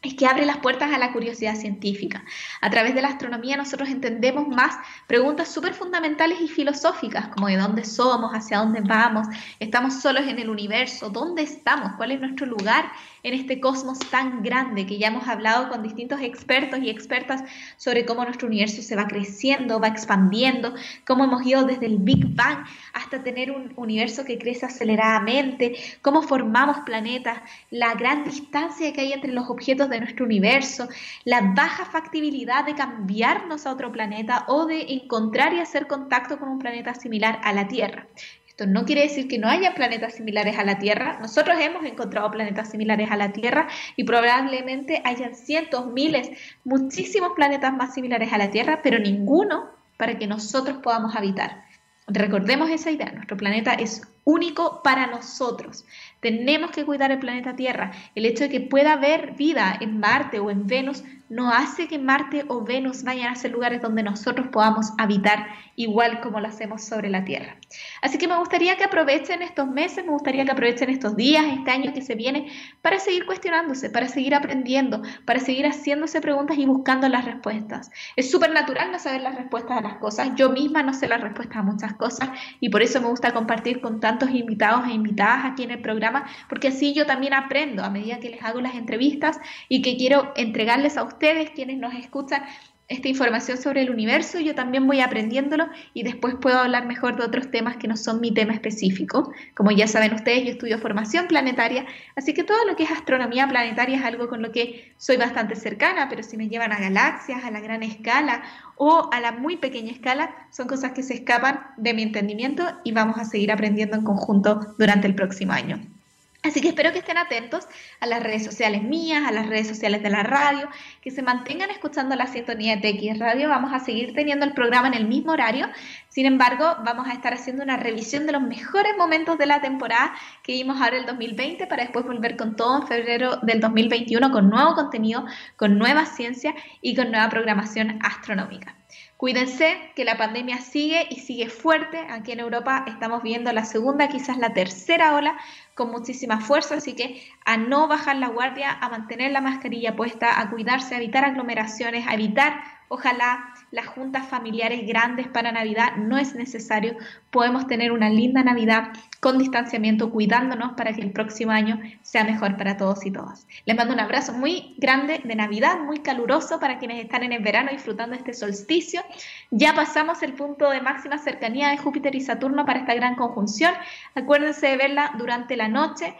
es 0.00 0.14
que 0.14 0.26
abre 0.26 0.46
las 0.46 0.58
puertas 0.58 0.92
a 0.92 0.98
la 0.98 1.12
curiosidad 1.12 1.56
científica. 1.56 2.24
A 2.60 2.70
través 2.70 2.94
de 2.94 3.02
la 3.02 3.08
astronomía 3.08 3.56
nosotros 3.56 3.88
entendemos 3.88 4.46
más 4.46 4.76
preguntas 5.08 5.48
súper 5.48 5.74
fundamentales 5.74 6.40
y 6.40 6.46
filosóficas, 6.46 7.28
como 7.28 7.48
de 7.48 7.56
dónde 7.56 7.84
somos, 7.84 8.30
hacia 8.32 8.58
dónde 8.58 8.80
vamos, 8.80 9.26
estamos 9.58 10.00
solos 10.00 10.22
en 10.28 10.38
el 10.38 10.50
universo, 10.50 11.10
dónde 11.10 11.42
estamos, 11.42 11.94
cuál 11.96 12.12
es 12.12 12.20
nuestro 12.20 12.46
lugar 12.46 12.92
en 13.24 13.34
este 13.34 13.60
cosmos 13.60 13.98
tan 13.98 14.42
grande 14.44 14.86
que 14.86 14.98
ya 14.98 15.08
hemos 15.08 15.26
hablado 15.26 15.68
con 15.68 15.82
distintos 15.82 16.20
expertos 16.20 16.78
y 16.80 16.90
expertas 16.90 17.42
sobre 17.76 18.06
cómo 18.06 18.24
nuestro 18.24 18.46
universo 18.46 18.82
se 18.82 18.94
va 18.94 19.08
creciendo, 19.08 19.80
va 19.80 19.88
expandiendo, 19.88 20.74
cómo 21.06 21.24
hemos 21.24 21.44
ido 21.44 21.64
desde 21.64 21.86
el 21.86 21.98
Big 21.98 22.36
Bang 22.36 22.64
hasta 22.92 23.24
tener 23.24 23.50
un 23.50 23.72
universo 23.74 24.24
que 24.24 24.38
crece 24.38 24.66
aceleradamente, 24.66 25.74
cómo 26.02 26.22
formamos 26.22 26.78
planetas, 26.86 27.40
la 27.70 27.94
gran 27.94 28.22
distancia 28.22 28.92
que 28.92 29.00
hay 29.00 29.12
entre 29.12 29.32
los 29.32 29.50
objetos 29.50 29.87
de 29.88 30.00
nuestro 30.00 30.24
universo, 30.24 30.88
la 31.24 31.40
baja 31.54 31.84
factibilidad 31.84 32.64
de 32.64 32.74
cambiarnos 32.74 33.66
a 33.66 33.72
otro 33.72 33.92
planeta 33.92 34.44
o 34.48 34.66
de 34.66 34.92
encontrar 34.92 35.52
y 35.54 35.60
hacer 35.60 35.86
contacto 35.86 36.38
con 36.38 36.48
un 36.48 36.58
planeta 36.58 36.94
similar 36.94 37.40
a 37.44 37.52
la 37.52 37.68
Tierra 37.68 38.06
Esto 38.46 38.66
no 38.66 38.84
quiere 38.84 39.02
decir 39.02 39.28
que 39.28 39.38
no 39.38 39.48
haya 39.48 39.74
planetas 39.74 40.14
similares 40.14 40.58
a 40.58 40.64
la 40.64 40.78
Tierra. 40.78 41.18
Nosotros 41.20 41.56
hemos 41.60 41.84
encontrado 41.84 42.30
planetas 42.30 42.70
similares 42.70 43.10
a 43.10 43.16
la 43.16 43.32
Tierra 43.32 43.68
y 43.96 44.04
probablemente 44.04 45.00
hayan 45.04 45.34
cientos, 45.34 45.86
miles, 45.92 46.30
muchísimos 46.64 47.32
planetas 47.34 47.72
más 47.72 47.94
similares 47.94 48.32
a 48.32 48.38
la 48.38 48.50
Tierra, 48.50 48.80
pero 48.82 48.98
ninguno 48.98 49.70
para 49.96 50.18
que 50.18 50.26
nosotros 50.26 50.78
podamos 50.78 51.14
habitar. 51.14 51.64
Recordemos 52.06 52.70
esa 52.70 52.90
idea, 52.90 53.12
nuestro 53.12 53.36
planeta 53.36 53.74
es 53.74 54.00
único 54.24 54.82
para 54.82 55.06
nosotros. 55.06 55.84
Tenemos 56.20 56.70
que 56.70 56.84
cuidar 56.84 57.10
el 57.12 57.18
planeta 57.18 57.56
Tierra. 57.56 57.92
El 58.14 58.26
hecho 58.26 58.44
de 58.44 58.50
que 58.50 58.60
pueda 58.60 58.94
haber 58.94 59.32
vida 59.32 59.76
en 59.80 60.00
Marte 60.00 60.40
o 60.40 60.50
en 60.50 60.66
Venus 60.66 61.04
no 61.28 61.50
hace 61.50 61.88
que 61.88 61.98
Marte 61.98 62.44
o 62.48 62.62
Venus 62.64 63.02
vayan 63.02 63.32
a 63.32 63.36
ser 63.36 63.50
lugares 63.50 63.82
donde 63.82 64.02
nosotros 64.02 64.48
podamos 64.48 64.92
habitar 64.98 65.46
igual 65.76 66.20
como 66.20 66.40
lo 66.40 66.48
hacemos 66.48 66.82
sobre 66.82 67.08
la 67.08 67.24
Tierra. 67.24 67.56
Así 68.02 68.18
que 68.18 68.26
me 68.26 68.36
gustaría 68.36 68.76
que 68.76 68.84
aprovechen 68.84 69.42
estos 69.42 69.68
meses, 69.68 70.04
me 70.04 70.10
gustaría 70.10 70.44
que 70.44 70.50
aprovechen 70.50 70.90
estos 70.90 71.16
días, 71.16 71.44
este 71.46 71.70
año 71.70 71.92
que 71.92 72.02
se 72.02 72.14
viene, 72.14 72.50
para 72.82 72.98
seguir 72.98 73.26
cuestionándose, 73.26 73.90
para 73.90 74.08
seguir 74.08 74.34
aprendiendo, 74.34 75.02
para 75.24 75.38
seguir 75.38 75.66
haciéndose 75.66 76.20
preguntas 76.20 76.58
y 76.58 76.66
buscando 76.66 77.08
las 77.08 77.24
respuestas. 77.24 77.90
Es 78.16 78.30
súper 78.30 78.50
natural 78.50 78.90
no 78.90 78.98
saber 78.98 79.20
las 79.20 79.36
respuestas 79.36 79.78
a 79.78 79.80
las 79.80 79.98
cosas. 79.98 80.30
Yo 80.34 80.50
misma 80.50 80.82
no 80.82 80.94
sé 80.94 81.06
las 81.06 81.20
respuestas 81.20 81.58
a 81.58 81.62
muchas 81.62 81.94
cosas 81.94 82.30
y 82.60 82.70
por 82.70 82.82
eso 82.82 83.00
me 83.00 83.08
gusta 83.08 83.32
compartir 83.32 83.80
con 83.80 84.00
tantos 84.00 84.30
invitados 84.30 84.86
e 84.88 84.92
invitadas 84.92 85.44
aquí 85.44 85.62
en 85.62 85.70
el 85.70 85.80
programa, 85.80 86.26
porque 86.48 86.68
así 86.68 86.94
yo 86.94 87.06
también 87.06 87.34
aprendo 87.34 87.84
a 87.84 87.90
medida 87.90 88.18
que 88.18 88.30
les 88.30 88.42
hago 88.42 88.60
las 88.60 88.74
entrevistas 88.74 89.38
y 89.68 89.82
que 89.82 89.96
quiero 89.96 90.32
entregarles 90.36 90.96
a 90.96 91.02
ustedes, 91.18 91.50
quienes 91.50 91.78
nos 91.78 91.94
escuchan, 91.94 92.44
esta 92.86 93.08
información 93.08 93.58
sobre 93.58 93.82
el 93.82 93.90
universo, 93.90 94.40
yo 94.40 94.54
también 94.54 94.86
voy 94.86 95.00
aprendiéndolo 95.00 95.68
y 95.92 96.04
después 96.04 96.36
puedo 96.40 96.58
hablar 96.58 96.86
mejor 96.86 97.16
de 97.16 97.24
otros 97.24 97.50
temas 97.50 97.76
que 97.76 97.86
no 97.86 97.98
son 97.98 98.20
mi 98.20 98.32
tema 98.32 98.54
específico. 98.54 99.30
Como 99.54 99.72
ya 99.72 99.86
saben 99.86 100.14
ustedes, 100.14 100.44
yo 100.44 100.52
estudio 100.52 100.78
formación 100.78 101.26
planetaria, 101.26 101.84
así 102.16 102.32
que 102.32 102.44
todo 102.44 102.64
lo 102.64 102.76
que 102.76 102.84
es 102.84 102.90
astronomía 102.90 103.46
planetaria 103.46 103.98
es 103.98 104.04
algo 104.04 104.28
con 104.28 104.40
lo 104.40 104.52
que 104.52 104.94
soy 104.96 105.18
bastante 105.18 105.54
cercana, 105.54 106.08
pero 106.08 106.22
si 106.22 106.38
me 106.38 106.48
llevan 106.48 106.72
a 106.72 106.78
galaxias, 106.78 107.44
a 107.44 107.50
la 107.50 107.60
gran 107.60 107.82
escala 107.82 108.42
o 108.76 109.10
a 109.12 109.20
la 109.20 109.32
muy 109.32 109.58
pequeña 109.58 109.92
escala, 109.92 110.34
son 110.50 110.66
cosas 110.66 110.92
que 110.92 111.02
se 111.02 111.14
escapan 111.14 111.60
de 111.76 111.92
mi 111.92 112.02
entendimiento 112.02 112.64
y 112.84 112.92
vamos 112.92 113.18
a 113.18 113.26
seguir 113.26 113.52
aprendiendo 113.52 113.96
en 113.96 114.04
conjunto 114.04 114.60
durante 114.78 115.06
el 115.06 115.14
próximo 115.14 115.52
año. 115.52 115.97
Así 116.44 116.60
que 116.60 116.68
espero 116.68 116.92
que 116.92 117.00
estén 117.00 117.18
atentos 117.18 117.66
a 117.98 118.06
las 118.06 118.22
redes 118.22 118.44
sociales 118.44 118.84
mías, 118.84 119.24
a 119.26 119.32
las 119.32 119.48
redes 119.48 119.66
sociales 119.66 120.04
de 120.04 120.10
la 120.10 120.22
radio, 120.22 120.68
que 121.02 121.10
se 121.10 121.20
mantengan 121.20 121.70
escuchando 121.70 122.14
la 122.14 122.28
sintonía 122.28 122.76
de 122.76 122.92
TX 122.92 123.18
Radio. 123.18 123.48
Vamos 123.48 123.72
a 123.72 123.80
seguir 123.80 124.14
teniendo 124.14 124.46
el 124.46 124.54
programa 124.54 124.86
en 124.86 124.94
el 124.94 125.08
mismo 125.08 125.32
horario. 125.32 125.68
Sin 126.08 126.26
embargo, 126.26 126.76
vamos 126.84 127.08
a 127.08 127.12
estar 127.12 127.34
haciendo 127.34 127.64
una 127.64 127.76
revisión 127.76 128.24
de 128.24 128.32
los 128.32 128.42
mejores 128.42 128.96
momentos 128.96 129.36
de 129.36 129.46
la 129.46 129.60
temporada 129.60 130.14
que 130.44 130.52
vimos 130.52 130.80
ahora 130.80 130.98
el 130.98 131.06
2020 131.06 131.66
para 131.66 131.82
después 131.82 132.06
volver 132.06 132.36
con 132.36 132.54
todo 132.54 132.82
en 132.82 132.86
febrero 132.86 133.38
del 133.42 133.60
2021 133.60 134.30
con 134.30 134.48
nuevo 134.48 134.74
contenido, 134.74 135.26
con 135.56 135.76
nueva 135.76 136.06
ciencia 136.06 136.54
y 136.80 136.94
con 136.94 137.10
nueva 137.10 137.28
programación 137.30 137.98
astronómica. 138.00 138.77
Cuídense 139.16 139.92
que 139.94 140.04
la 140.04 140.16
pandemia 140.16 140.60
sigue 140.60 141.06
y 141.10 141.20
sigue 141.20 141.48
fuerte. 141.48 141.98
Aquí 142.10 142.32
en 142.32 142.40
Europa 142.40 142.84
estamos 142.86 143.22
viendo 143.22 143.52
la 143.52 143.64
segunda, 143.64 144.08
quizás 144.08 144.38
la 144.38 144.54
tercera 144.54 145.14
ola 145.14 145.36
con 145.74 145.90
muchísima 145.90 146.40
fuerza, 146.40 146.76
así 146.76 146.94
que 146.94 147.22
a 147.44 147.56
no 147.56 147.88
bajar 147.88 148.16
la 148.16 148.28
guardia, 148.28 148.70
a 148.70 148.88
mantener 148.88 149.32
la 149.32 149.40
mascarilla 149.40 149.96
puesta, 149.96 150.40
a 150.40 150.50
cuidarse, 150.50 150.94
a 150.94 150.98
evitar 150.98 151.24
aglomeraciones, 151.24 152.06
a 152.06 152.14
evitar 152.14 152.78
Ojalá 152.90 153.52
las 153.70 153.86
juntas 153.86 154.26
familiares 154.26 154.86
grandes 154.86 155.28
para 155.28 155.52
Navidad 155.52 155.96
no 155.96 156.18
es 156.18 156.34
necesario. 156.34 156.96
Podemos 157.30 157.66
tener 157.66 157.92
una 157.92 158.08
linda 158.08 158.42
Navidad 158.42 158.92
con 159.20 159.38
distanciamiento, 159.38 160.10
cuidándonos 160.10 160.72
para 160.72 160.92
que 160.92 161.02
el 161.02 161.12
próximo 161.12 161.52
año 161.52 161.80
sea 162.02 162.24
mejor 162.24 162.56
para 162.56 162.76
todos 162.76 163.04
y 163.04 163.10
todas. 163.10 163.46
Les 163.64 163.76
mando 163.76 163.94
un 163.94 164.00
abrazo 164.00 164.32
muy 164.32 164.74
grande 164.78 165.20
de 165.24 165.34
Navidad, 165.34 165.80
muy 165.80 165.98
caluroso 166.00 166.60
para 166.60 166.78
quienes 166.78 167.02
están 167.02 167.22
en 167.24 167.32
el 167.32 167.42
verano 167.42 167.70
disfrutando 167.70 168.16
este 168.16 168.34
solsticio. 168.34 169.02
Ya 169.50 169.74
pasamos 169.74 170.22
el 170.22 170.34
punto 170.34 170.70
de 170.70 170.80
máxima 170.80 171.18
cercanía 171.18 171.68
de 171.68 171.78
Júpiter 171.78 172.14
y 172.14 172.20
Saturno 172.20 172.64
para 172.64 172.80
esta 172.80 172.94
gran 172.94 173.16
conjunción. 173.16 173.74
Acuérdense 174.14 174.68
de 174.68 174.76
verla 174.76 175.12
durante 175.18 175.56
la 175.56 175.68
noche 175.68 176.14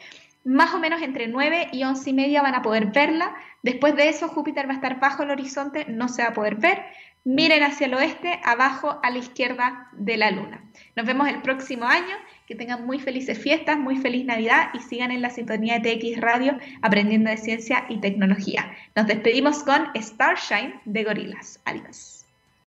más 0.49 0.73
o 0.73 0.79
menos 0.79 1.03
entre 1.03 1.29
9 1.29 1.69
y 1.73 1.85
11 1.85 2.09
y 2.09 2.13
media 2.15 2.41
van 2.41 2.55
a 2.55 2.63
poder 2.63 2.87
verla. 2.87 3.35
Después 3.63 3.95
de 3.97 4.09
eso, 4.09 4.29
Júpiter 4.29 4.67
va 4.67 4.73
a 4.73 4.77
estar 4.77 4.99
bajo 4.99 5.23
el 5.23 5.31
horizonte, 5.31 5.85
no 5.89 6.09
se 6.09 6.23
va 6.23 6.31
a 6.31 6.33
poder 6.33 6.57
ver. 6.57 6.85
Miren 7.29 7.62
hacia 7.62 7.89
el 7.89 7.93
oeste, 7.93 8.41
abajo 8.43 9.01
a 9.03 9.11
la 9.11 9.18
izquierda 9.18 9.91
de 9.93 10.16
la 10.16 10.31
luna. 10.31 10.64
Nos 10.97 11.05
vemos 11.05 11.29
el 11.29 11.43
próximo 11.43 11.85
año. 11.85 12.16
Que 12.47 12.55
tengan 12.55 12.87
muy 12.87 12.99
felices 12.99 13.39
fiestas, 13.39 13.79
muy 13.79 13.99
feliz 13.99 14.24
Navidad 14.24 14.70
y 14.72 14.79
sigan 14.79 15.11
en 15.11 15.20
la 15.20 15.29
sintonía 15.29 15.79
de 15.79 15.97
TX 15.97 16.22
Radio 16.22 16.57
aprendiendo 16.81 17.29
de 17.29 17.37
ciencia 17.37 17.85
y 17.91 17.99
tecnología. 17.99 18.72
Nos 18.97 19.07
despedimos 19.07 19.62
con 19.62 19.89
Starshine 19.95 20.81
de 20.87 21.05
Gorilas. 21.05 21.61
Adiós. 21.66 22.18